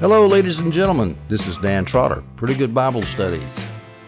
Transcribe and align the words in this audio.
Hello, 0.00 0.26
ladies 0.26 0.58
and 0.58 0.72
gentlemen. 0.72 1.14
This 1.28 1.46
is 1.46 1.58
Dan 1.58 1.84
Trotter. 1.84 2.24
Pretty 2.38 2.54
good 2.54 2.74
Bible 2.74 3.04
studies. 3.04 3.52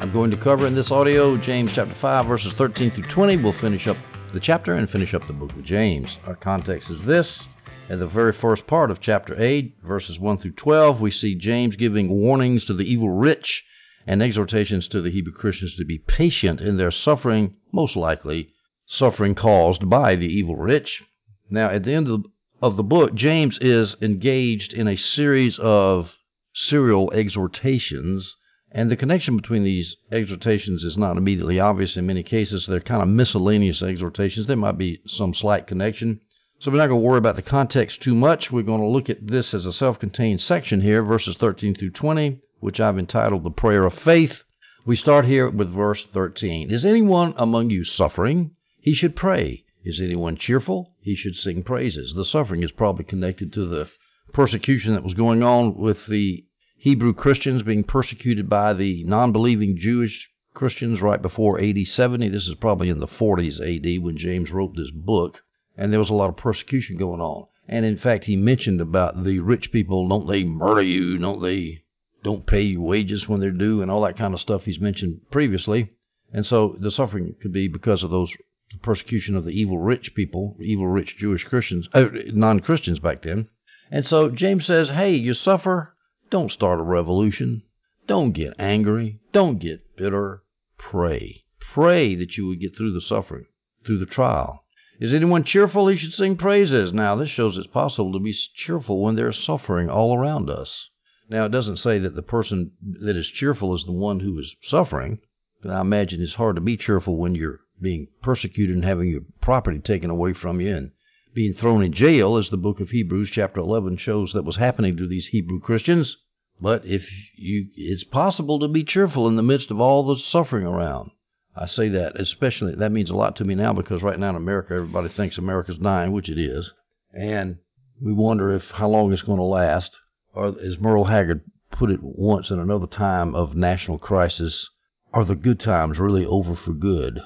I'm 0.00 0.10
going 0.10 0.30
to 0.30 0.38
cover 0.38 0.66
in 0.66 0.74
this 0.74 0.90
audio 0.90 1.36
James 1.36 1.70
chapter 1.74 1.94
5, 2.00 2.24
verses 2.24 2.54
13 2.54 2.92
through 2.92 3.10
20. 3.10 3.36
We'll 3.36 3.52
finish 3.52 3.86
up 3.86 3.98
the 4.32 4.40
chapter 4.40 4.72
and 4.72 4.88
finish 4.88 5.12
up 5.12 5.26
the 5.26 5.34
book 5.34 5.52
of 5.52 5.62
James. 5.64 6.16
Our 6.26 6.34
context 6.34 6.88
is 6.88 7.04
this. 7.04 7.46
In 7.90 8.00
the 8.00 8.06
very 8.06 8.32
first 8.32 8.66
part 8.66 8.90
of 8.90 9.02
chapter 9.02 9.38
8, 9.38 9.80
verses 9.84 10.18
1 10.18 10.38
through 10.38 10.52
12, 10.52 10.98
we 10.98 11.10
see 11.10 11.34
James 11.34 11.76
giving 11.76 12.08
warnings 12.08 12.64
to 12.64 12.72
the 12.72 12.90
evil 12.90 13.10
rich 13.10 13.62
and 14.06 14.22
exhortations 14.22 14.88
to 14.88 15.02
the 15.02 15.10
Hebrew 15.10 15.34
Christians 15.34 15.76
to 15.76 15.84
be 15.84 15.98
patient 15.98 16.62
in 16.62 16.78
their 16.78 16.90
suffering, 16.90 17.56
most 17.70 17.96
likely 17.96 18.48
suffering 18.86 19.34
caused 19.34 19.90
by 19.90 20.16
the 20.16 20.24
evil 20.24 20.56
rich. 20.56 21.02
Now, 21.50 21.68
at 21.68 21.84
the 21.84 21.92
end 21.92 22.08
of 22.08 22.24
of 22.62 22.76
the 22.76 22.84
book, 22.84 23.12
James 23.12 23.58
is 23.60 23.96
engaged 24.00 24.72
in 24.72 24.86
a 24.86 24.96
series 24.96 25.58
of 25.58 26.16
serial 26.54 27.12
exhortations, 27.12 28.36
and 28.70 28.88
the 28.88 28.96
connection 28.96 29.36
between 29.36 29.64
these 29.64 29.96
exhortations 30.12 30.84
is 30.84 30.96
not 30.96 31.16
immediately 31.16 31.58
obvious 31.58 31.96
in 31.96 32.06
many 32.06 32.22
cases. 32.22 32.64
They're 32.64 32.78
kind 32.78 33.02
of 33.02 33.08
miscellaneous 33.08 33.82
exhortations. 33.82 34.46
There 34.46 34.56
might 34.56 34.78
be 34.78 35.00
some 35.08 35.34
slight 35.34 35.66
connection. 35.66 36.20
So 36.60 36.70
we're 36.70 36.76
not 36.76 36.86
going 36.86 37.00
to 37.00 37.04
worry 37.04 37.18
about 37.18 37.34
the 37.34 37.42
context 37.42 38.00
too 38.00 38.14
much. 38.14 38.52
We're 38.52 38.62
going 38.62 38.80
to 38.80 38.86
look 38.86 39.10
at 39.10 39.26
this 39.26 39.52
as 39.52 39.66
a 39.66 39.72
self 39.72 39.98
contained 39.98 40.40
section 40.40 40.82
here, 40.82 41.02
verses 41.02 41.36
13 41.36 41.74
through 41.74 41.90
20, 41.90 42.38
which 42.60 42.78
I've 42.78 42.96
entitled 42.96 43.42
the 43.42 43.50
Prayer 43.50 43.84
of 43.84 43.94
Faith. 43.94 44.40
We 44.86 44.94
start 44.94 45.24
here 45.24 45.50
with 45.50 45.74
verse 45.74 46.06
13. 46.12 46.70
Is 46.70 46.86
anyone 46.86 47.34
among 47.36 47.70
you 47.70 47.82
suffering? 47.82 48.52
He 48.78 48.94
should 48.94 49.16
pray. 49.16 49.61
Is 49.84 50.00
anyone 50.00 50.36
cheerful? 50.36 50.94
He 51.00 51.16
should 51.16 51.34
sing 51.34 51.64
praises. 51.64 52.14
The 52.14 52.24
suffering 52.24 52.62
is 52.62 52.70
probably 52.70 53.04
connected 53.04 53.52
to 53.54 53.66
the 53.66 53.88
persecution 54.32 54.94
that 54.94 55.02
was 55.02 55.14
going 55.14 55.42
on 55.42 55.76
with 55.76 56.06
the 56.06 56.44
Hebrew 56.76 57.12
Christians 57.12 57.62
being 57.62 57.82
persecuted 57.82 58.48
by 58.48 58.74
the 58.74 59.02
non 59.04 59.32
believing 59.32 59.76
Jewish 59.76 60.30
Christians 60.54 61.00
right 61.00 61.20
before 61.20 61.60
AD 61.60 61.86
70. 61.86 62.28
This 62.28 62.46
is 62.46 62.54
probably 62.54 62.88
in 62.90 63.00
the 63.00 63.08
40s 63.08 63.60
AD 63.60 64.02
when 64.02 64.16
James 64.16 64.52
wrote 64.52 64.76
this 64.76 64.90
book. 64.90 65.42
And 65.76 65.92
there 65.92 66.00
was 66.00 66.10
a 66.10 66.14
lot 66.14 66.28
of 66.28 66.36
persecution 66.36 66.96
going 66.96 67.20
on. 67.20 67.46
And 67.66 67.84
in 67.84 67.96
fact, 67.96 68.24
he 68.24 68.36
mentioned 68.36 68.80
about 68.80 69.24
the 69.24 69.40
rich 69.40 69.72
people 69.72 70.06
don't 70.08 70.28
they 70.28 70.44
murder 70.44 70.82
you? 70.82 71.18
Don't 71.18 71.42
they 71.42 71.82
don't 72.22 72.46
pay 72.46 72.62
you 72.62 72.80
wages 72.80 73.28
when 73.28 73.40
they're 73.40 73.50
due 73.50 73.82
and 73.82 73.90
all 73.90 74.02
that 74.02 74.16
kind 74.16 74.34
of 74.34 74.40
stuff 74.40 74.64
he's 74.64 74.78
mentioned 74.78 75.22
previously. 75.30 75.90
And 76.32 76.46
so 76.46 76.76
the 76.78 76.90
suffering 76.90 77.34
could 77.40 77.52
be 77.52 77.68
because 77.68 78.02
of 78.02 78.10
those 78.10 78.32
persecution 78.80 79.34
of 79.34 79.44
the 79.44 79.50
evil 79.50 79.78
rich 79.78 80.14
people, 80.14 80.56
evil 80.60 80.86
rich 80.86 81.16
Jewish 81.16 81.44
Christians, 81.44 81.88
uh, 81.92 82.06
non 82.26 82.60
Christians 82.60 82.98
back 82.98 83.22
then. 83.22 83.48
And 83.90 84.06
so 84.06 84.30
James 84.30 84.64
says, 84.64 84.90
hey, 84.90 85.14
you 85.14 85.34
suffer, 85.34 85.94
don't 86.30 86.50
start 86.50 86.80
a 86.80 86.82
revolution. 86.82 87.62
Don't 88.06 88.32
get 88.32 88.54
angry. 88.58 89.20
Don't 89.32 89.58
get 89.58 89.96
bitter. 89.96 90.42
Pray. 90.78 91.44
Pray 91.60 92.14
that 92.14 92.36
you 92.36 92.46
would 92.46 92.60
get 92.60 92.76
through 92.76 92.92
the 92.92 93.00
suffering, 93.00 93.44
through 93.84 93.98
the 93.98 94.06
trial. 94.06 94.64
Is 94.98 95.12
anyone 95.12 95.44
cheerful? 95.44 95.88
He 95.88 95.96
should 95.96 96.12
sing 96.12 96.36
praises. 96.36 96.92
Now, 96.92 97.16
this 97.16 97.28
shows 97.28 97.58
it's 97.58 97.66
possible 97.66 98.12
to 98.12 98.18
be 98.18 98.32
cheerful 98.32 99.02
when 99.02 99.14
there's 99.14 99.38
suffering 99.38 99.90
all 99.90 100.16
around 100.16 100.48
us. 100.48 100.88
Now, 101.28 101.44
it 101.44 101.52
doesn't 101.52 101.78
say 101.78 101.98
that 101.98 102.14
the 102.14 102.22
person 102.22 102.72
that 103.00 103.16
is 103.16 103.28
cheerful 103.28 103.74
is 103.74 103.84
the 103.84 103.92
one 103.92 104.20
who 104.20 104.38
is 104.38 104.54
suffering. 104.62 105.20
But 105.62 105.72
I 105.72 105.80
imagine 105.80 106.20
it's 106.20 106.34
hard 106.34 106.56
to 106.56 106.60
be 106.60 106.76
cheerful 106.76 107.16
when 107.16 107.34
you're 107.34 107.60
being 107.82 108.06
persecuted 108.22 108.74
and 108.74 108.84
having 108.84 109.10
your 109.10 109.22
property 109.40 109.78
taken 109.78 110.08
away 110.08 110.32
from 110.32 110.60
you 110.60 110.74
and 110.74 110.92
being 111.34 111.52
thrown 111.52 111.82
in 111.82 111.92
jail, 111.92 112.36
as 112.36 112.50
the 112.50 112.56
book 112.56 112.80
of 112.80 112.90
Hebrews, 112.90 113.30
chapter 113.30 113.60
11, 113.60 113.96
shows 113.96 114.32
that 114.32 114.44
was 114.44 114.56
happening 114.56 114.96
to 114.96 115.08
these 115.08 115.28
Hebrew 115.28 115.60
Christians. 115.60 116.18
But 116.60 116.84
if 116.86 117.08
you, 117.36 117.68
it's 117.74 118.04
possible 118.04 118.60
to 118.60 118.68
be 118.68 118.84
cheerful 118.84 119.26
in 119.26 119.36
the 119.36 119.42
midst 119.42 119.70
of 119.70 119.80
all 119.80 120.04
the 120.04 120.18
suffering 120.18 120.66
around. 120.66 121.10
I 121.56 121.66
say 121.66 121.88
that 121.88 122.20
especially, 122.20 122.74
that 122.76 122.92
means 122.92 123.10
a 123.10 123.16
lot 123.16 123.36
to 123.36 123.44
me 123.44 123.54
now 123.54 123.72
because 123.72 124.02
right 124.02 124.18
now 124.18 124.30
in 124.30 124.36
America, 124.36 124.74
everybody 124.74 125.08
thinks 125.08 125.38
America's 125.38 125.78
dying, 125.78 126.12
which 126.12 126.28
it 126.28 126.38
is. 126.38 126.72
And 127.12 127.58
we 128.00 128.12
wonder 128.12 128.50
if 128.50 128.70
how 128.70 128.88
long 128.88 129.12
it's 129.12 129.22
going 129.22 129.38
to 129.38 129.44
last. 129.44 129.98
Or 130.34 130.54
as 130.60 130.78
Merle 130.78 131.04
Haggard 131.04 131.42
put 131.70 131.90
it 131.90 132.00
once 132.02 132.50
in 132.50 132.58
another 132.58 132.86
time 132.86 133.34
of 133.34 133.56
national 133.56 133.98
crisis, 133.98 134.68
are 135.12 135.24
the 135.24 135.34
good 135.34 135.60
times 135.60 135.98
really 135.98 136.24
over 136.24 136.54
for 136.54 136.72
good? 136.72 137.20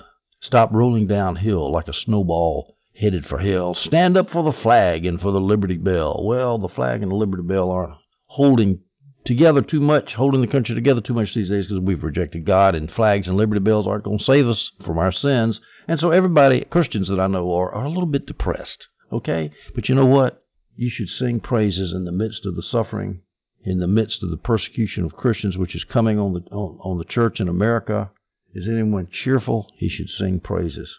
Stop 0.46 0.72
rolling 0.72 1.08
downhill 1.08 1.72
like 1.72 1.88
a 1.88 1.92
snowball 1.92 2.76
headed 2.94 3.26
for 3.26 3.38
hell. 3.38 3.74
Stand 3.74 4.16
up 4.16 4.30
for 4.30 4.44
the 4.44 4.52
flag 4.52 5.04
and 5.04 5.20
for 5.20 5.32
the 5.32 5.40
Liberty 5.40 5.76
Bell. 5.76 6.22
Well, 6.24 6.56
the 6.56 6.68
flag 6.68 7.02
and 7.02 7.10
the 7.10 7.16
Liberty 7.16 7.42
Bell 7.42 7.68
aren't 7.68 7.96
holding 8.26 8.78
together 9.24 9.60
too 9.60 9.80
much, 9.80 10.14
holding 10.14 10.42
the 10.42 10.46
country 10.46 10.76
together 10.76 11.00
too 11.00 11.14
much 11.14 11.34
these 11.34 11.50
days 11.50 11.66
because 11.66 11.82
we've 11.82 12.04
rejected 12.04 12.44
God, 12.44 12.76
and 12.76 12.88
flags 12.88 13.26
and 13.26 13.36
Liberty 13.36 13.58
Bells 13.58 13.88
aren't 13.88 14.04
going 14.04 14.18
to 14.18 14.24
save 14.24 14.46
us 14.46 14.70
from 14.84 14.98
our 14.98 15.10
sins. 15.10 15.60
And 15.88 15.98
so 15.98 16.12
everybody, 16.12 16.60
Christians 16.60 17.08
that 17.08 17.18
I 17.18 17.26
know, 17.26 17.52
are, 17.52 17.74
are 17.74 17.86
a 17.86 17.88
little 17.88 18.06
bit 18.06 18.24
depressed. 18.24 18.86
Okay? 19.12 19.50
But 19.74 19.88
you 19.88 19.96
know 19.96 20.06
what? 20.06 20.44
You 20.76 20.90
should 20.90 21.08
sing 21.08 21.40
praises 21.40 21.92
in 21.92 22.04
the 22.04 22.12
midst 22.12 22.46
of 22.46 22.54
the 22.54 22.62
suffering, 22.62 23.22
in 23.64 23.80
the 23.80 23.88
midst 23.88 24.22
of 24.22 24.30
the 24.30 24.36
persecution 24.36 25.04
of 25.04 25.16
Christians, 25.16 25.58
which 25.58 25.74
is 25.74 25.82
coming 25.82 26.20
on 26.20 26.34
the 26.34 26.40
on, 26.52 26.78
on 26.82 26.98
the 26.98 27.04
church 27.04 27.40
in 27.40 27.48
America. 27.48 28.12
Is 28.56 28.68
anyone 28.68 29.08
cheerful? 29.10 29.70
He 29.76 29.86
should 29.90 30.08
sing 30.08 30.40
praises. 30.40 30.98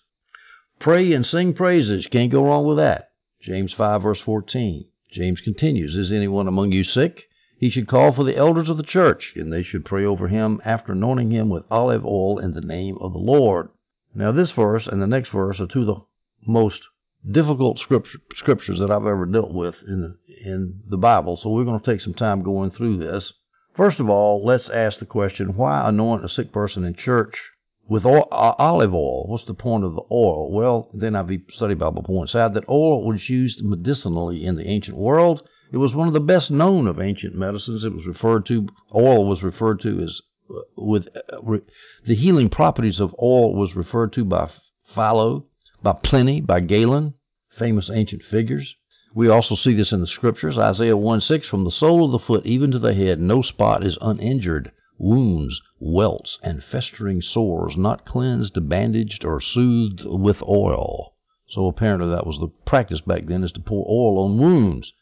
Pray 0.79 1.11
and 1.11 1.25
sing 1.25 1.55
praises. 1.55 2.05
Can't 2.05 2.31
go 2.31 2.45
wrong 2.45 2.67
with 2.67 2.77
that. 2.77 3.09
James 3.41 3.73
5, 3.73 4.03
verse 4.03 4.21
14. 4.21 4.85
James 5.09 5.41
continues 5.41 5.95
Is 5.95 6.11
anyone 6.11 6.47
among 6.47 6.71
you 6.71 6.83
sick? 6.83 7.23
He 7.57 7.71
should 7.71 7.87
call 7.87 8.11
for 8.11 8.23
the 8.23 8.37
elders 8.37 8.69
of 8.69 8.77
the 8.77 8.83
church, 8.83 9.33
and 9.35 9.51
they 9.51 9.63
should 9.63 9.85
pray 9.85 10.05
over 10.05 10.27
him 10.27 10.61
after 10.63 10.91
anointing 10.91 11.31
him 11.31 11.49
with 11.49 11.63
olive 11.71 12.05
oil 12.05 12.37
in 12.37 12.53
the 12.53 12.61
name 12.61 12.95
of 13.01 13.13
the 13.13 13.17
Lord. 13.17 13.69
Now, 14.13 14.31
this 14.31 14.51
verse 14.51 14.85
and 14.85 15.01
the 15.01 15.07
next 15.07 15.29
verse 15.29 15.59
are 15.59 15.65
two 15.65 15.81
of 15.81 15.87
the 15.87 16.01
most 16.45 16.83
difficult 17.27 17.79
scriptures 17.79 18.77
that 18.77 18.91
I've 18.91 19.07
ever 19.07 19.25
dealt 19.25 19.51
with 19.51 19.81
in 19.87 20.01
the, 20.01 20.17
in 20.47 20.81
the 20.87 20.97
Bible, 20.99 21.35
so 21.35 21.49
we're 21.49 21.65
going 21.65 21.79
to 21.79 21.91
take 21.91 22.01
some 22.01 22.13
time 22.13 22.43
going 22.43 22.69
through 22.69 22.97
this. 22.97 23.33
First 23.77 23.99
of 23.99 24.09
all, 24.09 24.43
let's 24.43 24.69
ask 24.69 24.97
the 24.97 25.05
question 25.05 25.55
why 25.55 25.87
anoint 25.87 26.25
a 26.25 26.29
sick 26.29 26.51
person 26.51 26.83
in 26.83 26.95
church 26.95 27.51
with 27.87 28.07
oil, 28.07 28.27
olive 28.31 28.91
oil? 28.91 29.27
What's 29.27 29.43
the 29.43 29.53
point 29.53 29.83
of 29.83 29.93
the 29.93 30.01
oil? 30.11 30.51
Well, 30.51 30.89
then 30.95 31.13
NIV 31.13 31.51
Study 31.51 31.75
Bible 31.75 32.01
points 32.01 32.33
out 32.33 32.55
that 32.55 32.67
oil 32.67 33.05
was 33.05 33.29
used 33.29 33.63
medicinally 33.63 34.43
in 34.43 34.55
the 34.55 34.67
ancient 34.67 34.97
world. 34.97 35.47
It 35.71 35.77
was 35.77 35.93
one 35.93 36.07
of 36.07 36.15
the 36.15 36.19
best 36.19 36.49
known 36.49 36.87
of 36.87 36.99
ancient 36.99 37.35
medicines. 37.35 37.83
It 37.83 37.93
was 37.93 38.07
referred 38.07 38.47
to, 38.47 38.67
oil 38.95 39.29
was 39.29 39.43
referred 39.43 39.79
to 39.81 39.99
as, 39.99 40.21
uh, 40.49 40.61
with 40.75 41.09
uh, 41.15 41.57
the 42.03 42.15
healing 42.15 42.49
properties 42.49 42.99
of 42.99 43.15
oil 43.21 43.53
was 43.53 43.75
referred 43.75 44.11
to 44.13 44.25
by 44.25 44.49
Philo, 44.95 45.45
by 45.83 45.93
Pliny, 45.93 46.41
by 46.41 46.61
Galen, 46.61 47.13
famous 47.51 47.91
ancient 47.91 48.23
figures. 48.23 48.75
We 49.17 49.29
also 49.29 49.55
see 49.55 49.73
this 49.73 49.91
in 49.91 49.99
the 49.99 50.05
scriptures. 50.05 50.59
Isaiah 50.59 50.95
1 50.95 51.21
6, 51.21 51.47
from 51.47 51.63
the 51.63 51.71
sole 51.71 52.05
of 52.05 52.11
the 52.11 52.19
foot 52.19 52.45
even 52.45 52.69
to 52.69 52.77
the 52.77 52.93
head, 52.93 53.19
no 53.19 53.41
spot 53.41 53.83
is 53.83 53.97
uninjured. 53.99 54.71
Wounds, 54.99 55.59
welts, 55.79 56.37
and 56.43 56.63
festering 56.63 57.21
sores, 57.21 57.75
not 57.75 58.05
cleansed, 58.05 58.69
bandaged, 58.69 59.25
or 59.25 59.41
soothed 59.41 60.05
with 60.05 60.43
oil. 60.43 61.15
So 61.47 61.65
apparently 61.65 62.09
that 62.11 62.27
was 62.27 62.37
the 62.37 62.49
practice 62.63 63.01
back 63.01 63.25
then, 63.25 63.43
is 63.43 63.51
to 63.53 63.59
pour 63.59 63.87
oil 63.89 64.23
on 64.23 64.37
wounds. 64.37 64.93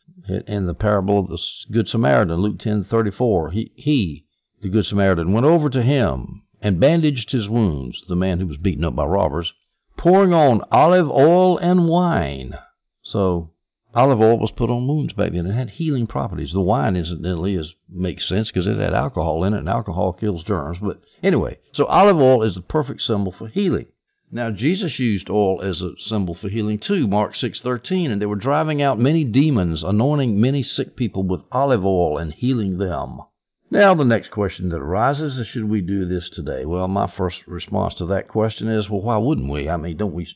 In 0.48 0.66
the 0.66 0.74
parable 0.74 1.20
of 1.20 1.28
the 1.28 1.40
Good 1.70 1.90
Samaritan, 1.90 2.40
Luke 2.40 2.60
ten 2.60 2.86
thirty 2.86 3.12
four, 3.12 3.50
he, 3.50 3.74
he, 3.76 4.24
the 4.62 4.70
Good 4.70 4.86
Samaritan, 4.86 5.34
went 5.34 5.46
over 5.46 5.70
to 5.72 5.82
him 5.82 6.44
and 6.62 6.80
bandaged 6.80 7.32
his 7.32 7.50
wounds, 7.50 8.02
the 8.08 8.16
man 8.16 8.40
who 8.40 8.48
was 8.48 8.56
beaten 8.56 8.86
up 8.86 8.96
by 8.96 9.04
robbers, 9.04 9.52
pouring 9.98 10.34
on 10.34 10.62
olive 10.72 11.12
oil 11.12 11.58
and 11.58 11.90
wine. 11.90 12.58
So 13.02 13.52
Olive 13.96 14.20
oil 14.20 14.38
was 14.38 14.52
put 14.52 14.70
on 14.70 14.88
wounds 14.88 15.14
back 15.14 15.32
then. 15.32 15.46
It 15.46 15.54
had 15.54 15.70
healing 15.70 16.06
properties. 16.06 16.52
The 16.52 16.60
wine, 16.60 16.98
incidentally, 16.98 17.56
is 17.56 17.76
makes 17.90 18.28
sense 18.28 18.52
because 18.52 18.68
it 18.68 18.78
had 18.78 18.94
alcohol 18.94 19.46
in 19.46 19.54
it, 19.54 19.60
and 19.60 19.70
alcohol 19.70 20.12
kills 20.12 20.44
germs. 20.44 20.80
But 20.80 21.00
anyway, 21.24 21.60
so 21.72 21.86
olive 21.86 22.18
oil 22.18 22.44
is 22.44 22.56
the 22.56 22.62
perfect 22.62 23.02
symbol 23.02 23.32
for 23.32 23.48
healing. 23.48 23.86
Now 24.30 24.52
Jesus 24.52 25.00
used 25.00 25.30
oil 25.30 25.62
as 25.62 25.82
a 25.82 25.98
symbol 25.98 26.34
for 26.34 26.50
healing 26.50 26.78
too. 26.78 27.08
Mark 27.08 27.36
six 27.36 27.62
thirteen, 27.62 28.12
and 28.12 28.22
they 28.22 28.26
were 28.26 28.36
driving 28.36 28.82
out 28.82 29.00
many 29.00 29.24
demons, 29.24 29.82
anointing 29.82 30.42
many 30.42 30.62
sick 30.62 30.98
people 30.98 31.24
with 31.24 31.44
olive 31.54 31.86
oil 31.86 32.18
and 32.18 32.34
healing 32.34 32.78
them. 32.78 33.22
Now, 33.72 33.94
the 33.94 34.04
next 34.04 34.30
question 34.30 34.70
that 34.70 34.82
arises 34.82 35.40
is 35.40 35.48
should 35.48 35.70
we 35.70 35.80
do 35.80 36.04
this 36.04 36.30
today? 36.30 36.66
Well, 36.66 36.90
my 36.90 37.08
first 37.08 37.48
response 37.48 37.96
to 37.96 38.06
that 38.08 38.28
question 38.28 38.68
is 38.68 38.90
well, 38.90 39.02
why 39.02 39.18
wouldn't 39.18 39.50
we? 39.50 39.70
I 39.70 39.78
mean, 39.78 39.96
don't 39.96 40.14
we 40.14 40.28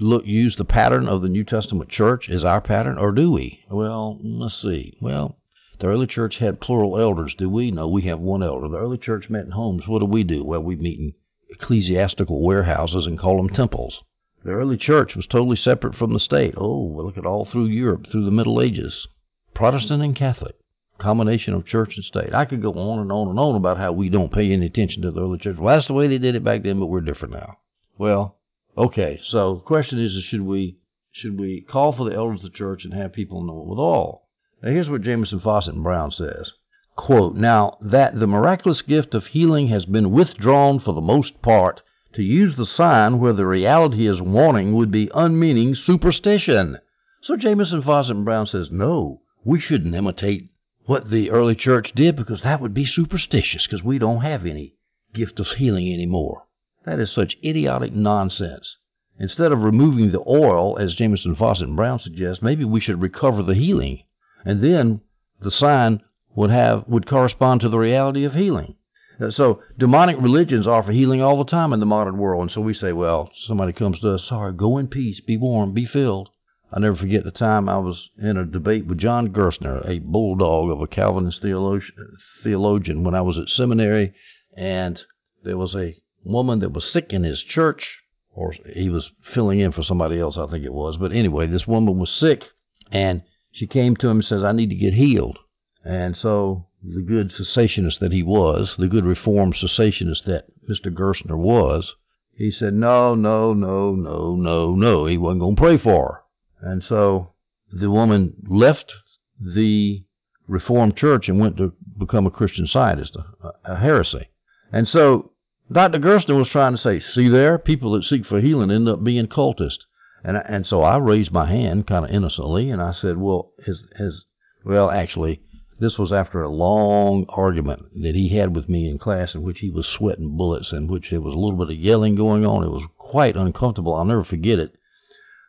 look 0.00 0.26
use 0.26 0.56
the 0.56 0.64
pattern 0.64 1.08
of 1.08 1.22
the 1.22 1.28
New 1.28 1.44
Testament 1.44 1.90
church 1.90 2.28
as 2.28 2.44
our 2.44 2.60
pattern, 2.60 2.98
or 2.98 3.12
do 3.12 3.30
we? 3.30 3.64
Well, 3.70 4.18
let's 4.22 4.60
see. 4.60 4.96
Well, 5.00 5.36
the 5.78 5.88
early 5.88 6.06
church 6.06 6.38
had 6.38 6.60
plural 6.60 6.98
elders. 6.98 7.34
Do 7.34 7.50
we? 7.50 7.70
No, 7.70 7.86
we 7.88 8.02
have 8.02 8.20
one 8.20 8.42
elder. 8.42 8.68
The 8.68 8.78
early 8.78 8.98
church 8.98 9.28
met 9.28 9.44
in 9.44 9.50
homes. 9.50 9.86
What 9.86 9.98
do 10.00 10.06
we 10.06 10.24
do? 10.24 10.44
Well, 10.44 10.62
we 10.62 10.76
meet 10.76 10.98
in 10.98 11.12
ecclesiastical 11.50 12.42
warehouses 12.42 13.06
and 13.06 13.18
call 13.18 13.36
them 13.36 13.50
temples. 13.50 14.02
The 14.44 14.52
early 14.52 14.76
church 14.76 15.16
was 15.16 15.26
totally 15.26 15.56
separate 15.56 15.94
from 15.94 16.12
the 16.12 16.20
state. 16.20 16.54
Oh, 16.56 16.94
look 16.96 17.18
at 17.18 17.26
all 17.26 17.44
through 17.44 17.66
Europe, 17.66 18.06
through 18.06 18.24
the 18.24 18.30
Middle 18.30 18.60
Ages. 18.60 19.06
Protestant 19.54 20.02
and 20.02 20.14
Catholic. 20.14 20.54
combination 20.98 21.54
of 21.54 21.66
church 21.66 21.96
and 21.96 22.04
state. 22.04 22.34
I 22.34 22.44
could 22.44 22.62
go 22.62 22.72
on 22.72 22.98
and 23.00 23.12
on 23.12 23.28
and 23.28 23.38
on 23.38 23.54
about 23.54 23.78
how 23.78 23.92
we 23.92 24.08
don't 24.08 24.32
pay 24.32 24.50
any 24.50 24.66
attention 24.66 25.02
to 25.02 25.10
the 25.10 25.20
early 25.20 25.38
church. 25.38 25.56
Well, 25.56 25.74
that's 25.74 25.88
the 25.88 25.94
way 25.94 26.08
they 26.08 26.18
did 26.18 26.34
it 26.34 26.44
back 26.44 26.62
then, 26.62 26.80
but 26.80 26.86
we're 26.86 27.00
different 27.00 27.34
now. 27.34 27.58
Well, 27.98 28.35
okay. 28.76 29.20
So 29.22 29.56
the 29.56 29.60
question 29.62 29.98
is, 29.98 30.14
is 30.14 30.24
should 30.24 30.42
we 30.42 30.78
should 31.12 31.38
we 31.38 31.62
call 31.62 31.92
for 31.92 32.08
the 32.08 32.14
elders 32.14 32.44
of 32.44 32.52
the 32.52 32.56
church 32.58 32.84
and 32.84 32.92
have 32.94 33.12
people 33.12 33.42
know 33.42 33.60
it 33.60 33.66
with 33.66 33.78
all? 33.78 34.28
Now 34.62 34.70
here's 34.70 34.90
what 34.90 35.02
Jamieson 35.02 35.40
Fausset, 35.40 35.74
and 35.74 35.82
Brown 35.82 36.10
says. 36.10 36.52
Quote, 36.96 37.36
now 37.36 37.76
that 37.80 38.18
the 38.18 38.26
miraculous 38.26 38.82
gift 38.82 39.14
of 39.14 39.26
healing 39.26 39.68
has 39.68 39.84
been 39.84 40.10
withdrawn 40.10 40.78
for 40.78 40.94
the 40.94 41.00
most 41.00 41.42
part, 41.42 41.82
to 42.14 42.22
use 42.22 42.56
the 42.56 42.64
sign 42.64 43.18
where 43.18 43.34
the 43.34 43.46
reality 43.46 44.06
is 44.06 44.22
wanting 44.22 44.74
would 44.74 44.90
be 44.90 45.10
unmeaning 45.14 45.74
superstition. 45.74 46.78
So 47.20 47.36
Jamieson 47.36 47.82
Fausset, 47.82 48.12
and 48.12 48.24
Brown 48.24 48.46
says, 48.46 48.70
no, 48.70 49.20
we 49.44 49.60
shouldn't 49.60 49.94
imitate 49.94 50.48
what 50.86 51.10
the 51.10 51.30
early 51.30 51.54
church 51.54 51.92
did 51.94 52.16
because 52.16 52.42
that 52.42 52.60
would 52.62 52.72
be 52.72 52.86
superstitious 52.86 53.66
because 53.66 53.84
we 53.84 53.98
don't 53.98 54.22
have 54.22 54.46
any 54.46 54.74
gift 55.12 55.38
of 55.38 55.48
healing 55.48 55.92
anymore. 55.92 56.45
That 56.86 57.00
is 57.00 57.10
such 57.10 57.36
idiotic 57.44 57.92
nonsense. 57.92 58.76
Instead 59.18 59.50
of 59.50 59.64
removing 59.64 60.12
the 60.12 60.22
oil, 60.24 60.78
as 60.78 60.94
Jamieson 60.94 61.34
Fausset, 61.34 61.64
and 61.64 61.74
Brown 61.74 61.98
suggest, 61.98 62.44
maybe 62.44 62.64
we 62.64 62.78
should 62.78 63.02
recover 63.02 63.42
the 63.42 63.56
healing. 63.56 64.04
And 64.44 64.60
then 64.60 65.00
the 65.40 65.50
sign 65.50 66.00
would 66.36 66.50
have 66.50 66.86
would 66.86 67.04
correspond 67.04 67.60
to 67.62 67.68
the 67.68 67.78
reality 67.78 68.22
of 68.22 68.34
healing. 68.34 68.76
Uh, 69.18 69.30
so 69.30 69.60
demonic 69.76 70.16
religions 70.20 70.68
offer 70.68 70.92
healing 70.92 71.20
all 71.20 71.38
the 71.38 71.50
time 71.50 71.72
in 71.72 71.80
the 71.80 71.86
modern 71.86 72.18
world, 72.18 72.42
and 72.42 72.50
so 72.52 72.60
we 72.60 72.72
say, 72.72 72.92
well, 72.92 73.32
somebody 73.34 73.72
comes 73.72 73.98
to 73.98 74.12
us, 74.12 74.22
sorry, 74.22 74.52
go 74.52 74.78
in 74.78 74.86
peace, 74.86 75.20
be 75.20 75.36
warm, 75.36 75.72
be 75.72 75.86
filled. 75.86 76.28
I 76.72 76.78
never 76.78 76.94
forget 76.94 77.24
the 77.24 77.32
time 77.32 77.68
I 77.68 77.78
was 77.78 78.10
in 78.16 78.36
a 78.36 78.44
debate 78.44 78.86
with 78.86 78.98
John 78.98 79.32
Gerstner, 79.32 79.84
a 79.88 79.98
bulldog 79.98 80.70
of 80.70 80.80
a 80.80 80.86
Calvinist 80.86 81.42
theologian, 81.42 83.02
when 83.02 83.14
I 83.16 83.22
was 83.22 83.38
at 83.38 83.48
seminary, 83.48 84.14
and 84.56 85.02
there 85.42 85.56
was 85.56 85.74
a 85.74 85.94
woman 86.26 86.58
that 86.60 86.72
was 86.72 86.90
sick 86.90 87.12
in 87.12 87.22
his 87.22 87.42
church, 87.42 88.02
or 88.32 88.52
he 88.74 88.90
was 88.90 89.12
filling 89.22 89.60
in 89.60 89.72
for 89.72 89.82
somebody 89.82 90.18
else, 90.18 90.36
I 90.36 90.46
think 90.46 90.64
it 90.64 90.74
was. 90.74 90.96
But 90.96 91.12
anyway, 91.12 91.46
this 91.46 91.66
woman 91.66 91.98
was 91.98 92.10
sick, 92.10 92.50
and 92.90 93.22
she 93.50 93.66
came 93.66 93.96
to 93.96 94.08
him 94.08 94.18
and 94.18 94.24
says, 94.24 94.44
I 94.44 94.52
need 94.52 94.70
to 94.70 94.76
get 94.76 94.94
healed. 94.94 95.38
And 95.84 96.16
so 96.16 96.66
the 96.82 97.02
good 97.02 97.30
cessationist 97.30 98.00
that 98.00 98.12
he 98.12 98.22
was, 98.22 98.76
the 98.76 98.88
good 98.88 99.04
reformed 99.04 99.54
cessationist 99.54 100.24
that 100.24 100.46
Mr. 100.68 100.92
Gerstner 100.92 101.38
was, 101.38 101.94
he 102.34 102.50
said, 102.50 102.74
no, 102.74 103.14
no, 103.14 103.54
no, 103.54 103.94
no, 103.94 104.36
no, 104.36 104.74
no. 104.74 105.06
He 105.06 105.16
wasn't 105.16 105.40
going 105.40 105.56
to 105.56 105.62
pray 105.62 105.78
for 105.78 106.22
her. 106.60 106.70
And 106.70 106.84
so 106.84 107.32
the 107.72 107.90
woman 107.90 108.34
left 108.46 108.92
the 109.40 110.04
Reformed 110.46 110.96
Church 110.96 111.28
and 111.28 111.40
went 111.40 111.56
to 111.56 111.72
become 111.98 112.26
a 112.26 112.30
Christian 112.30 112.66
Scientist, 112.66 113.16
a, 113.16 113.52
a 113.64 113.76
heresy. 113.76 114.28
And 114.72 114.86
so 114.86 115.32
Dr. 115.70 115.98
Gerstner 115.98 116.38
was 116.38 116.48
trying 116.48 116.74
to 116.74 116.78
say, 116.78 117.00
see 117.00 117.28
there, 117.28 117.58
people 117.58 117.92
that 117.92 118.04
seek 118.04 118.24
for 118.24 118.40
healing 118.40 118.70
end 118.70 118.88
up 118.88 119.02
being 119.02 119.26
cultists. 119.26 119.86
And, 120.22 120.36
and 120.36 120.64
so 120.64 120.82
I 120.82 120.96
raised 120.96 121.32
my 121.32 121.46
hand 121.46 121.88
kind 121.88 122.04
of 122.04 122.10
innocently 122.10 122.70
and 122.70 122.80
I 122.80 122.92
said, 122.92 123.16
well, 123.16 123.52
has, 123.64 123.86
has, 123.98 124.24
well, 124.64 124.90
actually, 124.90 125.42
this 125.78 125.98
was 125.98 126.12
after 126.12 126.40
a 126.40 126.48
long 126.48 127.26
argument 127.28 127.86
that 128.02 128.14
he 128.14 128.28
had 128.28 128.54
with 128.54 128.68
me 128.68 128.88
in 128.88 128.98
class 128.98 129.34
in 129.34 129.42
which 129.42 129.58
he 129.58 129.70
was 129.70 129.86
sweating 129.86 130.36
bullets, 130.36 130.72
in 130.72 130.86
which 130.86 131.10
there 131.10 131.20
was 131.20 131.34
a 131.34 131.38
little 131.38 131.58
bit 131.58 131.76
of 131.76 131.82
yelling 131.82 132.14
going 132.14 132.46
on. 132.46 132.62
It 132.62 132.70
was 132.70 132.86
quite 132.96 133.36
uncomfortable. 133.36 133.94
I'll 133.94 134.04
never 134.04 134.24
forget 134.24 134.58
it. 134.58 134.74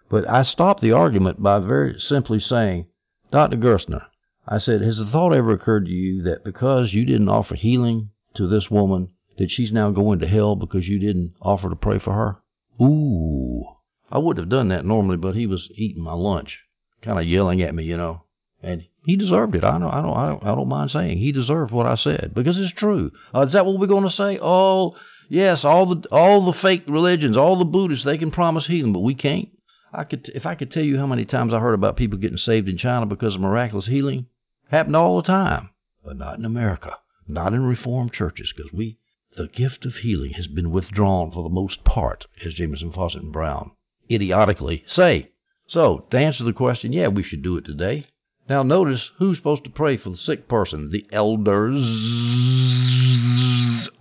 But 0.10 0.28
I 0.28 0.42
stopped 0.42 0.82
the 0.82 0.94
argument 0.94 1.44
by 1.44 1.60
very 1.60 2.00
simply 2.00 2.40
saying, 2.40 2.88
Dr. 3.30 3.58
Gerstner, 3.58 4.06
I 4.48 4.58
said, 4.58 4.82
has 4.82 4.98
the 4.98 5.06
thought 5.06 5.34
ever 5.34 5.52
occurred 5.52 5.86
to 5.86 5.92
you 5.92 6.24
that 6.24 6.44
because 6.44 6.94
you 6.94 7.06
didn't 7.06 7.30
offer 7.30 7.56
healing 7.56 8.10
to 8.34 8.48
this 8.48 8.72
woman, 8.72 9.10
that 9.38 9.52
she's 9.52 9.72
now 9.72 9.92
going 9.92 10.20
to 10.20 10.28
hell 10.28 10.56
because 10.56 10.88
you 10.88 11.00
didn't 11.00 11.34
offer 11.42 11.70
to 11.70 11.76
pray 11.76 12.00
for 12.00 12.14
her? 12.14 12.38
Ooh. 12.84 13.64
I 14.12 14.20
wouldn't 14.20 14.44
have 14.44 14.50
done 14.50 14.70
that 14.70 14.86
normally, 14.86 15.18
but 15.18 15.36
he 15.36 15.48
was 15.48 15.70
eating 15.76 16.04
my 16.04 16.14
lunch, 16.14 16.64
kind 17.02 17.20
of 17.20 17.26
yelling 17.26 17.62
at 17.62 17.76
me, 17.76 17.84
you 17.84 17.98
know. 17.98 18.24
And 18.64 18.86
he 19.04 19.16
deserved 19.16 19.56
it. 19.56 19.64
I 19.64 19.78
don't, 19.78 19.92
I 19.92 20.02
don't, 20.02 20.18
I 20.18 20.28
don't, 20.28 20.44
I 20.44 20.56
don't 20.56 20.68
mind 20.68 20.92
saying 20.92 21.18
he 21.18 21.32
deserved 21.32 21.72
what 21.72 21.86
I 21.86 21.96
said 21.96 22.32
because 22.34 22.58
it's 22.58 22.72
true. 22.72 23.12
Uh, 23.34 23.42
is 23.42 23.54
that 23.54 23.66
what 23.66 23.80
we're 23.80 23.88
going 23.88 24.04
to 24.04 24.10
say? 24.10 24.40
Oh, 24.42 24.96
yes, 25.30 25.64
all 25.64 25.86
the 25.86 26.08
all 26.10 26.46
the 26.46 26.54
fake 26.54 26.84
religions, 26.88 27.38
all 27.38 27.58
the 27.58 27.66
Buddhists, 27.66 28.06
they 28.06 28.18
can 28.18 28.32
promise 28.32 28.68
healing, 28.68 28.94
but 28.94 29.00
we 29.00 29.14
can't. 29.14 29.50
I 29.94 30.04
could, 30.04 30.30
if 30.36 30.46
I 30.46 30.56
could 30.56 30.72
tell 30.72 30.84
you 30.84 30.98
how 30.98 31.08
many 31.08 31.26
times 31.26 31.54
I 31.54 31.60
heard 31.60 31.74
about 31.74 31.96
people 31.96 32.18
getting 32.20 32.38
saved 32.38 32.68
in 32.68 32.78
China 32.78 33.06
because 33.06 33.36
of 33.36 33.42
miraculous 33.42 33.88
healing, 33.88 34.28
happened 34.70 34.96
all 34.96 35.18
the 35.18 35.28
time, 35.28 35.70
but 36.04 36.18
not 36.18 36.38
in 36.38 36.46
America, 36.46 36.98
not 37.28 37.54
in 37.54 37.66
Reformed 37.66 38.12
churches, 38.12 38.54
because 38.56 38.72
we, 38.74 38.98
the 39.38 39.48
gift 39.48 39.86
of 39.86 39.98
healing 39.98 40.34
has 40.34 40.48
been 40.48 40.72
withdrawn 40.72 41.30
for 41.32 41.44
the 41.44 41.50
most 41.50 41.84
part, 41.84 42.26
as 42.44 42.56
Jamieson, 42.56 42.92
Fausset, 42.92 43.22
and 43.22 43.32
Brown 43.32 43.72
idiotically 44.10 44.84
say. 44.88 45.30
So, 45.68 46.06
to 46.10 46.18
answer 46.18 46.44
the 46.44 46.54
question, 46.54 46.92
yeah, 46.92 47.08
we 47.10 47.22
should 47.22 47.44
do 47.44 47.56
it 47.56 47.66
today. 47.66 48.08
Now 48.50 48.64
notice 48.64 49.12
who's 49.18 49.38
supposed 49.38 49.64
to 49.66 49.70
pray 49.70 49.96
for 49.98 50.10
the 50.10 50.18
sick 50.18 50.48
person? 50.48 50.90
The 50.90 51.06
elders 51.12 51.76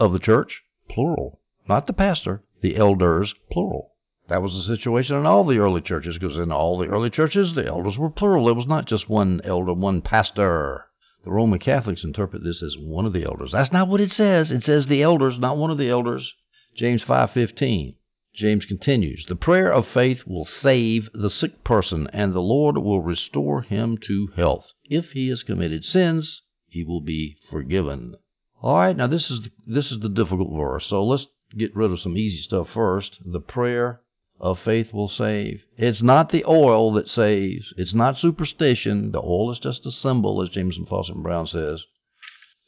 of 0.01 0.13
the 0.13 0.19
church, 0.19 0.63
plural. 0.89 1.41
Not 1.69 1.87
the 1.87 1.93
pastor, 1.93 2.43
the 2.63 2.77
elders, 2.77 3.35
plural. 3.51 3.93
That 4.29 4.41
was 4.41 4.55
the 4.55 4.63
situation 4.63 5.17
in 5.17 5.27
all 5.27 5.45
the 5.45 5.59
early 5.59 5.83
churches, 5.83 6.17
because 6.17 6.39
in 6.39 6.51
all 6.51 6.79
the 6.79 6.89
early 6.89 7.11
churches, 7.11 7.55
the 7.55 7.67
elders 7.67 7.99
were 7.99 8.09
plural. 8.09 8.47
There 8.47 8.55
was 8.55 8.67
not 8.67 8.87
just 8.87 9.09
one 9.09 9.41
elder, 9.45 9.75
one 9.75 10.01
pastor. 10.01 10.87
The 11.27 11.33
Roman 11.33 11.59
Catholics 11.59 12.05
interpret 12.05 12.45
this 12.45 12.63
as 12.63 12.79
one 12.79 13.05
of 13.05 13.13
the 13.13 13.25
elders. 13.25 13.51
That's 13.51 13.73
not 13.73 13.89
what 13.89 14.01
it 14.01 14.13
says. 14.13 14.53
It 14.53 14.63
says 14.63 14.87
the 14.87 15.03
elders, 15.03 15.41
not 15.41 15.57
one 15.57 15.73
of 15.73 15.77
the 15.77 15.89
elders. 15.89 16.33
James 16.77 17.03
5:15. 17.03 17.97
James 18.33 18.65
continues, 18.65 19.25
The 19.25 19.35
prayer 19.35 19.73
of 19.73 19.89
faith 19.89 20.25
will 20.25 20.45
save 20.45 21.11
the 21.13 21.29
sick 21.29 21.65
person, 21.65 22.07
and 22.13 22.33
the 22.33 22.41
Lord 22.41 22.79
will 22.79 23.01
restore 23.01 23.63
him 23.63 23.99
to 24.03 24.29
health. 24.37 24.73
If 24.89 25.15
he 25.15 25.27
has 25.27 25.43
committed 25.43 25.85
sins, 25.85 26.43
he 26.69 26.85
will 26.85 27.01
be 27.01 27.39
forgiven. 27.51 28.15
All 28.63 28.77
right, 28.77 28.97
now 28.97 29.09
this 29.09 29.29
is 29.29 29.43
the, 29.43 29.51
this 29.67 29.91
is 29.91 29.99
the 29.99 30.09
difficult 30.09 30.57
verse. 30.57 30.87
So 30.87 31.05
let's 31.05 31.27
get 31.57 31.75
rid 31.75 31.91
of 31.91 31.99
some 31.99 32.17
easy 32.17 32.41
stuff 32.41 32.71
first. 32.71 33.19
The 33.25 33.41
prayer 33.41 34.01
of 34.39 34.59
faith 34.59 34.93
will 34.93 35.09
save. 35.09 35.65
It's 35.77 36.03
not 36.03 36.31
the 36.31 36.45
oil 36.45 36.93
that 36.93 37.09
saves. 37.09 37.73
It's 37.77 37.95
not 37.95 38.19
superstition. 38.19 39.13
The 39.13 39.23
oil 39.23 39.51
is 39.51 39.59
just 39.59 39.87
a 39.87 39.91
symbol, 39.91 40.43
as 40.43 40.51
Jamieson, 40.51 40.87
Fausset, 40.87 41.15
and 41.15 41.23
Brown 41.23 41.47
says. 41.47 41.85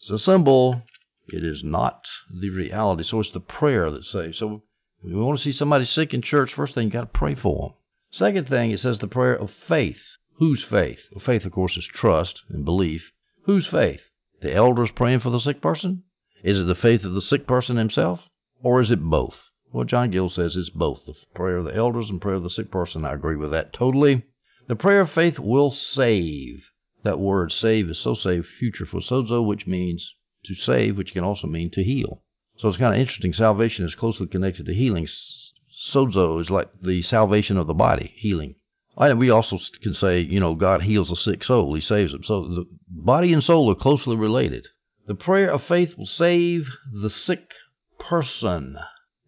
It's 0.01 0.11
a 0.11 0.19
symbol. 0.19 0.83
It 1.29 1.45
is 1.45 1.63
not 1.63 2.07
the 2.33 2.51
reality. 2.51 3.03
So 3.03 3.21
it's 3.21 3.31
the 3.31 3.41
prayer 3.41 3.91
that 3.91 4.05
saves. 4.05 4.39
So 4.39 4.63
you 5.05 5.19
want 5.19 5.39
to 5.39 5.45
see 5.45 5.53
somebody 5.53 5.85
sick 5.85 6.15
in 6.15 6.23
church, 6.23 6.55
first 6.55 6.75
thing 6.75 6.87
you 6.87 6.93
got 6.93 7.01
to 7.01 7.19
pray 7.19 7.35
for 7.35 7.69
them. 7.69 7.77
Second 8.11 8.49
thing, 8.49 8.71
it 8.71 8.81
says 8.81 8.99
the 8.99 9.07
prayer 9.07 9.35
of 9.35 9.51
faith. 9.51 10.01
Whose 10.39 10.65
faith? 10.65 11.01
Well, 11.13 11.21
faith, 11.21 11.45
of 11.45 11.53
course, 11.53 11.77
is 11.77 11.85
trust 11.85 12.43
and 12.49 12.65
belief. 12.65 13.13
Whose 13.43 13.67
faith? 13.67 14.03
The 14.41 14.55
elders 14.55 14.91
praying 14.91 15.21
for 15.21 15.31
the 15.31 15.41
sick 15.41 15.61
person? 15.61 16.05
Is 16.43 16.59
it 16.59 16.65
the 16.65 16.75
faith 16.75 17.05
of 17.05 17.15
the 17.15 17.21
sick 17.21 17.47
person 17.47 17.77
himself? 17.77 18.29
Or 18.63 18.81
is 18.81 18.91
it 18.91 19.03
both? 19.03 19.48
Well, 19.71 19.85
John 19.85 20.11
Gill 20.11 20.31
says 20.31 20.57
it's 20.57 20.71
both 20.71 21.05
the 21.05 21.15
prayer 21.35 21.59
of 21.59 21.67
the 21.67 21.75
elders 21.75 22.09
and 22.09 22.21
prayer 22.21 22.37
of 22.37 22.43
the 22.43 22.51
sick 22.51 22.71
person. 22.71 23.05
I 23.05 23.13
agree 23.13 23.37
with 23.37 23.51
that 23.51 23.73
totally. 23.73 24.25
The 24.67 24.77
prayer 24.77 25.03
of 25.03 25.11
faith 25.11 25.39
will 25.39 25.71
save. 25.71 26.71
That 27.03 27.19
word 27.19 27.53
save 27.53 27.91
is 27.91 27.99
so 27.99 28.15
save 28.15 28.47
future 28.47 28.87
for 28.87 29.01
sozo, 29.01 29.45
which 29.47 29.67
means 29.67 30.15
to 30.45 30.55
save, 30.55 30.97
which 30.97 31.13
can 31.13 31.23
also 31.23 31.47
mean 31.47 31.71
to 31.73 31.85
heal. 31.85 32.23
So 32.57 32.69
it's 32.69 32.79
kind 32.79 32.95
of 32.95 33.01
interesting. 33.01 33.33
Salvation 33.33 33.85
is 33.85 33.95
closely 33.95 34.27
connected 34.27 34.67
to 34.67 34.75
healing. 34.75 35.07
Sozo 35.07 36.41
is 36.41 36.51
like 36.51 36.71
the 36.83 37.03
salvation 37.03 37.57
of 37.57 37.67
the 37.67 37.75
body, 37.75 38.13
healing. 38.17 38.55
And 38.97 39.19
we 39.19 39.31
also 39.31 39.59
can 39.83 39.95
say, 39.95 40.21
you 40.21 40.41
know, 40.41 40.55
God 40.55 40.83
heals 40.83 41.13
a 41.13 41.17
sick 41.17 41.45
soul. 41.45 41.75
He 41.75 41.81
saves 41.81 42.13
him. 42.13 42.25
So 42.25 42.43
the 42.49 42.65
body 42.89 43.33
and 43.33 43.45
soul 43.45 43.71
are 43.71 43.77
closely 43.77 44.17
related. 44.17 44.67
The 45.07 45.15
prayer 45.15 45.51
of 45.51 45.63
faith 45.63 45.97
will 45.97 46.07
save 46.07 46.69
the 46.91 47.11
sick 47.11 47.53
person. 47.99 48.79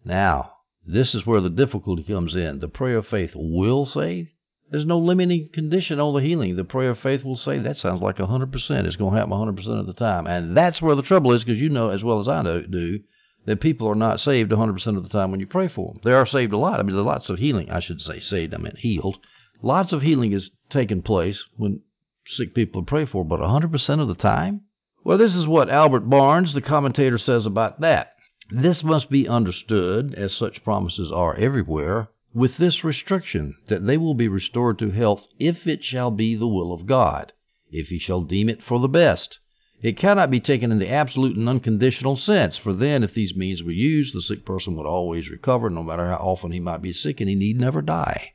Now, 0.03 0.53
this 0.85 1.13
is 1.13 1.25
where 1.25 1.41
the 1.41 1.49
difficulty 1.49 2.03
comes 2.03 2.35
in. 2.35 2.59
The 2.59 2.67
prayer 2.67 2.97
of 2.97 3.07
faith 3.07 3.31
will 3.35 3.85
save. 3.85 4.29
There's 4.69 4.85
no 4.85 4.97
limiting 4.97 5.49
condition 5.51 5.99
on 5.99 6.13
the 6.13 6.21
healing. 6.21 6.55
The 6.55 6.63
prayer 6.63 6.91
of 6.91 6.99
faith 6.99 7.23
will 7.23 7.35
say 7.35 7.59
that 7.59 7.77
sounds 7.77 8.01
like 8.01 8.17
100%. 8.17 8.85
It's 8.85 8.95
going 8.95 9.13
to 9.13 9.19
happen 9.19 9.33
100% 9.33 9.79
of 9.79 9.85
the 9.85 9.93
time. 9.93 10.27
And 10.27 10.55
that's 10.55 10.81
where 10.81 10.95
the 10.95 11.01
trouble 11.01 11.33
is 11.33 11.43
because 11.43 11.59
you 11.59 11.69
know 11.69 11.89
as 11.89 12.03
well 12.03 12.19
as 12.19 12.27
I 12.27 12.41
know, 12.41 12.61
do 12.61 12.99
that 13.45 13.59
people 13.59 13.87
are 13.87 13.95
not 13.95 14.19
saved 14.19 14.51
100% 14.51 14.97
of 14.97 15.03
the 15.03 15.09
time 15.09 15.31
when 15.31 15.39
you 15.39 15.47
pray 15.47 15.67
for 15.67 15.93
them. 15.93 16.01
They 16.03 16.13
are 16.13 16.25
saved 16.25 16.53
a 16.53 16.57
lot. 16.57 16.79
I 16.79 16.83
mean, 16.83 16.95
there's 16.95 17.05
lots 17.05 17.29
of 17.29 17.39
healing. 17.39 17.69
I 17.69 17.79
should 17.79 18.01
say 18.01 18.19
saved, 18.19 18.53
I 18.53 18.57
meant 18.57 18.79
healed. 18.79 19.19
Lots 19.61 19.93
of 19.93 20.01
healing 20.01 20.31
is 20.31 20.51
taking 20.69 21.01
place 21.01 21.43
when 21.57 21.81
sick 22.25 22.53
people 22.53 22.81
are 22.81 22.85
prayed 22.85 23.09
for, 23.09 23.25
but 23.25 23.39
100% 23.39 23.99
of 23.99 24.07
the 24.07 24.15
time? 24.15 24.61
Well, 25.03 25.17
this 25.17 25.35
is 25.35 25.47
what 25.47 25.69
Albert 25.69 26.09
Barnes, 26.09 26.53
the 26.53 26.61
commentator, 26.61 27.17
says 27.17 27.45
about 27.45 27.81
that. 27.81 28.10
This 28.53 28.83
must 28.83 29.09
be 29.09 29.29
understood, 29.29 30.13
as 30.15 30.33
such 30.33 30.61
promises 30.65 31.09
are 31.09 31.37
everywhere, 31.37 32.09
with 32.33 32.57
this 32.57 32.83
restriction, 32.83 33.55
that 33.67 33.87
they 33.87 33.97
will 33.97 34.13
be 34.13 34.27
restored 34.27 34.77
to 34.79 34.89
health 34.89 35.25
if 35.39 35.65
it 35.65 35.85
shall 35.85 36.11
be 36.11 36.35
the 36.35 36.49
will 36.49 36.73
of 36.73 36.85
God, 36.85 37.31
if 37.71 37.87
he 37.87 37.97
shall 37.97 38.21
deem 38.21 38.49
it 38.49 38.61
for 38.61 38.77
the 38.77 38.89
best, 38.89 39.39
It 39.81 39.95
cannot 39.95 40.29
be 40.29 40.41
taken 40.41 40.69
in 40.69 40.79
the 40.79 40.89
absolute 40.89 41.37
and 41.37 41.47
unconditional 41.47 42.17
sense, 42.17 42.57
for 42.57 42.73
then, 42.73 43.03
if 43.03 43.13
these 43.13 43.37
means 43.37 43.63
were 43.63 43.71
used, 43.71 44.13
the 44.13 44.21
sick 44.21 44.43
person 44.43 44.75
would 44.75 44.85
always 44.85 45.31
recover, 45.31 45.69
no 45.69 45.81
matter 45.81 46.09
how 46.09 46.17
often 46.17 46.51
he 46.51 46.59
might 46.59 46.81
be 46.81 46.91
sick, 46.91 47.21
and 47.21 47.29
he 47.29 47.35
need 47.35 47.57
never 47.57 47.81
die. 47.81 48.33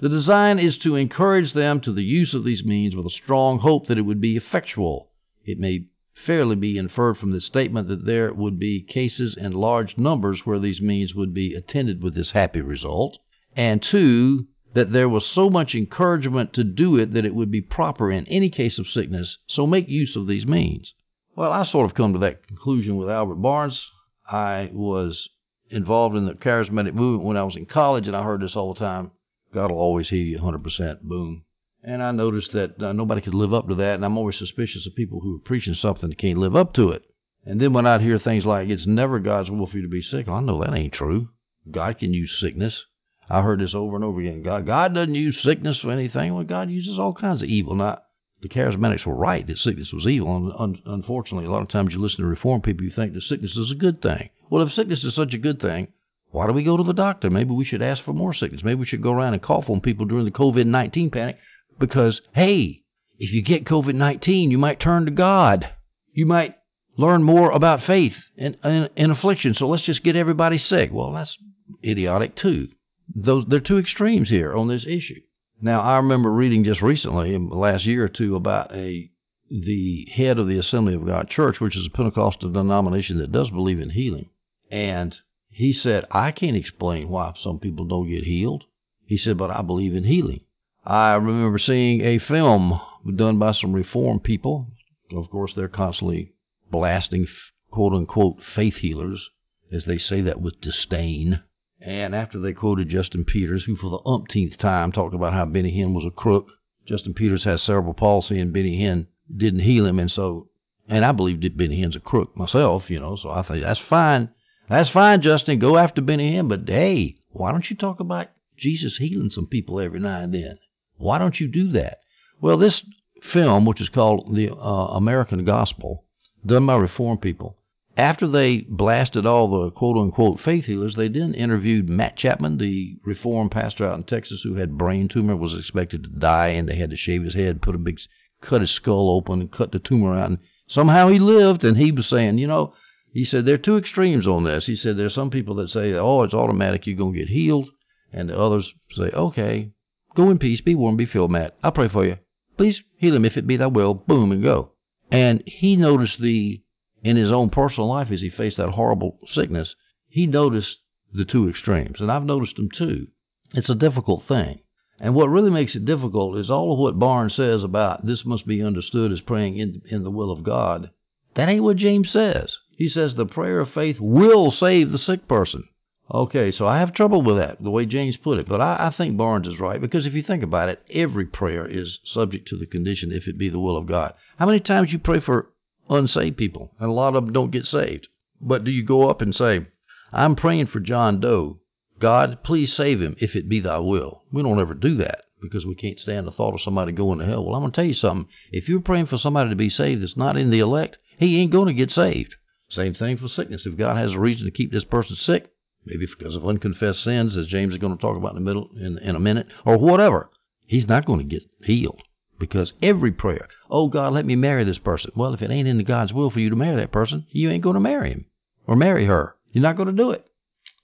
The 0.00 0.10
design 0.10 0.58
is 0.58 0.76
to 0.78 0.96
encourage 0.96 1.54
them 1.54 1.80
to 1.80 1.92
the 1.92 2.04
use 2.04 2.34
of 2.34 2.44
these 2.44 2.62
means 2.62 2.94
with 2.94 3.06
a 3.06 3.10
strong 3.10 3.60
hope 3.60 3.86
that 3.86 3.96
it 3.96 4.02
would 4.02 4.20
be 4.20 4.36
effectual. 4.36 5.08
It 5.46 5.58
may 5.58 5.86
fairly 6.16 6.56
be 6.56 6.78
inferred 6.78 7.18
from 7.18 7.30
the 7.30 7.40
statement 7.40 7.88
that 7.88 8.06
there 8.06 8.32
would 8.32 8.58
be 8.58 8.80
cases 8.80 9.36
in 9.36 9.52
large 9.52 9.98
numbers 9.98 10.46
where 10.46 10.58
these 10.58 10.80
means 10.80 11.14
would 11.14 11.34
be 11.34 11.54
attended 11.54 12.02
with 12.02 12.14
this 12.14 12.30
happy 12.30 12.60
result, 12.60 13.18
and 13.54 13.82
two, 13.82 14.46
that 14.72 14.92
there 14.92 15.08
was 15.08 15.24
so 15.24 15.48
much 15.48 15.74
encouragement 15.74 16.52
to 16.52 16.64
do 16.64 16.96
it 16.96 17.12
that 17.12 17.24
it 17.24 17.34
would 17.34 17.50
be 17.50 17.60
proper 17.60 18.10
in 18.10 18.26
any 18.28 18.48
case 18.48 18.78
of 18.78 18.88
sickness, 18.88 19.38
so 19.46 19.66
make 19.66 19.88
use 19.88 20.16
of 20.16 20.26
these 20.26 20.46
means. 20.46 20.94
Well, 21.36 21.52
I 21.52 21.64
sort 21.64 21.84
of 21.86 21.94
come 21.94 22.12
to 22.14 22.18
that 22.20 22.46
conclusion 22.46 22.96
with 22.96 23.10
Albert 23.10 23.36
Barnes. 23.36 23.90
I 24.28 24.70
was 24.72 25.28
involved 25.70 26.16
in 26.16 26.26
the 26.26 26.34
charismatic 26.34 26.94
movement 26.94 27.24
when 27.24 27.36
I 27.36 27.44
was 27.44 27.56
in 27.56 27.66
college, 27.66 28.06
and 28.06 28.16
I 28.16 28.22
heard 28.22 28.40
this 28.40 28.56
all 28.56 28.74
the 28.74 28.80
time. 28.80 29.12
God 29.52 29.70
will 29.70 29.78
always 29.78 30.08
heal 30.08 30.26
you 30.26 30.38
100%. 30.38 31.02
Boom. 31.02 31.44
And 31.88 32.02
I 32.02 32.10
noticed 32.10 32.50
that 32.50 32.82
uh, 32.82 32.92
nobody 32.92 33.20
could 33.20 33.32
live 33.32 33.54
up 33.54 33.68
to 33.68 33.76
that, 33.76 33.94
and 33.94 34.04
I'm 34.04 34.18
always 34.18 34.36
suspicious 34.36 34.88
of 34.88 34.96
people 34.96 35.20
who 35.20 35.36
are 35.36 35.44
preaching 35.44 35.74
something 35.74 36.08
that 36.08 36.18
can't 36.18 36.36
live 36.36 36.56
up 36.56 36.74
to 36.74 36.90
it. 36.90 37.04
And 37.44 37.60
then 37.60 37.72
when 37.72 37.86
I'd 37.86 38.00
hear 38.00 38.18
things 38.18 38.44
like, 38.44 38.68
it's 38.68 38.88
never 38.88 39.20
God's 39.20 39.52
will 39.52 39.68
for 39.68 39.76
you 39.76 39.84
to 39.84 39.88
be 39.88 40.02
sick, 40.02 40.26
I 40.26 40.40
know 40.40 40.58
that 40.58 40.74
ain't 40.74 40.92
true. 40.92 41.28
God 41.70 41.98
can 41.98 42.12
use 42.12 42.40
sickness. 42.40 42.86
I 43.30 43.40
heard 43.42 43.60
this 43.60 43.72
over 43.72 43.94
and 43.94 44.04
over 44.04 44.18
again. 44.18 44.42
God, 44.42 44.66
God 44.66 44.94
doesn't 44.94 45.14
use 45.14 45.40
sickness 45.40 45.78
for 45.78 45.92
anything. 45.92 46.34
Well, 46.34 46.42
God 46.42 46.70
uses 46.70 46.98
all 46.98 47.14
kinds 47.14 47.42
of 47.42 47.48
evil. 47.48 47.76
Now, 47.76 48.00
the 48.42 48.48
charismatics 48.48 49.06
were 49.06 49.14
right 49.14 49.46
that 49.46 49.58
sickness 49.58 49.92
was 49.92 50.08
evil. 50.08 50.36
And 50.36 50.52
un- 50.58 50.82
unfortunately, 50.86 51.46
a 51.46 51.52
lot 51.52 51.62
of 51.62 51.68
times 51.68 51.94
you 51.94 52.00
listen 52.00 52.24
to 52.24 52.28
reform 52.28 52.62
people, 52.62 52.84
you 52.84 52.90
think 52.90 53.12
that 53.14 53.22
sickness 53.22 53.56
is 53.56 53.70
a 53.70 53.76
good 53.76 54.02
thing. 54.02 54.30
Well, 54.50 54.62
if 54.62 54.72
sickness 54.72 55.04
is 55.04 55.14
such 55.14 55.34
a 55.34 55.38
good 55.38 55.60
thing, 55.60 55.86
why 56.32 56.48
do 56.48 56.52
we 56.52 56.64
go 56.64 56.76
to 56.76 56.82
the 56.82 56.92
doctor? 56.92 57.30
Maybe 57.30 57.52
we 57.52 57.64
should 57.64 57.80
ask 57.80 58.02
for 58.02 58.12
more 58.12 58.34
sickness. 58.34 58.64
Maybe 58.64 58.80
we 58.80 58.86
should 58.86 59.02
go 59.02 59.12
around 59.12 59.34
and 59.34 59.42
cough 59.42 59.70
on 59.70 59.80
people 59.80 60.04
during 60.04 60.24
the 60.24 60.32
COVID 60.32 60.66
19 60.66 61.10
panic 61.10 61.38
because, 61.78 62.22
hey, 62.32 62.82
if 63.18 63.32
you 63.32 63.42
get 63.42 63.64
COVID 63.64 63.94
19, 63.94 64.50
you 64.50 64.58
might 64.58 64.80
turn 64.80 65.04
to 65.04 65.10
God. 65.10 65.70
You 66.12 66.26
might 66.26 66.56
learn 66.96 67.22
more 67.22 67.50
about 67.50 67.82
faith 67.82 68.16
and, 68.36 68.56
and, 68.62 68.90
and 68.96 69.12
affliction. 69.12 69.54
So 69.54 69.68
let's 69.68 69.82
just 69.82 70.02
get 70.02 70.16
everybody 70.16 70.58
sick. 70.58 70.90
Well, 70.92 71.12
that's 71.12 71.36
idiotic 71.84 72.34
too. 72.34 72.68
Those 73.14 73.44
they're 73.46 73.60
two 73.60 73.78
extremes 73.78 74.30
here 74.30 74.54
on 74.54 74.68
this 74.68 74.86
issue. 74.86 75.20
Now, 75.60 75.80
I 75.80 75.96
remember 75.96 76.30
reading 76.30 76.64
just 76.64 76.82
recently, 76.82 77.34
in 77.34 77.48
the 77.48 77.56
last 77.56 77.86
year 77.86 78.04
or 78.04 78.08
two, 78.08 78.36
about 78.36 78.74
a 78.74 79.10
the 79.48 80.08
head 80.12 80.38
of 80.38 80.48
the 80.48 80.58
Assembly 80.58 80.94
of 80.94 81.06
God 81.06 81.28
Church, 81.28 81.60
which 81.60 81.76
is 81.76 81.86
a 81.86 81.90
Pentecostal 81.90 82.50
denomination 82.50 83.18
that 83.18 83.30
does 83.30 83.50
believe 83.50 83.80
in 83.80 83.90
healing, 83.90 84.28
and 84.70 85.16
he 85.56 85.72
said, 85.72 86.04
I 86.10 86.32
can't 86.32 86.56
explain 86.56 87.08
why 87.08 87.32
some 87.36 87.58
people 87.58 87.86
don't 87.86 88.08
get 88.08 88.24
healed. 88.24 88.64
He 89.06 89.16
said, 89.16 89.38
but 89.38 89.50
I 89.50 89.62
believe 89.62 89.94
in 89.94 90.04
healing. 90.04 90.40
I 90.88 91.14
remember 91.16 91.58
seeing 91.58 92.00
a 92.02 92.18
film 92.18 92.80
done 93.16 93.40
by 93.40 93.50
some 93.50 93.72
reform 93.72 94.20
people. 94.20 94.70
Of 95.10 95.28
course, 95.30 95.52
they're 95.52 95.66
constantly 95.66 96.34
blasting 96.70 97.26
quote 97.72 97.92
unquote 97.92 98.40
faith 98.40 98.76
healers, 98.76 99.28
as 99.72 99.84
they 99.84 99.98
say 99.98 100.20
that 100.20 100.40
with 100.40 100.60
disdain. 100.60 101.40
And 101.80 102.14
after 102.14 102.38
they 102.38 102.52
quoted 102.52 102.88
Justin 102.88 103.24
Peters, 103.24 103.64
who 103.64 103.74
for 103.74 103.90
the 103.90 104.08
umpteenth 104.08 104.58
time 104.58 104.92
talked 104.92 105.12
about 105.12 105.34
how 105.34 105.44
Benny 105.44 105.76
Hinn 105.76 105.92
was 105.92 106.04
a 106.04 106.10
crook, 106.12 106.52
Justin 106.86 107.14
Peters 107.14 107.42
has 107.42 107.62
cerebral 107.62 107.92
palsy 107.92 108.38
and 108.38 108.52
Benny 108.52 108.80
Hinn 108.80 109.08
didn't 109.36 109.60
heal 109.60 109.86
him. 109.86 109.98
And 109.98 110.10
so, 110.10 110.50
and 110.88 111.04
I 111.04 111.10
believe 111.10 111.40
that 111.40 111.56
Benny 111.56 111.82
Hinn's 111.82 111.96
a 111.96 112.00
crook 112.00 112.36
myself, 112.36 112.90
you 112.90 113.00
know, 113.00 113.16
so 113.16 113.30
I 113.30 113.42
think 113.42 113.64
that's 113.64 113.80
fine. 113.80 114.28
That's 114.68 114.88
fine, 114.88 115.20
Justin. 115.20 115.58
Go 115.58 115.78
after 115.78 116.00
Benny 116.00 116.32
Hinn, 116.32 116.48
but 116.48 116.68
hey, 116.68 117.16
why 117.30 117.50
don't 117.50 117.68
you 117.68 117.74
talk 117.74 117.98
about 117.98 118.28
Jesus 118.56 118.98
healing 118.98 119.30
some 119.30 119.48
people 119.48 119.80
every 119.80 119.98
now 119.98 120.20
and 120.20 120.32
then? 120.32 120.60
Why 120.98 121.18
don't 121.18 121.38
you 121.40 121.48
do 121.48 121.68
that? 121.72 121.98
Well, 122.40 122.56
this 122.56 122.84
film, 123.22 123.64
which 123.64 123.80
is 123.80 123.88
called 123.88 124.34
The 124.34 124.54
uh, 124.54 124.88
American 124.94 125.44
Gospel, 125.44 126.04
done 126.44 126.66
by 126.66 126.76
Reformed 126.76 127.22
people, 127.22 127.56
after 127.96 128.26
they 128.26 128.58
blasted 128.68 129.24
all 129.24 129.48
the 129.48 129.70
quote 129.70 129.96
unquote 129.96 130.38
faith 130.38 130.66
healers, 130.66 130.96
they 130.96 131.08
then 131.08 131.32
interviewed 131.34 131.88
Matt 131.88 132.16
Chapman, 132.16 132.58
the 132.58 132.98
Reformed 133.04 133.50
pastor 133.50 133.86
out 133.86 133.96
in 133.96 134.04
Texas 134.04 134.42
who 134.42 134.54
had 134.56 134.76
brain 134.76 135.08
tumor, 135.08 135.34
was 135.34 135.54
expected 135.54 136.04
to 136.04 136.10
die, 136.10 136.48
and 136.48 136.68
they 136.68 136.76
had 136.76 136.90
to 136.90 136.96
shave 136.96 137.22
his 137.22 137.34
head, 137.34 137.62
put 137.62 137.74
a 137.74 137.78
big, 137.78 137.98
cut 138.42 138.60
his 138.60 138.70
skull 138.70 139.10
open, 139.10 139.40
and 139.40 139.50
cut 139.50 139.72
the 139.72 139.78
tumor 139.78 140.14
out. 140.14 140.28
And 140.28 140.38
somehow 140.66 141.08
he 141.08 141.18
lived, 141.18 141.64
and 141.64 141.78
he 141.78 141.90
was 141.90 142.06
saying, 142.06 142.36
you 142.36 142.46
know, 142.46 142.74
he 143.12 143.24
said 143.24 143.46
there 143.46 143.54
are 143.54 143.58
two 143.58 143.78
extremes 143.78 144.26
on 144.26 144.44
this. 144.44 144.66
He 144.66 144.76
said 144.76 144.98
there 144.98 145.06
are 145.06 145.10
some 145.10 145.30
people 145.30 145.54
that 145.54 145.70
say, 145.70 145.94
oh, 145.94 146.22
it's 146.22 146.34
automatic, 146.34 146.86
you're 146.86 146.96
going 146.98 147.14
to 147.14 147.18
get 147.18 147.28
healed. 147.28 147.70
And 148.12 148.28
the 148.28 148.38
others 148.38 148.74
say, 148.92 149.10
okay, 149.10 149.72
go 150.16 150.30
in 150.30 150.38
peace, 150.38 150.60
be 150.60 150.74
warm, 150.74 150.96
be 150.96 151.06
filled, 151.06 151.30
Matt. 151.30 151.56
I'll 151.62 151.70
pray 151.70 151.88
for 151.88 152.04
you. 152.04 152.18
Please 152.56 152.82
heal 152.96 153.14
him 153.14 153.24
if 153.24 153.36
it 153.36 153.46
be 153.46 153.56
thy 153.56 153.66
will. 153.66 153.94
Boom, 153.94 154.32
and 154.32 154.42
go. 154.42 154.72
And 155.10 155.42
he 155.46 155.76
noticed 155.76 156.18
the, 156.18 156.62
in 157.04 157.16
his 157.16 157.30
own 157.30 157.50
personal 157.50 157.88
life 157.88 158.10
as 158.10 158.22
he 158.22 158.30
faced 158.30 158.56
that 158.56 158.70
horrible 158.70 159.18
sickness, 159.26 159.76
he 160.08 160.26
noticed 160.26 160.80
the 161.12 161.24
two 161.24 161.48
extremes. 161.48 162.00
And 162.00 162.10
I've 162.10 162.24
noticed 162.24 162.56
them 162.56 162.70
too. 162.70 163.08
It's 163.54 163.68
a 163.68 163.74
difficult 163.74 164.24
thing. 164.24 164.60
And 164.98 165.14
what 165.14 165.28
really 165.28 165.50
makes 165.50 165.76
it 165.76 165.84
difficult 165.84 166.38
is 166.38 166.50
all 166.50 166.72
of 166.72 166.78
what 166.78 166.98
Barnes 166.98 167.34
says 167.34 167.62
about 167.62 168.06
this 168.06 168.24
must 168.24 168.46
be 168.46 168.62
understood 168.62 169.12
as 169.12 169.20
praying 169.20 169.58
in, 169.58 169.82
in 169.88 170.02
the 170.02 170.10
will 170.10 170.30
of 170.30 170.42
God. 170.42 170.90
That 171.34 171.50
ain't 171.50 171.62
what 171.62 171.76
James 171.76 172.10
says. 172.10 172.58
He 172.76 172.88
says 172.88 173.14
the 173.14 173.26
prayer 173.26 173.60
of 173.60 173.68
faith 173.68 174.00
will 174.00 174.50
save 174.50 174.92
the 174.92 174.98
sick 174.98 175.28
person. 175.28 175.68
Okay, 176.12 176.52
so 176.52 176.68
I 176.68 176.78
have 176.78 176.92
trouble 176.92 177.22
with 177.22 177.36
that, 177.36 177.60
the 177.60 177.70
way 177.70 177.84
James 177.84 178.16
put 178.16 178.38
it. 178.38 178.48
But 178.48 178.60
I, 178.60 178.76
I, 178.86 178.90
think 178.90 179.16
Barnes 179.16 179.48
is 179.48 179.58
right, 179.58 179.80
because 179.80 180.06
if 180.06 180.14
you 180.14 180.22
think 180.22 180.44
about 180.44 180.68
it, 180.68 180.80
every 180.90 181.26
prayer 181.26 181.66
is 181.66 181.98
subject 182.04 182.46
to 182.48 182.56
the 182.56 182.66
condition 182.66 183.10
if 183.10 183.26
it 183.26 183.36
be 183.36 183.48
the 183.48 183.58
will 183.58 183.76
of 183.76 183.86
God. 183.86 184.14
How 184.38 184.46
many 184.46 184.60
times 184.60 184.92
you 184.92 185.00
pray 185.00 185.18
for 185.18 185.50
unsaved 185.90 186.36
people, 186.36 186.72
and 186.78 186.88
a 186.88 186.92
lot 186.92 187.16
of 187.16 187.24
them 187.24 187.32
don't 187.32 187.50
get 187.50 187.66
saved? 187.66 188.06
But 188.40 188.62
do 188.62 188.70
you 188.70 188.84
go 188.84 189.10
up 189.10 189.20
and 189.20 189.34
say, 189.34 189.66
I'm 190.12 190.36
praying 190.36 190.66
for 190.66 190.78
John 190.78 191.18
Doe. 191.18 191.58
God, 191.98 192.44
please 192.44 192.72
save 192.72 193.02
him 193.02 193.16
if 193.18 193.34
it 193.34 193.48
be 193.48 193.58
thy 193.58 193.78
will. 193.78 194.22
We 194.30 194.42
don't 194.42 194.60
ever 194.60 194.74
do 194.74 194.94
that 194.96 195.24
because 195.42 195.66
we 195.66 195.74
can't 195.74 195.98
stand 195.98 196.26
the 196.26 196.32
thought 196.32 196.54
of 196.54 196.60
somebody 196.60 196.92
going 196.92 197.18
to 197.18 197.26
hell. 197.26 197.44
Well, 197.44 197.56
I'm 197.56 197.62
going 197.62 197.72
to 197.72 197.76
tell 197.76 197.84
you 197.84 197.94
something. 197.94 198.28
If 198.52 198.68
you're 198.68 198.80
praying 198.80 199.06
for 199.06 199.18
somebody 199.18 199.50
to 199.50 199.56
be 199.56 199.70
saved 199.70 200.02
that's 200.02 200.16
not 200.16 200.36
in 200.36 200.50
the 200.50 200.60
elect, 200.60 200.98
he 201.18 201.40
ain't 201.40 201.50
going 201.50 201.66
to 201.66 201.74
get 201.74 201.90
saved. 201.90 202.36
Same 202.68 202.94
thing 202.94 203.16
for 203.16 203.28
sickness. 203.28 203.66
If 203.66 203.76
God 203.76 203.96
has 203.96 204.12
a 204.12 204.20
reason 204.20 204.44
to 204.44 204.50
keep 204.52 204.70
this 204.70 204.84
person 204.84 205.16
sick, 205.16 205.50
maybe 205.86 206.06
because 206.06 206.36
of 206.36 206.46
unconfessed 206.46 207.02
sins, 207.02 207.36
as 207.36 207.46
James 207.46 207.72
is 207.72 207.78
going 207.78 207.96
to 207.96 208.00
talk 208.00 208.16
about 208.16 208.36
in 208.36 208.44
middle 208.44 208.70
in, 208.78 208.98
in 208.98 209.16
a 209.16 209.20
minute, 209.20 209.46
or 209.64 209.78
whatever, 209.78 210.30
he's 210.66 210.88
not 210.88 211.04
going 211.06 211.18
to 211.18 211.24
get 211.24 211.48
healed. 211.62 212.02
Because 212.38 212.74
every 212.82 213.12
prayer, 213.12 213.48
oh 213.70 213.88
God, 213.88 214.12
let 214.12 214.26
me 214.26 214.36
marry 214.36 214.64
this 214.64 214.78
person. 214.78 215.10
Well, 215.14 215.32
if 215.32 215.40
it 215.40 215.50
ain't 215.50 215.68
in 215.68 215.82
God's 215.84 216.12
will 216.12 216.30
for 216.30 216.40
you 216.40 216.50
to 216.50 216.56
marry 216.56 216.76
that 216.76 216.92
person, 216.92 217.26
you 217.30 217.50
ain't 217.50 217.62
going 217.62 217.74
to 217.74 217.80
marry 217.80 218.10
him 218.10 218.26
or 218.66 218.76
marry 218.76 219.06
her. 219.06 219.36
You're 219.52 219.62
not 219.62 219.76
going 219.76 219.88
to 219.88 219.94
do 219.94 220.10
it. 220.10 220.26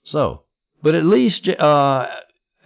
So, 0.03 0.43
but 0.81 0.95
at 0.95 1.05
least 1.05 1.47
uh, 1.47 2.07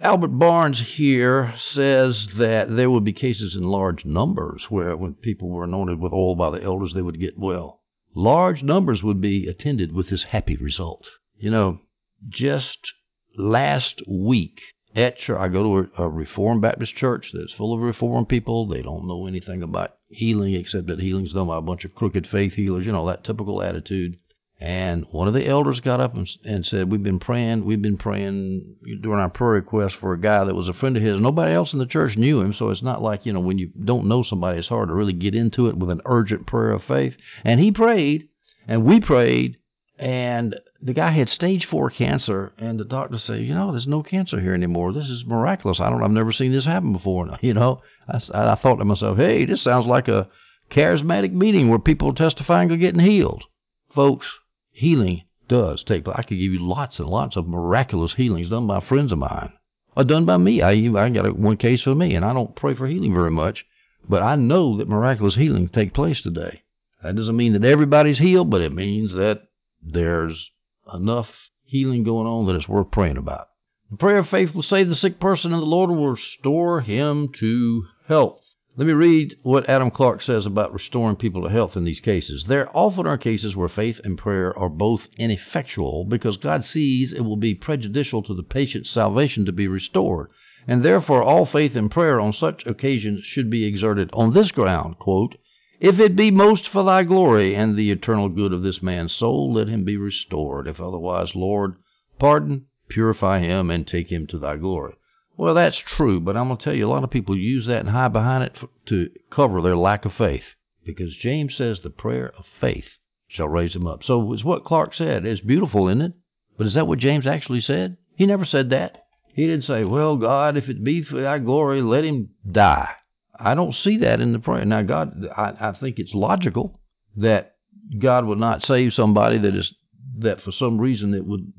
Albert 0.00 0.38
Barnes 0.38 0.80
here 0.80 1.52
says 1.58 2.28
that 2.38 2.74
there 2.74 2.90
would 2.90 3.04
be 3.04 3.12
cases 3.12 3.54
in 3.54 3.64
large 3.64 4.06
numbers 4.06 4.66
where 4.70 4.96
when 4.96 5.14
people 5.14 5.50
were 5.50 5.64
anointed 5.64 6.00
with 6.00 6.14
oil 6.14 6.34
by 6.34 6.50
the 6.50 6.62
elders, 6.62 6.94
they 6.94 7.02
would 7.02 7.20
get 7.20 7.38
well 7.38 7.78
large 8.18 8.62
numbers 8.62 9.02
would 9.02 9.20
be 9.20 9.46
attended 9.46 9.92
with 9.92 10.08
this 10.08 10.24
happy 10.24 10.56
result. 10.56 11.08
You 11.38 11.50
know, 11.50 11.80
just 12.28 12.92
last 13.36 14.02
week 14.08 14.60
at 14.94 15.18
church, 15.18 15.38
I 15.38 15.48
go 15.48 15.62
to 15.62 15.90
a, 15.96 16.04
a 16.04 16.08
Reformed 16.08 16.62
Baptist 16.62 16.96
church 16.96 17.30
that's 17.32 17.52
full 17.52 17.74
of 17.74 17.80
Reformed 17.80 18.28
people. 18.28 18.66
They 18.66 18.82
don't 18.82 19.06
know 19.06 19.26
anything 19.26 19.62
about 19.62 19.96
healing 20.08 20.54
except 20.54 20.86
that 20.86 21.00
healing's 21.00 21.32
done 21.32 21.46
by 21.46 21.58
a 21.58 21.62
bunch 21.62 21.84
of 21.84 21.94
crooked 21.94 22.26
faith 22.26 22.54
healers, 22.54 22.86
you 22.86 22.92
know, 22.92 23.06
that 23.06 23.24
typical 23.24 23.62
attitude. 23.62 24.18
And 24.60 25.04
one 25.12 25.28
of 25.28 25.34
the 25.34 25.46
elders 25.46 25.78
got 25.78 26.00
up 26.00 26.16
and, 26.16 26.28
and, 26.44 26.66
said, 26.66 26.90
We've 26.90 27.02
been 27.02 27.20
praying, 27.20 27.64
we've 27.64 27.80
been 27.80 27.96
praying 27.96 28.74
during 29.02 29.20
our 29.20 29.30
prayer 29.30 29.52
request 29.52 29.94
for 29.96 30.12
a 30.12 30.20
guy 30.20 30.42
that 30.42 30.54
was 30.54 30.66
a 30.66 30.72
friend 30.72 30.96
of 30.96 31.02
his. 31.02 31.20
Nobody 31.20 31.54
else 31.54 31.72
in 31.72 31.78
the 31.78 31.86
church 31.86 32.16
knew 32.16 32.40
him, 32.40 32.52
so 32.52 32.70
it's 32.70 32.82
not 32.82 33.00
like, 33.00 33.24
you 33.24 33.32
know, 33.32 33.40
when 33.40 33.58
you 33.58 33.70
don't 33.84 34.08
know 34.08 34.24
somebody, 34.24 34.58
it's 34.58 34.68
hard 34.68 34.88
to 34.88 34.94
really 34.94 35.12
get 35.12 35.36
into 35.36 35.68
it 35.68 35.76
with 35.76 35.90
an 35.90 36.00
urgent 36.06 36.46
prayer 36.48 36.72
of 36.72 36.82
faith. 36.82 37.16
And 37.44 37.60
he 37.60 37.70
prayed, 37.70 38.30
and 38.66 38.84
we 38.84 39.00
prayed, 39.00 39.58
and 39.96 40.56
the 40.80 40.92
guy 40.92 41.10
had 41.10 41.28
stage 41.28 41.66
four 41.66 41.90
cancer, 41.90 42.52
and 42.58 42.78
the 42.78 42.84
doctor 42.84 43.18
said, 43.18 43.40
You 43.40 43.54
know, 43.54 43.72
there's 43.72 43.88
no 43.88 44.02
cancer 44.02 44.40
here 44.40 44.54
anymore. 44.54 44.92
This 44.92 45.08
is 45.08 45.26
miraculous. 45.26 45.80
I 45.80 45.90
don't, 45.90 46.02
I've 46.02 46.10
never 46.12 46.32
seen 46.32 46.52
this 46.52 46.66
happen 46.66 46.92
before. 46.92 47.36
You 47.42 47.54
know, 47.54 47.82
I, 48.06 48.20
I 48.32 48.54
thought 48.54 48.76
to 48.76 48.84
myself, 48.84 49.16
Hey, 49.16 49.44
this 49.44 49.62
sounds 49.62 49.86
like 49.86 50.06
a 50.06 50.28
charismatic 50.70 51.32
meeting 51.32 51.68
where 51.68 51.80
people 51.80 52.10
are 52.10 52.14
testifying 52.14 52.70
of 52.70 52.78
getting 52.78 53.00
healed. 53.00 53.44
Folks, 53.90 54.38
healing 54.70 55.24
does 55.48 55.82
take 55.82 56.04
place. 56.04 56.16
I 56.16 56.22
could 56.22 56.38
give 56.38 56.52
you 56.52 56.60
lots 56.60 57.00
and 57.00 57.08
lots 57.08 57.36
of 57.36 57.48
miraculous 57.48 58.14
healings 58.14 58.50
done 58.50 58.66
by 58.66 58.80
friends 58.80 59.10
of 59.10 59.18
mine, 59.18 59.52
or 59.96 60.04
done 60.04 60.26
by 60.26 60.36
me. 60.36 60.62
I 60.62 60.72
I 60.72 61.10
got 61.10 61.26
a, 61.26 61.32
one 61.32 61.56
case 61.56 61.82
for 61.82 61.94
me, 61.94 62.14
and 62.14 62.24
I 62.24 62.32
don't 62.32 62.54
pray 62.54 62.74
for 62.74 62.86
healing 62.86 63.14
very 63.14 63.32
much, 63.32 63.66
but 64.08 64.22
I 64.22 64.36
know 64.36 64.76
that 64.76 64.88
miraculous 64.88 65.34
healing 65.34 65.68
take 65.68 65.92
place 65.92 66.20
today. 66.20 66.62
That 67.02 67.16
doesn't 67.16 67.36
mean 67.36 67.54
that 67.54 67.64
everybody's 67.64 68.18
healed, 68.18 68.50
but 68.50 68.60
it 68.60 68.72
means 68.72 69.14
that 69.14 69.42
there's 69.82 70.50
enough 70.92 71.50
healing 71.64 72.02
going 72.02 72.26
on 72.26 72.46
that 72.46 72.56
it's 72.56 72.68
worth 72.68 72.90
praying 72.90 73.16
about. 73.16 73.48
The 73.90 73.96
prayer 73.96 74.18
of 74.18 74.28
faith 74.28 74.54
will 74.54 74.62
save 74.62 74.88
the 74.88 74.94
sick 74.94 75.18
person, 75.18 75.52
and 75.52 75.62
the 75.62 75.66
Lord 75.66 75.90
will 75.90 76.10
restore 76.10 76.80
him 76.80 77.28
to 77.38 77.84
health. 78.06 78.44
Let 78.76 78.86
me 78.86 78.92
read 78.92 79.36
what 79.42 79.68
Adam 79.68 79.90
Clarke 79.90 80.22
says 80.22 80.46
about 80.46 80.72
restoring 80.72 81.16
people 81.16 81.42
to 81.42 81.48
health 81.48 81.76
in 81.76 81.84
these 81.84 81.98
cases. 81.98 82.44
There 82.44 82.70
often 82.76 83.06
are 83.06 83.18
cases 83.18 83.56
where 83.56 83.68
faith 83.68 84.00
and 84.04 84.16
prayer 84.16 84.56
are 84.56 84.68
both 84.68 85.08
ineffectual 85.16 86.04
because 86.04 86.36
God 86.36 86.64
sees 86.64 87.12
it 87.12 87.22
will 87.22 87.36
be 87.36 87.54
prejudicial 87.54 88.22
to 88.22 88.34
the 88.34 88.44
patient's 88.44 88.90
salvation 88.90 89.44
to 89.46 89.52
be 89.52 89.66
restored, 89.66 90.28
and 90.68 90.84
therefore 90.84 91.22
all 91.22 91.44
faith 91.44 91.74
and 91.74 91.90
prayer 91.90 92.20
on 92.20 92.32
such 92.32 92.64
occasions 92.66 93.24
should 93.24 93.50
be 93.50 93.64
exerted 93.64 94.10
on 94.12 94.32
this 94.32 94.52
ground, 94.52 94.98
quote, 94.98 95.34
if 95.80 96.00
it 96.00 96.16
be 96.16 96.30
most 96.30 96.68
for 96.68 96.84
thy 96.84 97.04
glory 97.04 97.54
and 97.54 97.76
the 97.76 97.90
eternal 97.90 98.28
good 98.28 98.52
of 98.52 98.62
this 98.62 98.82
man's 98.82 99.12
soul, 99.12 99.52
let 99.52 99.68
him 99.68 99.84
be 99.84 99.96
restored. 99.96 100.66
If 100.66 100.80
otherwise, 100.80 101.36
Lord, 101.36 101.76
pardon, 102.18 102.66
purify 102.88 103.40
him, 103.40 103.70
and 103.70 103.86
take 103.86 104.10
him 104.10 104.26
to 104.28 104.38
thy 104.38 104.56
glory. 104.56 104.94
Well, 105.36 105.54
that's 105.54 105.78
true, 105.78 106.20
but 106.20 106.36
I'm 106.36 106.48
going 106.48 106.58
to 106.58 106.64
tell 106.64 106.74
you, 106.74 106.86
a 106.86 106.90
lot 106.90 107.04
of 107.04 107.10
people 107.10 107.36
use 107.36 107.66
that 107.66 107.80
and 107.80 107.90
hide 107.90 108.12
behind 108.12 108.42
it 108.42 108.58
to 108.86 109.10
cover 109.30 109.60
their 109.60 109.76
lack 109.76 110.04
of 110.04 110.12
faith. 110.12 110.54
Because 110.84 111.16
James 111.16 111.54
says 111.54 111.80
the 111.80 111.90
prayer 111.90 112.32
of 112.36 112.46
faith 112.60 112.88
shall 113.28 113.48
raise 113.48 113.76
him 113.76 113.86
up. 113.86 114.02
So 114.02 114.32
it's 114.32 114.42
what 114.42 114.64
Clarke 114.64 114.94
said. 114.94 115.24
It's 115.24 115.40
beautiful, 115.40 115.86
isn't 115.88 116.02
it? 116.02 116.12
But 116.56 116.66
is 116.66 116.74
that 116.74 116.88
what 116.88 116.98
James 116.98 117.26
actually 117.26 117.60
said? 117.60 117.98
He 118.16 118.26
never 118.26 118.44
said 118.44 118.70
that. 118.70 119.04
He 119.32 119.46
didn't 119.46 119.64
say, 119.64 119.84
Well, 119.84 120.16
God, 120.16 120.56
if 120.56 120.68
it 120.68 120.82
be 120.82 121.02
for 121.02 121.20
thy 121.20 121.38
glory, 121.38 121.82
let 121.82 122.04
him 122.04 122.30
die. 122.50 122.96
I 123.38 123.54
don't 123.54 123.74
see 123.74 123.98
that 123.98 124.20
in 124.20 124.32
the 124.32 124.40
prayer. 124.40 124.64
Now, 124.64 124.82
God, 124.82 125.26
I, 125.36 125.54
I 125.60 125.72
think 125.72 125.98
it's 125.98 126.14
logical 126.14 126.80
that 127.16 127.54
God 127.96 128.26
would 128.26 128.38
not 128.38 128.64
save 128.64 128.92
somebody 128.94 129.38
that 129.38 129.54
is 129.54 129.74
that 130.18 130.40
for 130.40 130.50
some 130.50 130.78
reason 130.78 131.14
it 131.14 131.24
would 131.24 131.52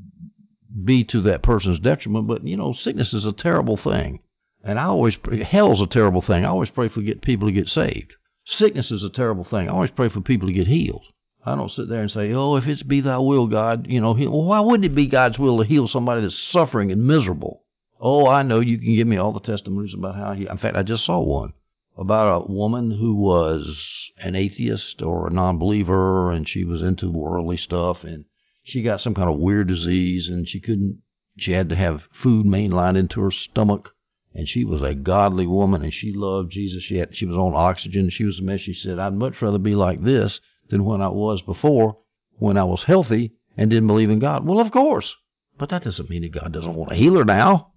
be 0.83 1.03
to 1.05 1.21
that 1.21 1.41
person's 1.41 1.79
detriment. 1.79 2.27
But 2.27 2.45
you 2.45 2.57
know, 2.57 2.73
sickness 2.73 3.13
is 3.13 3.25
a 3.25 3.31
terrible 3.31 3.77
thing, 3.77 4.19
and 4.63 4.77
I 4.77 4.85
always 4.85 5.15
pray, 5.15 5.43
hell's 5.43 5.81
a 5.81 5.87
terrible 5.87 6.21
thing. 6.21 6.43
I 6.43 6.49
always 6.49 6.69
pray 6.69 6.89
for 6.89 7.01
get 7.01 7.21
people 7.21 7.47
to 7.47 7.53
get 7.53 7.69
saved. 7.69 8.13
Sickness 8.45 8.91
is 8.91 9.03
a 9.03 9.09
terrible 9.09 9.45
thing. 9.45 9.69
I 9.69 9.71
always 9.71 9.91
pray 9.91 10.09
for 10.09 10.21
people 10.21 10.47
to 10.47 10.53
get 10.53 10.67
healed. 10.67 11.05
I 11.45 11.55
don't 11.55 11.71
sit 11.71 11.87
there 11.87 12.01
and 12.01 12.11
say, 12.11 12.33
"Oh, 12.33 12.57
if 12.57 12.67
it's 12.67 12.83
be 12.83 12.99
Thy 12.99 13.19
will, 13.19 13.47
God," 13.47 13.87
you 13.89 14.01
know. 14.01 14.11
Well, 14.11 14.43
why 14.43 14.59
wouldn't 14.59 14.85
it 14.85 14.95
be 14.95 15.07
God's 15.07 15.39
will 15.39 15.59
to 15.59 15.63
heal 15.63 15.87
somebody 15.87 16.21
that's 16.21 16.37
suffering 16.37 16.91
and 16.91 17.05
miserable? 17.05 17.63
Oh, 18.01 18.27
I 18.27 18.43
know 18.43 18.59
you 18.59 18.77
can 18.77 18.95
give 18.95 19.07
me 19.07 19.17
all 19.17 19.31
the 19.31 19.39
testimonies 19.39 19.93
about 19.93 20.15
how 20.15 20.33
he. 20.33 20.45
In 20.45 20.57
fact, 20.57 20.75
I 20.75 20.83
just 20.83 21.05
saw 21.05 21.19
one 21.19 21.53
about 21.99 22.43
a 22.43 22.51
woman 22.51 22.91
who 22.91 23.13
was 23.13 24.11
an 24.17 24.35
atheist 24.35 25.01
or 25.01 25.27
a 25.27 25.33
non-believer, 25.33 26.31
and 26.31 26.47
she 26.47 26.63
was 26.63 26.81
into 26.81 27.11
worldly 27.11 27.57
stuff, 27.57 28.03
and 28.03 28.25
she 28.63 28.81
got 28.81 29.01
some 29.01 29.13
kind 29.13 29.29
of 29.29 29.39
weird 29.39 29.67
disease 29.67 30.27
and 30.27 30.47
she 30.47 30.59
couldn't 30.59 31.01
she 31.37 31.53
had 31.53 31.69
to 31.69 31.75
have 31.75 32.07
food 32.11 32.45
mainlined 32.45 32.97
into 32.97 33.21
her 33.21 33.31
stomach 33.31 33.95
and 34.33 34.47
she 34.47 34.63
was 34.63 34.81
a 34.81 34.93
godly 34.93 35.47
woman 35.47 35.81
and 35.81 35.93
she 35.93 36.13
loved 36.13 36.51
Jesus. 36.51 36.83
She 36.83 36.97
had 36.97 37.15
she 37.15 37.25
was 37.25 37.35
on 37.35 37.53
oxygen. 37.55 38.09
She 38.09 38.23
was 38.23 38.39
a 38.39 38.43
mess. 38.43 38.61
She 38.61 38.73
said, 38.73 38.99
I'd 38.99 39.13
much 39.13 39.41
rather 39.41 39.57
be 39.57 39.75
like 39.75 40.03
this 40.03 40.39
than 40.69 40.85
when 40.85 41.01
I 41.01 41.07
was 41.07 41.41
before, 41.41 41.97
when 42.37 42.57
I 42.57 42.63
was 42.63 42.83
healthy 42.83 43.33
and 43.57 43.69
didn't 43.69 43.87
believe 43.87 44.11
in 44.11 44.19
God. 44.19 44.45
Well, 44.45 44.59
of 44.59 44.71
course. 44.71 45.15
But 45.57 45.69
that 45.69 45.83
doesn't 45.83 46.09
mean 46.09 46.21
that 46.21 46.31
God 46.31 46.53
doesn't 46.53 46.75
want 46.75 46.91
to 46.91 46.95
heal 46.95 47.15
her 47.15 47.25
now. 47.25 47.73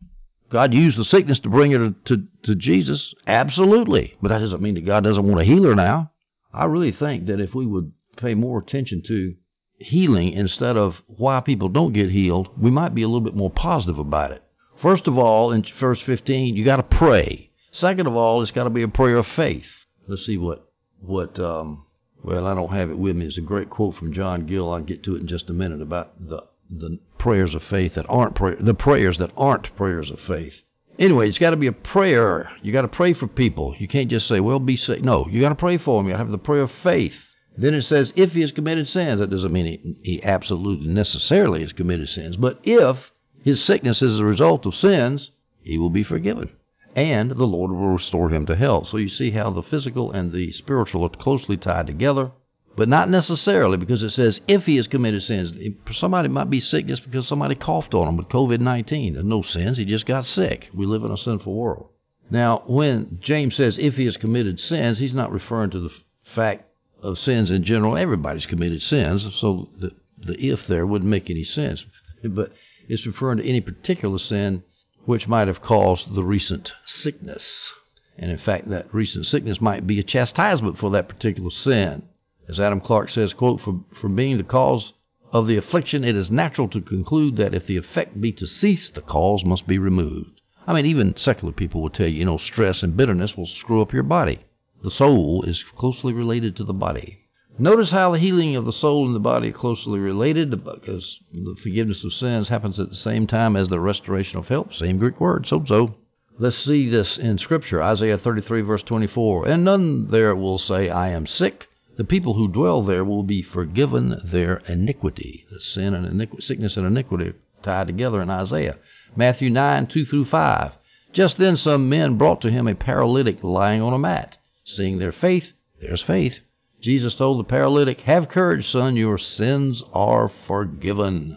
God 0.53 0.75
used 0.75 0.99
the 0.99 1.05
sickness 1.05 1.41
to 1.41 1.49
bring 1.49 1.73
her 1.73 1.79
to, 1.79 1.95
to, 2.05 2.27
to 2.43 2.55
Jesus. 2.55 3.15
Absolutely. 3.27 4.17
But 4.21 4.29
that 4.29 4.41
doesn't 4.41 4.61
mean 4.61 4.75
that 4.75 4.85
God 4.85 5.03
doesn't 5.03 5.27
want 5.27 5.39
to 5.39 5.47
heal 5.47 5.65
her 5.65 5.75
now. 5.75 6.13
I 6.53 6.67
really 6.67 6.93
think 6.93 7.27
that 7.27 7.41
if 7.41 7.55
we 7.55 7.67
would 7.67 7.93
pay 8.19 8.35
more 8.35 8.59
attention 8.59 9.03
to 9.07 9.35
healing 9.79 10.35
instead 10.35 10.77
of 10.77 11.01
why 11.07 11.41
people 11.41 11.71
don't 11.71 11.95
get 11.95 12.11
healed, 12.11 12.51
we 12.61 12.71
might 12.71 12.95
be 12.95 13.01
a 13.01 13.09
little 13.09 13.23
bit 13.23 13.35
more 13.35 13.51
positive 13.51 13.99
about 13.99 14.31
it. 14.31 14.43
First 14.77 15.09
of 15.09 15.17
all, 15.17 15.53
in 15.53 15.65
verse 15.81 16.03
15, 16.03 16.55
you 16.55 16.65
got 16.67 16.77
to 16.77 16.83
pray. 16.83 17.51
Second 17.71 18.07
of 18.07 18.15
all, 18.15 18.43
it's 18.43 18.51
got 18.51 18.65
to 18.65 18.71
be 18.71 18.83
a 18.83 18.89
prayer 18.89 19.17
of 19.17 19.27
faith. 19.27 19.87
Let's 20.07 20.27
see 20.27 20.37
what 20.37 20.69
what 21.01 21.39
um, 21.41 21.87
well, 22.23 22.47
I 22.47 22.55
don't 22.55 22.73
have 22.73 22.91
it 22.91 22.99
with 22.99 23.17
me. 23.17 23.25
It's 23.25 23.39
a 23.39 23.43
great 23.43 23.71
quote 23.71 23.95
from 23.95 24.13
John 24.13 24.45
Gill. 24.45 24.71
I'll 24.71 24.83
get 24.83 25.03
to 25.05 25.17
it 25.17 25.21
in 25.21 25.27
just 25.27 25.49
a 25.49 25.55
minute 25.55 25.81
about 25.81 26.29
the 26.29 26.43
the 26.79 26.99
prayers 27.19 27.55
of 27.55 27.63
faith 27.63 27.95
that 27.95 28.07
aren't 28.09 28.35
prayer, 28.35 28.57
the 28.59 28.75
prayers 28.75 29.19
that 29.19 29.31
aren't 29.37 29.75
prayers 29.77 30.11
of 30.11 30.19
faith. 30.21 30.55
Anyway, 30.99 31.29
it's 31.29 31.39
got 31.39 31.51
to 31.51 31.57
be 31.57 31.67
a 31.67 31.73
prayer. 31.73 32.51
You 32.63 32.73
got 32.73 32.83
to 32.83 32.89
pray 32.89 33.13
for 33.13 33.27
people. 33.27 33.75
You 33.79 33.89
can't 33.89 34.11
just 34.11 34.27
say, 34.27 34.41
"Well, 34.41 34.59
be 34.59 34.77
sick." 34.77 35.03
No, 35.03 35.27
you 35.29 35.41
got 35.41 35.51
to 35.51 35.55
pray 35.55 35.79
for 35.79 35.99
them. 35.99 36.07
You 36.07 36.13
to 36.13 36.19
have 36.19 36.31
the 36.31 36.39
prayer 36.39 36.63
of 36.63 36.73
faith. 36.83 37.15
Then 37.57 37.75
it 37.75 37.83
says, 37.83 38.15
if 38.17 38.33
he 38.33 38.41
has 38.41 38.53
committed 38.53 38.89
sins. 38.89 39.21
That 39.21 39.31
doesn't 39.31 39.53
mean 39.53 39.67
he, 39.67 39.97
he 40.03 40.25
absolutely 40.25 40.89
necessarily 40.89 41.61
has 41.61 41.73
committed 41.73 42.09
sins. 42.09 42.37
But 42.37 42.61
if 42.65 43.13
his 43.45 43.63
sickness 43.63 44.01
is 44.01 44.19
a 44.19 44.25
result 44.25 44.65
of 44.65 44.75
sins, 44.75 45.31
he 45.61 45.77
will 45.77 45.91
be 45.91 46.03
forgiven. 46.03 46.51
And 46.97 47.31
the 47.31 47.47
Lord 47.47 47.71
will 47.71 47.89
restore 47.89 48.31
him 48.31 48.47
to 48.47 48.57
health. 48.57 48.89
So 48.89 48.97
you 48.97 49.09
see 49.09 49.31
how 49.31 49.51
the 49.51 49.63
physical 49.63 50.11
and 50.13 50.33
the 50.33 50.53
spiritual 50.53 51.05
are 51.05 51.11
closely 51.11 51.57
tied 51.57 51.87
together. 51.87 52.33
But 52.75 52.89
not 52.89 53.11
necessarily 53.11 53.77
because 53.77 54.03
it 54.03 54.11
says 54.11 54.41
if 54.49 54.65
he 54.65 54.77
has 54.77 54.87
committed 54.87 55.23
sins. 55.23 55.55
Somebody 55.93 56.29
might 56.29 56.49
be 56.49 56.61
sick 56.61 56.87
just 56.87 57.05
because 57.05 57.29
somebody 57.29 57.55
coughed 57.55 57.93
on 57.93 58.09
him 58.09 58.17
with 58.17 58.29
COVID 58.29 58.61
19. 58.61 59.13
There's 59.15 59.25
no 59.25 59.43
sins. 59.43 59.77
He 59.77 59.85
just 59.85 60.07
got 60.07 60.25
sick. 60.25 60.71
We 60.73 60.87
live 60.87 61.05
in 61.05 61.11
a 61.11 61.19
sinful 61.19 61.55
world. 61.55 61.89
Now, 62.31 62.63
when 62.67 63.19
James 63.21 63.57
says 63.57 63.79
if 63.79 63.97
he 63.97 64.07
has 64.07 64.17
committed 64.17 64.59
sins, 64.59 64.99
he's 64.99 65.13
not 65.13 65.33
referring 65.33 65.71
to 65.71 65.81
the 65.81 65.91
fact 66.23 66.65
of 67.03 67.19
sins 67.19 67.51
in 67.51 67.63
general. 67.63 67.97
Everybody's 67.97 68.47
committed 68.47 68.83
sins, 68.83 69.29
so 69.37 69.69
the, 69.79 69.91
the 70.17 70.41
if 70.41 70.67
there 70.67 70.87
wouldn't 70.87 71.11
make 71.11 71.29
any 71.29 71.45
sense. 71.45 71.85
But 72.25 72.53
it's 72.89 73.07
referring 73.07 73.39
to 73.39 73.47
any 73.47 73.61
particular 73.61 74.19
sin 74.19 74.63
which 75.05 75.29
might 75.29 75.49
have 75.49 75.61
caused 75.61 76.15
the 76.15 76.25
recent 76.25 76.73
sickness. 76.87 77.73
And 78.17 78.31
in 78.31 78.39
fact, 78.39 78.71
that 78.71 78.95
recent 78.95 79.27
sickness 79.27 79.61
might 79.61 79.87
be 79.87 79.99
a 79.99 80.03
chastisement 80.05 80.79
for 80.79 80.91
that 80.91 81.09
particular 81.09 81.51
sin. 81.51 82.05
As 82.49 82.59
Adam 82.59 82.81
Clarke 82.81 83.09
says, 83.09 83.35
quote, 83.35 83.61
for, 83.61 83.81
for 84.01 84.09
being 84.09 84.37
the 84.37 84.45
cause 84.45 84.93
of 85.33 85.47
the 85.47 85.57
affliction, 85.57 86.05
it 86.05 86.17
is 86.17 86.31
natural 86.31 86.69
to 86.69 86.81
conclude 86.81 87.37
that 87.37 87.55
if 87.55 87.67
the 87.67 87.77
effect 87.77 88.21
be 88.21 88.33
to 88.33 88.47
cease, 88.47 88.91
the 88.91 89.01
cause 89.01 89.45
must 89.45 89.67
be 89.67 89.79
removed. 89.79 90.41
I 90.67 90.75
mean, 90.75 90.87
even 90.87 91.17
secular 91.17 91.53
people 91.53 91.81
will 91.81 91.91
tell 91.91 92.07
you, 92.07 92.19
you 92.19 92.25
know, 92.25 92.37
stress 92.37 92.83
and 92.83 92.97
bitterness 92.97 93.37
will 93.37 93.47
screw 93.47 93.81
up 93.81 93.93
your 93.93 94.03
body. 94.03 94.41
The 94.83 94.91
soul 94.91 95.45
is 95.45 95.63
closely 95.63 96.13
related 96.13 96.57
to 96.57 96.65
the 96.65 96.75
body. 96.75 97.19
Notice 97.59 97.91
how 97.91 98.13
the 98.13 98.19
healing 98.19 98.57
of 98.57 98.65
the 98.65 98.73
soul 98.73 99.07
and 99.07 99.15
the 99.15 99.21
body 99.21 99.51
are 99.51 99.53
closely 99.53 100.01
related 100.01 100.51
because 100.65 101.21
the 101.33 101.55
forgiveness 101.63 102.03
of 102.03 102.13
sins 102.13 102.49
happens 102.49 102.81
at 102.81 102.89
the 102.89 102.97
same 102.97 103.27
time 103.27 103.57
as 103.57 103.69
the 103.69 103.79
restoration 103.79 104.39
of 104.39 104.49
health. 104.49 104.75
Same 104.75 104.99
Greek 104.99 105.21
word, 105.21 105.45
sozo. 105.45 105.95
Let's 106.39 106.57
see 106.57 106.89
this 106.89 107.19
in 107.19 107.39
Scripture 107.39 107.83
Isaiah 107.83 108.19
33, 108.19 108.63
verse 108.63 108.83
24. 108.83 109.49
And 109.49 109.65
none 109.65 110.09
there 110.09 110.35
will 110.35 110.59
say, 110.59 110.89
I 110.89 111.11
am 111.11 111.27
sick. 111.27 111.69
The 111.97 112.05
people 112.05 112.35
who 112.35 112.49
dwell 112.49 112.83
there 112.83 113.05
will 113.05 113.23
be 113.23 113.43
forgiven 113.43 114.21
their 114.25 114.57
iniquity. 114.67 115.45
The 115.51 115.61
sin 115.61 115.95
and 115.95 116.27
sickness 116.41 116.77
and 116.77 116.87
iniquity 116.87 117.35
tied 117.63 117.87
together 117.87 118.23
in 118.23 118.31
Isaiah. 118.31 118.77
Matthew 119.15 119.51
9, 119.51 119.87
2 119.89 120.07
through 120.07 120.25
5. 120.25 120.73
Just 121.13 121.37
then 121.37 121.59
some 121.59 121.91
men 121.91 122.17
brought 122.17 122.41
to 122.41 122.51
him 122.51 122.67
a 122.67 122.75
paralytic 122.75 123.45
lying 123.45 123.83
on 123.83 123.93
a 123.93 123.99
mat. 123.99 124.39
Seeing 124.65 124.99
their 124.99 125.13
faith, 125.13 125.53
there's 125.81 126.03
faith. 126.03 126.41
Jesus 126.81 127.15
told 127.15 127.39
the 127.39 127.45
paralytic, 127.45 128.01
Have 128.01 128.29
courage, 128.29 128.69
son, 128.69 128.97
your 128.97 129.19
sins 129.19 129.83
are 129.93 130.31
forgiven. 130.47 131.37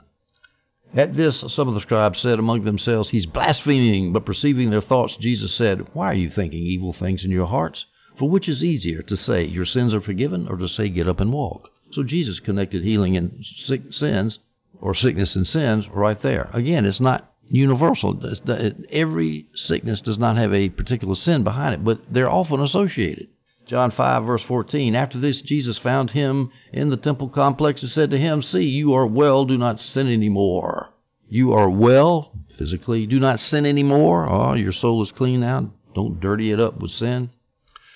At 0.93 1.15
this, 1.15 1.43
some 1.53 1.67
of 1.67 1.75
the 1.75 1.81
scribes 1.81 2.19
said 2.19 2.39
among 2.39 2.63
themselves, 2.63 3.09
He's 3.09 3.25
blaspheming. 3.25 4.13
But 4.13 4.25
perceiving 4.25 4.69
their 4.69 4.79
thoughts, 4.79 5.17
Jesus 5.17 5.53
said, 5.53 5.87
Why 5.93 6.07
are 6.07 6.15
you 6.15 6.29
thinking 6.29 6.63
evil 6.63 6.93
things 6.93 7.25
in 7.25 7.31
your 7.31 7.47
hearts? 7.47 7.85
For 8.17 8.29
which 8.29 8.47
is 8.47 8.63
easier, 8.63 9.01
to 9.03 9.17
say, 9.17 9.45
Your 9.45 9.65
sins 9.65 9.93
are 9.93 10.01
forgiven, 10.01 10.47
or 10.47 10.57
to 10.57 10.69
say, 10.69 10.89
Get 10.89 11.07
up 11.07 11.19
and 11.19 11.33
walk? 11.33 11.69
So 11.91 12.03
Jesus 12.03 12.39
connected 12.39 12.83
healing 12.83 13.17
and 13.17 13.43
sick 13.43 13.93
sins, 13.93 14.39
or 14.79 14.93
sickness 14.93 15.35
and 15.35 15.47
sins, 15.47 15.87
right 15.89 16.21
there. 16.21 16.49
Again, 16.53 16.85
it's 16.85 16.99
not 16.99 17.33
universal. 17.49 18.19
Every 18.89 19.47
sickness 19.53 20.01
does 20.01 20.17
not 20.17 20.37
have 20.37 20.53
a 20.53 20.69
particular 20.69 21.15
sin 21.15 21.43
behind 21.43 21.73
it, 21.73 21.83
but 21.83 22.01
they're 22.09 22.29
often 22.29 22.59
associated. 22.59 23.27
John 23.67 23.91
5, 23.91 24.25
verse 24.25 24.43
14. 24.43 24.95
After 24.95 25.19
this, 25.19 25.41
Jesus 25.41 25.77
found 25.77 26.11
him 26.11 26.51
in 26.71 26.89
the 26.89 26.97
temple 26.97 27.29
complex 27.29 27.81
and 27.81 27.91
said 27.91 28.11
to 28.11 28.17
him, 28.17 28.41
See, 28.41 28.63
you 28.63 28.93
are 28.93 29.07
well, 29.07 29.45
do 29.45 29.57
not 29.57 29.79
sin 29.79 30.07
anymore. 30.07 30.89
You 31.27 31.53
are 31.53 31.69
well, 31.69 32.31
physically, 32.57 33.07
do 33.07 33.19
not 33.19 33.39
sin 33.39 33.65
anymore. 33.65 34.27
Oh, 34.29 34.53
your 34.53 34.71
soul 34.71 35.01
is 35.01 35.11
clean 35.11 35.39
now. 35.39 35.71
Don't 35.95 36.19
dirty 36.19 36.51
it 36.51 36.59
up 36.59 36.79
with 36.79 36.91
sin. 36.91 37.31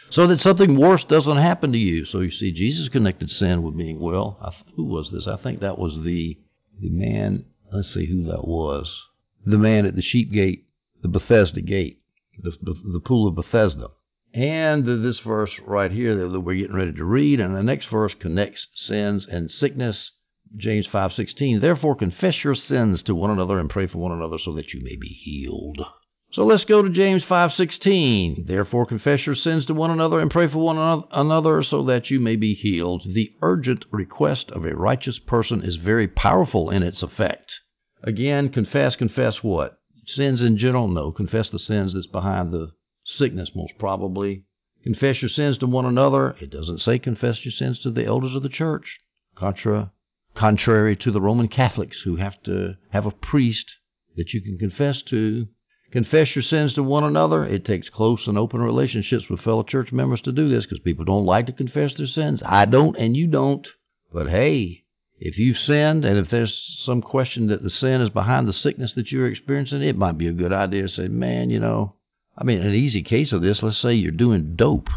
So 0.09 0.27
that 0.27 0.41
something 0.41 0.77
worse 0.77 1.03
doesn't 1.03 1.37
happen 1.37 1.71
to 1.71 1.77
you. 1.77 2.05
So 2.05 2.21
you 2.21 2.31
see, 2.31 2.51
Jesus 2.51 2.89
connected 2.89 3.29
sin 3.29 3.61
with 3.61 3.77
being 3.77 3.99
well. 3.99 4.53
who 4.75 4.85
was 4.85 5.11
this? 5.11 5.27
I 5.27 5.37
think 5.37 5.59
that 5.59 5.77
was 5.77 6.01
the, 6.03 6.37
the 6.79 6.89
man. 6.89 7.45
Let's 7.71 7.93
see 7.93 8.05
who 8.07 8.23
that 8.25 8.47
was 8.47 8.99
the 9.45 9.57
man 9.57 9.85
at 9.85 9.95
the 9.95 10.01
sheep 10.01 10.31
gate, 10.31 10.65
the 11.01 11.07
Bethesda 11.07 11.61
gate, 11.61 12.01
the, 12.37 12.51
the, 12.61 12.73
the 12.93 12.99
pool 12.99 13.27
of 13.27 13.35
Bethesda. 13.35 13.87
And 14.33 14.85
this 14.85 15.19
verse 15.19 15.59
right 15.65 15.91
here 15.91 16.15
that 16.15 16.41
we're 16.41 16.55
getting 16.55 16.75
ready 16.75 16.93
to 16.93 17.03
read, 17.03 17.39
and 17.39 17.55
the 17.55 17.63
next 17.63 17.87
verse 17.87 18.13
connects 18.13 18.67
sins 18.73 19.25
and 19.25 19.49
sickness. 19.49 20.11
James 20.55 20.87
5:16 20.87 21.61
Therefore 21.61 21.95
confess 21.95 22.43
your 22.43 22.53
sins 22.53 23.01
to 23.03 23.15
one 23.15 23.31
another 23.31 23.59
and 23.59 23.69
pray 23.69 23.87
for 23.87 23.97
one 23.97 24.11
another 24.11 24.37
so 24.37 24.53
that 24.53 24.73
you 24.73 24.83
may 24.83 24.95
be 24.95 25.07
healed. 25.07 25.83
So 26.31 26.45
let's 26.45 26.63
go 26.63 26.83
to 26.83 26.89
James 26.91 27.23
5:16. 27.23 28.45
Therefore 28.45 28.85
confess 28.85 29.25
your 29.25 29.33
sins 29.33 29.65
to 29.65 29.73
one 29.73 29.89
another 29.89 30.19
and 30.19 30.29
pray 30.29 30.47
for 30.47 30.59
one 30.59 31.03
another 31.11 31.63
so 31.63 31.81
that 31.85 32.11
you 32.11 32.19
may 32.19 32.35
be 32.35 32.53
healed. 32.53 33.01
The 33.03 33.33
urgent 33.41 33.85
request 33.89 34.51
of 34.51 34.63
a 34.63 34.75
righteous 34.75 35.17
person 35.17 35.63
is 35.63 35.77
very 35.77 36.07
powerful 36.07 36.69
in 36.69 36.83
its 36.83 37.01
effect. 37.01 37.61
Again, 38.03 38.49
confess, 38.49 38.95
confess 38.95 39.43
what? 39.43 39.79
Sins 40.05 40.43
in 40.43 40.57
general? 40.57 40.87
No, 40.87 41.11
confess 41.11 41.49
the 41.49 41.57
sins 41.57 41.93
that's 41.93 42.05
behind 42.05 42.51
the 42.51 42.73
sickness 43.03 43.55
most 43.55 43.73
probably. 43.79 44.43
Confess 44.83 45.23
your 45.23 45.29
sins 45.29 45.57
to 45.57 45.65
one 45.65 45.85
another. 45.85 46.35
It 46.39 46.51
doesn't 46.51 46.81
say 46.81 46.99
confess 46.99 47.43
your 47.43 47.51
sins 47.51 47.79
to 47.79 47.89
the 47.89 48.05
elders 48.05 48.35
of 48.35 48.43
the 48.43 48.49
church. 48.49 48.99
Contra 49.33 49.91
contrary 50.35 50.95
to 50.97 51.09
the 51.09 51.21
Roman 51.21 51.47
Catholics 51.47 52.01
who 52.01 52.17
have 52.17 52.39
to 52.43 52.77
have 52.91 53.07
a 53.07 53.11
priest 53.11 53.75
that 54.15 54.31
you 54.31 54.41
can 54.41 54.59
confess 54.59 55.01
to 55.01 55.47
Confess 55.91 56.35
your 56.35 56.43
sins 56.43 56.73
to 56.73 56.83
one 56.83 57.03
another. 57.03 57.45
It 57.45 57.65
takes 57.65 57.89
close 57.89 58.27
and 58.27 58.37
open 58.37 58.61
relationships 58.61 59.27
with 59.29 59.41
fellow 59.41 59.63
church 59.63 59.91
members 59.91 60.21
to 60.21 60.31
do 60.31 60.47
this 60.47 60.65
because 60.65 60.79
people 60.79 61.05
don't 61.05 61.25
like 61.25 61.47
to 61.47 61.51
confess 61.51 61.95
their 61.95 62.05
sins. 62.05 62.43
I 62.45 62.65
don't, 62.65 62.95
and 62.97 63.17
you 63.17 63.27
don't. 63.27 63.67
But 64.13 64.29
hey, 64.29 64.83
if 65.19 65.37
you've 65.37 65.57
sinned 65.57 66.05
and 66.05 66.17
if 66.17 66.29
there's 66.29 66.55
some 66.83 67.01
question 67.01 67.47
that 67.47 67.63
the 67.63 67.69
sin 67.69 68.01
is 68.01 68.09
behind 68.09 68.47
the 68.47 68.53
sickness 68.53 68.93
that 68.93 69.11
you're 69.11 69.27
experiencing, 69.27 69.81
it 69.81 69.97
might 69.97 70.17
be 70.17 70.27
a 70.27 70.31
good 70.33 70.53
idea 70.53 70.83
to 70.83 70.87
say, 70.87 71.07
man, 71.07 71.49
you 71.49 71.59
know, 71.59 71.95
I 72.37 72.43
mean, 72.43 72.59
an 72.59 72.73
easy 72.73 73.01
case 73.01 73.33
of 73.33 73.41
this, 73.41 73.63
let's 73.63 73.77
say 73.77 73.93
you're 73.93 74.11
doing 74.11 74.55
dope 74.55 74.89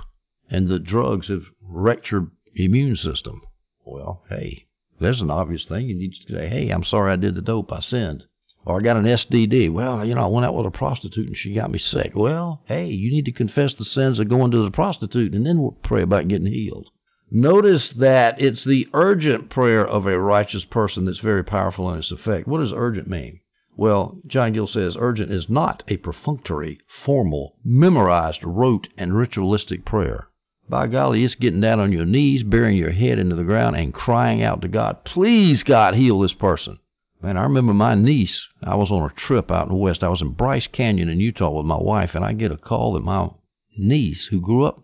and 0.50 0.68
the 0.68 0.78
drugs 0.78 1.28
have 1.28 1.44
wrecked 1.60 2.10
your 2.10 2.28
immune 2.54 2.96
system. 2.96 3.42
Well, 3.84 4.22
hey, 4.28 4.66
there's 5.00 5.22
an 5.22 5.30
obvious 5.30 5.64
thing. 5.64 5.88
You 5.88 5.96
need 5.96 6.12
to 6.12 6.34
say, 6.34 6.48
hey, 6.48 6.68
I'm 6.68 6.84
sorry 6.84 7.12
I 7.12 7.16
did 7.16 7.34
the 7.34 7.42
dope. 7.42 7.72
I 7.72 7.80
sinned. 7.80 8.26
Or 8.64 8.78
I 8.78 8.82
got 8.82 8.96
an 8.96 9.04
STD. 9.04 9.72
Well, 9.72 10.06
you 10.06 10.14
know, 10.14 10.22
I 10.22 10.26
went 10.26 10.46
out 10.46 10.54
with 10.54 10.66
a 10.66 10.70
prostitute 10.70 11.26
and 11.26 11.36
she 11.36 11.52
got 11.52 11.70
me 11.70 11.78
sick. 11.78 12.12
Well, 12.14 12.62
hey, 12.66 12.86
you 12.86 13.10
need 13.10 13.24
to 13.24 13.32
confess 13.32 13.74
the 13.74 13.84
sins 13.84 14.20
of 14.20 14.28
going 14.28 14.52
to 14.52 14.62
the 14.62 14.70
prostitute 14.70 15.34
and 15.34 15.44
then 15.44 15.60
we'll 15.60 15.72
pray 15.82 16.02
about 16.02 16.28
getting 16.28 16.46
healed. 16.46 16.90
Notice 17.30 17.88
that 17.90 18.40
it's 18.40 18.62
the 18.62 18.88
urgent 18.92 19.48
prayer 19.48 19.86
of 19.86 20.06
a 20.06 20.20
righteous 20.20 20.64
person 20.64 21.06
that's 21.06 21.18
very 21.18 21.42
powerful 21.42 21.90
in 21.90 21.98
its 21.98 22.12
effect. 22.12 22.46
What 22.46 22.58
does 22.58 22.72
urgent 22.72 23.08
mean? 23.08 23.40
Well, 23.74 24.18
John 24.26 24.52
Gill 24.52 24.66
says 24.66 24.98
urgent 25.00 25.32
is 25.32 25.48
not 25.48 25.82
a 25.88 25.96
perfunctory, 25.96 26.78
formal, 26.86 27.56
memorized, 27.64 28.44
rote, 28.44 28.88
and 28.98 29.16
ritualistic 29.16 29.86
prayer. 29.86 30.28
By 30.68 30.86
golly, 30.86 31.24
it's 31.24 31.34
getting 31.34 31.62
down 31.62 31.80
on 31.80 31.90
your 31.90 32.04
knees, 32.04 32.42
burying 32.42 32.76
your 32.76 32.92
head 32.92 33.18
into 33.18 33.34
the 33.34 33.44
ground, 33.44 33.76
and 33.76 33.94
crying 33.94 34.42
out 34.42 34.60
to 34.60 34.68
God, 34.68 35.04
Please, 35.04 35.64
God, 35.64 35.94
heal 35.94 36.20
this 36.20 36.34
person. 36.34 36.78
Man, 37.22 37.36
I 37.36 37.44
remember 37.44 37.72
my 37.72 37.94
niece. 37.94 38.48
I 38.64 38.74
was 38.74 38.90
on 38.90 39.08
a 39.08 39.14
trip 39.14 39.52
out 39.52 39.68
in 39.68 39.68
the 39.68 39.76
west. 39.76 40.02
I 40.02 40.08
was 40.08 40.20
in 40.20 40.30
Bryce 40.30 40.66
Canyon 40.66 41.08
in 41.08 41.20
Utah 41.20 41.50
with 41.50 41.64
my 41.64 41.76
wife, 41.76 42.16
and 42.16 42.24
I 42.24 42.32
get 42.32 42.50
a 42.50 42.56
call 42.56 42.94
that 42.94 43.04
my 43.04 43.30
niece, 43.78 44.26
who 44.26 44.40
grew 44.40 44.64
up 44.64 44.82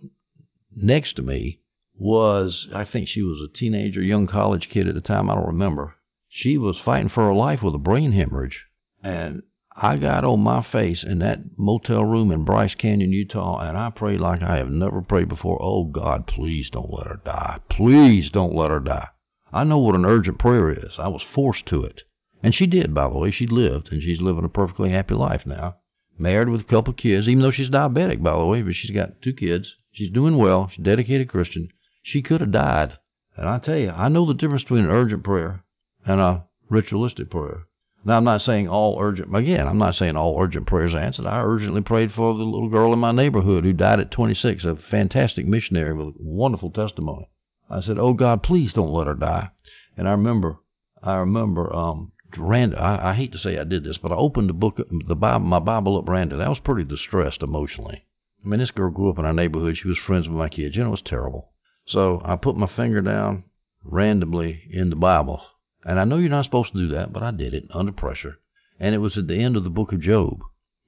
next 0.77 1.15
to 1.15 1.23
me, 1.23 1.59
was 1.97 2.69
I 2.73 2.85
think 2.85 3.09
she 3.09 3.23
was 3.23 3.41
a 3.41 3.53
teenager, 3.53 4.01
young 4.01 4.29
college 4.29 4.69
kid 4.69 4.87
at 4.87 4.95
the 4.95 5.01
time. 5.01 5.29
I 5.29 5.35
don't 5.35 5.49
remember. 5.49 5.97
She 6.29 6.57
was 6.57 6.79
fighting 6.79 7.09
for 7.09 7.25
her 7.25 7.35
life 7.35 7.61
with 7.61 7.75
a 7.75 7.79
brain 7.79 8.13
hemorrhage, 8.13 8.67
and 9.03 9.43
I 9.75 9.97
got 9.97 10.25
on 10.25 10.39
my 10.39 10.63
face 10.63 11.03
in 11.03 11.19
that 11.19 11.59
motel 11.59 12.05
room 12.05 12.31
in 12.31 12.45
Bryce 12.45 12.77
Canyon, 12.77 13.11
Utah, 13.11 13.59
and 13.59 13.77
I 13.77 13.91
prayed 13.91 14.21
like 14.21 14.43
I 14.43 14.59
have 14.59 14.71
never 14.71 15.03
prayed 15.03 15.29
before. 15.29 15.59
Oh 15.61 15.83
God, 15.83 16.29
please 16.29 16.71
don't 16.71 16.93
let 16.93 17.09
her 17.09 17.21
die. 17.25 17.59
Please 17.69 18.31
don't 18.31 18.55
let 18.55 18.71
her 18.71 18.79
die. 18.79 19.09
I 19.53 19.65
know 19.65 19.79
what 19.79 19.97
an 19.97 20.07
urgent 20.07 20.39
prayer 20.39 20.71
is. 20.71 21.01
I 21.01 21.09
was 21.09 21.23
forced 21.23 21.67
to 21.67 21.83
it. 21.83 22.03
And 22.43 22.55
she 22.55 22.67
did, 22.67 22.95
by 22.95 23.09
the 23.09 23.19
way. 23.19 23.31
She 23.31 23.47
lived, 23.47 23.91
and 23.91 24.03
she's 24.03 24.21
living 24.21 24.45
a 24.45 24.49
perfectly 24.49 24.91
happy 24.91 25.15
life 25.15 25.45
now. 25.45 25.77
Married 26.19 26.49
with 26.49 26.61
a 26.61 26.65
couple 26.65 26.93
of 26.93 26.97
kids, 26.97 27.29
even 27.29 27.43
though 27.43 27.51
she's 27.51 27.71
diabetic, 27.71 28.23
by 28.23 28.37
the 28.37 28.47
way, 28.47 28.63
but 28.63 28.75
she's 28.75 28.91
got 28.91 29.21
two 29.23 29.33
kids. 29.33 29.75
She's 29.93 30.11
doing 30.11 30.37
well. 30.37 30.69
She's 30.69 30.81
a 30.81 30.83
dedicated 30.83 31.29
Christian. 31.29 31.69
She 32.03 32.23
could 32.23 32.41
have 32.41 32.53
died. 32.53 32.99
And 33.37 33.49
I 33.49 33.59
tell 33.59 33.77
you, 33.77 33.91
I 33.91 34.09
know 34.09 34.25
the 34.25 34.35
difference 34.35 34.63
between 34.63 34.85
an 34.85 34.91
urgent 34.91 35.25
prayer 35.25 35.65
and 36.07 36.21
a 36.21 36.45
ritualistic 36.69 37.31
prayer. 37.31 37.65
Now, 38.05 38.17
I'm 38.17 38.25
not 38.25 38.43
saying 38.43 38.69
all 38.69 38.99
urgent, 39.01 39.35
again, 39.35 39.67
I'm 39.67 39.79
not 39.79 39.97
saying 39.97 40.17
all 40.17 40.41
urgent 40.41 40.67
prayers 40.67 40.95
answered. 40.95 41.27
I 41.27 41.43
urgently 41.43 41.83
prayed 41.83 42.13
for 42.13 42.35
the 42.35 42.45
little 42.45 42.69
girl 42.69 42.93
in 42.93 42.99
my 43.01 43.13
neighborhood 43.13 43.65
who 43.65 43.73
died 43.73 44.01
at 44.01 44.13
26, 44.13 44.65
a 44.65 44.77
fantastic 44.77 45.47
missionary 45.47 45.93
with 45.95 46.09
a 46.09 46.13
wonderful 46.19 46.71
testimony. 46.71 47.29
I 47.69 47.81
said, 47.81 47.99
Oh 47.99 48.15
God, 48.15 48.43
please 48.43 48.73
don't 48.73 48.93
let 48.93 49.09
her 49.09 49.15
die. 49.15 49.51
And 49.97 50.09
I 50.09 50.13
remember, 50.13 50.61
I 51.03 51.17
remember, 51.17 51.75
um, 51.75 52.13
random. 52.37 52.79
I, 52.81 53.11
I 53.11 53.15
hate 53.15 53.33
to 53.33 53.39
say 53.39 53.59
I 53.59 53.65
did 53.65 53.85
this, 53.85 53.99
but 53.99 54.13
I 54.13 54.17
opened 54.17 54.49
the 54.49 54.55
book, 54.55 54.81
the 54.91 55.17
Bible, 55.17 55.47
my 55.47 55.59
Bible 55.59 55.97
up 55.97 56.09
random. 56.09 56.41
I 56.41 56.49
was 56.49 56.59
pretty 56.59 56.85
distressed 56.85 57.43
emotionally. 57.43 58.05
I 58.45 58.49
mean, 58.49 58.61
this 58.61 58.71
girl 58.71 58.91
grew 58.91 59.11
up 59.11 59.19
in 59.19 59.25
our 59.25 59.33
neighborhood. 59.33 59.79
She 59.79 59.89
was 59.89 59.99
friends 59.99 60.29
with 60.29 60.39
my 60.39 60.49
kids. 60.49 60.77
You 60.77 60.83
know, 60.83 60.89
it 60.89 60.93
was 60.93 61.03
terrible. 61.03 61.51
So 61.87 62.21
I 62.25 62.37
put 62.37 62.57
my 62.57 62.67
finger 62.67 63.01
down 63.01 63.45
randomly 63.83 64.63
in 64.71 64.91
the 64.91 64.97
Bible. 64.97 65.43
And 65.85 65.99
I 65.99 66.05
know 66.05 66.19
you're 66.19 66.29
not 66.29 66.45
supposed 66.45 66.73
to 66.73 66.79
do 66.79 66.89
that, 66.89 67.13
but 67.13 67.23
I 67.23 67.31
did 67.31 67.55
it 67.55 67.65
under 67.73 67.93
pressure. 67.93 68.39
And 68.79 68.95
it 68.95 68.99
was 68.99 69.17
at 69.17 69.27
the 69.27 69.39
end 69.39 69.57
of 69.57 69.65
the 69.65 69.71
book 69.71 69.93
of 69.93 70.01
Job. 70.01 70.41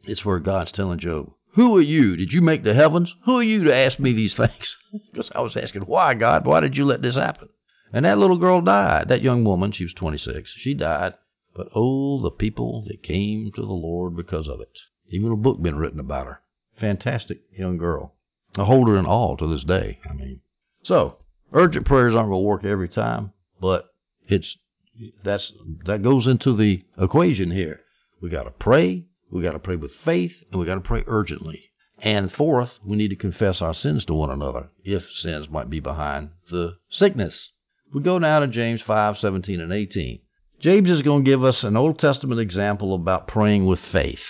It's 0.05 0.25
where 0.25 0.39
God's 0.39 0.73
telling 0.73 0.99
Job, 0.99 1.33
Who 1.55 1.77
are 1.77 1.83
you? 1.83 2.17
Did 2.17 2.33
you 2.33 2.43
make 2.43 2.63
the 2.63 2.75
heavens? 2.75 3.15
Who 3.25 3.39
are 3.39 3.43
you 3.43 3.65
to 3.65 3.75
ask 3.75 3.99
me 3.99 4.13
these 4.13 4.35
things? 4.35 4.79
because 5.11 5.31
I 5.35 5.41
was 5.41 5.57
asking, 5.57 5.83
Why, 5.83 6.15
God? 6.15 6.47
Why 6.47 6.61
did 6.61 6.77
you 6.77 6.85
let 6.85 7.03
this 7.03 7.17
happen? 7.17 7.49
And 7.93 8.05
that 8.05 8.19
little 8.19 8.39
girl 8.39 8.61
died. 8.61 9.09
That 9.09 9.23
young 9.23 9.45
woman, 9.45 9.73
she 9.73 9.85
was 9.85 9.95
26, 9.95 10.53
she 10.57 10.75
died. 10.75 11.15
But 11.55 11.69
oh, 11.75 12.23
the 12.23 12.31
people 12.31 12.85
that 12.87 13.03
came 13.03 13.51
to 13.53 13.61
the 13.61 13.73
Lord 13.73 14.17
because 14.17 14.47
of 14.47 14.61
it. 14.61 14.79
Even 15.09 15.33
a 15.33 15.37
book 15.37 15.61
been 15.61 15.77
written 15.77 15.99
about 15.99 16.27
her. 16.27 16.43
Fantastic 16.77 17.41
young 17.51 17.77
girl. 17.77 18.15
I 18.57 18.65
hold 18.65 18.89
her 18.89 18.97
in 18.97 19.07
awe 19.07 19.37
to 19.37 19.47
this 19.47 19.65
day. 19.65 19.99
I 20.09 20.13
mean, 20.13 20.41
so 20.83 21.17
urgent 21.53 21.87
prayers 21.87 22.15
aren't 22.15 22.31
going 22.31 22.43
to 22.43 22.47
work 22.47 22.65
every 22.65 22.89
time, 22.89 23.33
but 23.61 23.93
it's 24.29 24.57
that's 25.25 25.53
that 25.87 26.03
goes 26.03 26.27
into 26.27 26.55
the 26.55 26.85
equation 26.99 27.51
here. 27.51 27.81
We 28.21 28.29
got 28.29 28.45
to 28.45 28.51
pray, 28.51 29.07
we 29.31 29.43
got 29.43 29.53
to 29.53 29.59
pray 29.59 29.77
with 29.77 29.93
faith, 29.93 30.45
and 30.51 30.61
we 30.61 30.67
got 30.67 30.77
to 30.77 30.81
pray 30.81 31.05
urgently. 31.07 31.71
And 31.99 32.33
fourth, 32.33 32.79
we 32.85 32.97
need 32.97 33.09
to 33.09 33.17
confess 33.17 33.61
our 33.61 33.75
sins 33.75 34.05
to 34.07 34.15
one 34.15 34.31
another 34.31 34.71
if 34.85 35.11
sins 35.11 35.51
might 35.51 35.69
be 35.69 35.81
behind 35.81 36.31
the 36.51 36.77
sickness. 36.89 37.53
We 37.93 38.03
go 38.03 38.19
now 38.19 38.41
to 38.41 38.47
James 38.47 38.83
5:17 38.83 39.61
and 39.61 39.73
18. 39.73 40.21
James 40.61 40.91
is 40.91 41.01
going 41.01 41.25
to 41.25 41.31
give 41.31 41.43
us 41.43 41.65
an 41.65 41.75
Old 41.75 41.99
Testament 41.99 42.39
example 42.39 42.93
about 42.93 43.27
praying 43.27 43.65
with 43.65 43.81
faith. 43.81 44.21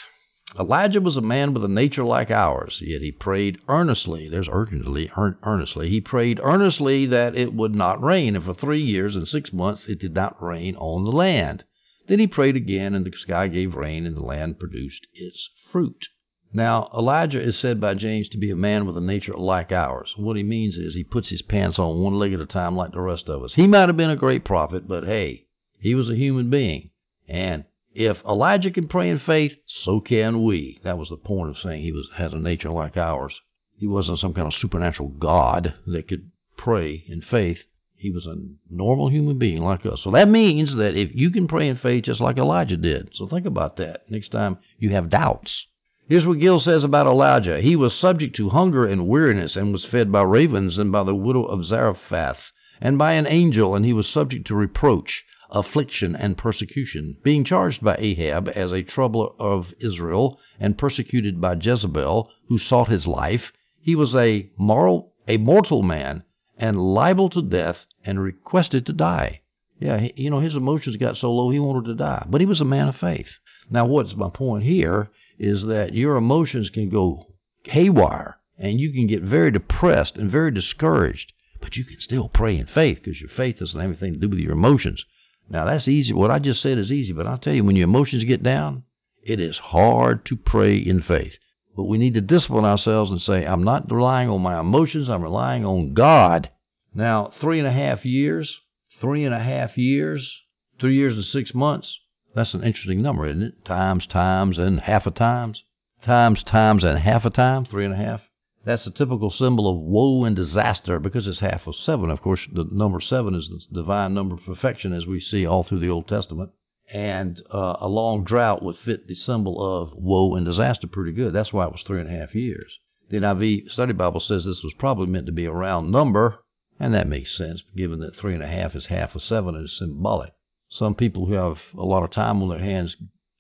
Elijah 0.57 1.01
was 1.01 1.17
a 1.17 1.21
man 1.21 1.53
with 1.53 1.65
a 1.65 1.69
nature 1.69 2.05
like 2.05 2.31
ours, 2.31 2.81
yet 2.87 3.03
he 3.03 3.11
prayed 3.11 3.59
earnestly. 3.67 4.29
There's 4.29 4.49
urgently, 4.49 5.11
earnestly. 5.17 5.91
He 5.91 6.01
prayed 6.01 6.39
earnestly 6.41 7.05
that 7.07 7.35
it 7.35 7.53
would 7.53 7.75
not 7.75 8.01
rain, 8.01 8.37
and 8.37 8.45
for 8.45 8.55
three 8.55 8.81
years 8.81 9.17
and 9.17 9.27
six 9.27 9.53
months 9.53 9.89
it 9.89 9.99
did 9.99 10.15
not 10.15 10.41
rain 10.41 10.77
on 10.77 11.03
the 11.03 11.11
land. 11.11 11.65
Then 12.07 12.21
he 12.21 12.29
prayed 12.29 12.55
again, 12.55 12.95
and 12.95 13.05
the 13.05 13.11
sky 13.11 13.49
gave 13.49 13.75
rain, 13.75 14.07
and 14.07 14.17
the 14.17 14.23
land 14.23 14.61
produced 14.61 15.09
its 15.13 15.51
fruit. 15.73 16.07
Now, 16.53 16.91
Elijah 16.97 17.43
is 17.43 17.59
said 17.59 17.81
by 17.81 17.95
James 17.95 18.29
to 18.29 18.39
be 18.39 18.53
a 18.53 18.57
man 18.57 18.87
with 18.87 18.97
a 18.97 19.01
nature 19.01 19.35
like 19.35 19.73
ours. 19.73 20.15
What 20.17 20.37
he 20.37 20.45
means 20.45 20.79
is 20.79 20.95
he 20.95 21.03
puts 21.03 21.31
his 21.31 21.43
pants 21.43 21.81
on 21.81 21.99
one 21.99 22.15
leg 22.15 22.33
at 22.33 22.41
a 22.41 22.47
time 22.47 22.77
like 22.77 22.93
the 22.93 23.01
rest 23.01 23.29
of 23.29 23.43
us. 23.43 23.55
He 23.55 23.67
might 23.67 23.89
have 23.89 23.97
been 23.97 24.11
a 24.11 24.17
great 24.17 24.45
prophet, 24.45 24.87
but 24.87 25.05
hey, 25.05 25.47
he 25.81 25.95
was 25.95 26.11
a 26.11 26.17
human 26.17 26.51
being. 26.51 26.91
And 27.27 27.65
if 27.95 28.23
Elijah 28.25 28.71
can 28.71 28.87
pray 28.87 29.11
in 29.11 29.19
faith, 29.19 29.57
so 29.67 30.01
can 30.01 30.45
we. 30.45 30.79
That 30.85 30.99
was 30.99 31.09
the 31.09 31.17
point 31.17 31.51
of 31.51 31.59
saying 31.59 31.83
he 31.83 31.91
was 31.91 32.09
has 32.15 32.33
a 32.33 32.39
nature 32.39 32.71
like 32.71 32.97
ours. 32.97 33.41
He 33.77 33.87
wasn't 33.87 34.19
some 34.19 34.35
kind 34.35 34.47
of 34.47 34.55
supernatural 34.55 35.09
God 35.09 35.75
that 35.87 36.07
could 36.07 36.31
pray 36.57 37.05
in 37.09 37.23
faith. 37.23 37.65
He 37.97 38.11
was 38.11 38.27
a 38.27 38.37
normal 38.71 39.09
human 39.09 39.39
being 39.39 39.63
like 39.63 39.87
us. 39.87 40.03
So 40.03 40.11
that 40.11 40.29
means 40.29 40.77
that 40.77 40.97
if 40.97 41.15
you 41.15 41.31
can 41.31 41.49
pray 41.49 41.69
in 41.69 41.77
faith 41.77 42.05
just 42.05 42.21
like 42.21 42.37
Elijah 42.37 42.77
did. 42.77 43.15
So 43.15 43.27
think 43.27 43.47
about 43.47 43.77
that 43.77 44.11
next 44.11 44.29
time 44.29 44.59
you 44.79 44.91
have 44.91 45.09
doubts. 45.09 45.67
Here's 46.09 46.27
what 46.27 46.41
Gill 46.41 46.61
says 46.61 46.85
about 46.85 47.07
Elijah. 47.07 47.61
He 47.61 47.77
was 47.77 47.95
subject 47.95 48.37
to 48.37 48.51
hunger 48.51 48.85
and 48.85 49.09
weariness 49.09 49.57
and 49.57 49.73
was 49.73 49.85
fed 49.85 50.13
by 50.13 50.23
ravens 50.23 50.77
and 50.77 50.93
by 50.93 51.05
the 51.05 51.15
widow 51.15 51.45
of 51.45 51.65
Zarephath 51.65 52.53
and 52.81 52.99
by 52.99 53.13
an 53.13 53.27
angel, 53.27 53.75
and 53.75 53.85
he 53.85 53.93
was 53.93 54.09
subject 54.09 54.47
to 54.49 54.55
reproach 54.55 55.25
affliction, 55.53 56.15
and 56.15 56.39
persecution, 56.39 57.17
being 57.23 57.45
charged 57.45 57.83
by 57.83 57.97
Ahab 57.99 58.49
as 58.55 58.73
a 58.73 58.83
troubler 58.83 59.31
of 59.39 59.75
Israel 59.81 60.39
and 60.59 60.79
persecuted 60.79 61.41
by 61.41 61.55
Jezebel, 61.55 62.31
who 62.49 62.59
sought 62.59 62.89
his 62.89 63.07
life, 63.07 63.53
he 63.81 63.95
was 63.97 64.15
a 64.15 64.51
moral, 64.57 65.13
a 65.27 65.37
mortal 65.37 65.83
man 65.83 66.23
and 66.57 66.79
liable 66.79 67.31
to 67.31 67.43
death 67.43 67.87
and 68.05 68.21
requested 68.21 68.87
to 68.87 68.93
die. 68.93 69.41
Yeah, 69.81 70.09
you 70.15 70.29
know, 70.29 70.41
his 70.41 70.55
emotions 70.55 70.97
got 70.97 71.17
so 71.17 71.33
low 71.33 71.49
he 71.51 71.59
wanted 71.59 71.89
to 71.89 71.95
die, 71.95 72.27
but 72.29 72.41
he 72.41 72.47
was 72.47 72.61
a 72.61 72.67
man 72.67 72.89
of 72.89 72.97
faith. 72.97 73.31
Now, 73.71 73.87
what's 73.87 74.15
my 74.15 74.29
point 74.29 74.65
here 74.65 75.09
is 75.39 75.65
that 75.65 75.95
your 75.95 76.17
emotions 76.17 76.69
can 76.69 76.91
go 76.91 77.33
haywire 77.65 78.37
and 78.59 78.79
you 78.79 78.93
can 78.93 79.07
get 79.07 79.23
very 79.23 79.51
depressed 79.51 80.19
and 80.19 80.31
very 80.31 80.51
discouraged, 80.51 81.33
but 81.61 81.77
you 81.77 81.85
can 81.85 81.99
still 81.99 82.29
pray 82.29 82.59
in 82.59 82.67
faith 82.67 82.99
because 83.03 83.21
your 83.21 83.31
faith 83.31 83.59
doesn't 83.59 83.81
have 83.81 83.91
anything 83.91 84.13
to 84.13 84.19
do 84.19 84.29
with 84.29 84.39
your 84.39 84.53
emotions. 84.53 85.07
Now, 85.51 85.65
that's 85.65 85.89
easy. 85.89 86.13
What 86.13 86.31
I 86.31 86.39
just 86.39 86.63
said 86.63 86.79
is 86.79 86.93
easy, 86.93 87.13
but 87.13 87.27
I'll 87.27 87.37
tell 87.37 87.53
you, 87.53 87.65
when 87.65 87.75
your 87.75 87.89
emotions 87.89 88.23
get 88.23 88.43
down, 88.43 88.85
it 89.23 89.41
is 89.41 89.59
hard 89.59 90.25
to 90.27 90.37
pray 90.37 90.77
in 90.77 91.03
faith. 91.03 91.37
But 91.77 91.85
we 91.85 91.99
need 91.99 92.15
to 92.15 92.21
discipline 92.21 92.65
ourselves 92.65 93.11
and 93.11 93.21
say, 93.21 93.45
I'm 93.45 93.65
not 93.65 93.91
relying 93.91 94.29
on 94.29 94.43
my 94.43 94.61
emotions, 94.61 95.11
I'm 95.11 95.23
relying 95.23 95.67
on 95.67 95.93
God. 95.93 96.51
Now, 96.95 97.33
three 97.41 97.59
and 97.59 97.67
a 97.67 97.73
half 97.73 98.05
years, 98.05 98.61
three 99.01 99.25
and 99.25 99.35
a 99.35 99.41
half 99.41 99.77
years, 99.77 100.41
three 100.81 100.95
years 100.95 101.15
and 101.15 101.25
six 101.25 101.53
months, 101.53 101.99
that's 102.33 102.55
an 102.55 102.63
interesting 102.63 103.03
number, 103.03 103.27
isn't 103.27 103.43
it? 103.43 103.65
Times, 103.65 104.07
times, 104.07 104.57
and 104.57 104.81
half 104.81 105.07
a 105.07 105.11
times. 105.11 105.65
Times, 106.03 106.45
times, 106.45 106.85
and 106.85 106.99
half 106.99 107.25
a 107.25 107.31
time, 107.31 107.65
three 107.65 107.85
and 107.85 107.95
a 107.95 107.97
half. 107.97 108.30
That's 108.63 108.87
a 108.87 108.91
typical 108.91 109.31
symbol 109.31 109.71
of 109.71 109.81
woe 109.81 110.25
and 110.25 110.37
disaster 110.37 110.99
because 110.99 111.27
it's 111.27 111.41
half 111.41 111.67
of 111.67 111.77
seven. 111.77 112.11
Of 112.11 112.21
course, 112.21 112.47
the 112.53 112.65
number 112.71 113.01
seven 113.01 113.35
is 113.35 113.49
the 113.49 113.75
divine 113.75 114.13
number 114.13 114.35
of 114.35 114.45
perfection 114.45 114.93
as 114.93 115.07
we 115.07 115.19
see 115.19 115.47
all 115.47 115.63
through 115.63 115.79
the 115.79 115.89
Old 115.89 116.07
Testament. 116.07 116.51
And 116.93 117.41
uh, 117.51 117.77
a 117.81 117.89
long 117.89 118.23
drought 118.23 118.63
would 118.63 118.77
fit 118.77 119.07
the 119.07 119.15
symbol 119.15 119.65
of 119.65 119.95
woe 119.95 120.35
and 120.35 120.45
disaster 120.45 120.87
pretty 120.87 121.13
good. 121.13 121.33
That's 121.33 121.53
why 121.53 121.65
it 121.65 121.73
was 121.73 121.83
three 121.83 122.01
and 122.01 122.09
a 122.09 122.19
half 122.19 122.35
years. 122.35 122.79
The 123.09 123.17
NIV 123.17 123.71
Study 123.71 123.95
Bible 123.95 124.21
says 124.21 124.45
this 124.45 124.63
was 124.63 124.75
probably 124.75 125.07
meant 125.07 125.27
to 125.27 125.33
be 125.33 125.47
a 125.47 125.53
round 125.53 125.91
number, 125.91 126.45
and 126.79 126.93
that 126.93 127.09
makes 127.09 127.35
sense 127.35 127.63
given 127.75 128.01
that 128.01 128.15
three 128.15 128.35
and 128.35 128.43
a 128.43 128.47
half 128.47 128.77
is 128.77 128.87
half 128.87 129.15
of 129.15 129.23
seven 129.23 129.55
and 129.55 129.65
is 129.65 129.79
symbolic. 129.79 130.33
Some 130.69 130.95
people 130.95 131.27
who 131.27 131.33
have 131.33 131.61
a 131.75 131.85
lot 131.85 132.05
of 132.05 132.11
time 132.11 132.43
on 132.43 132.51
their 132.51 132.59
hands 132.59 132.97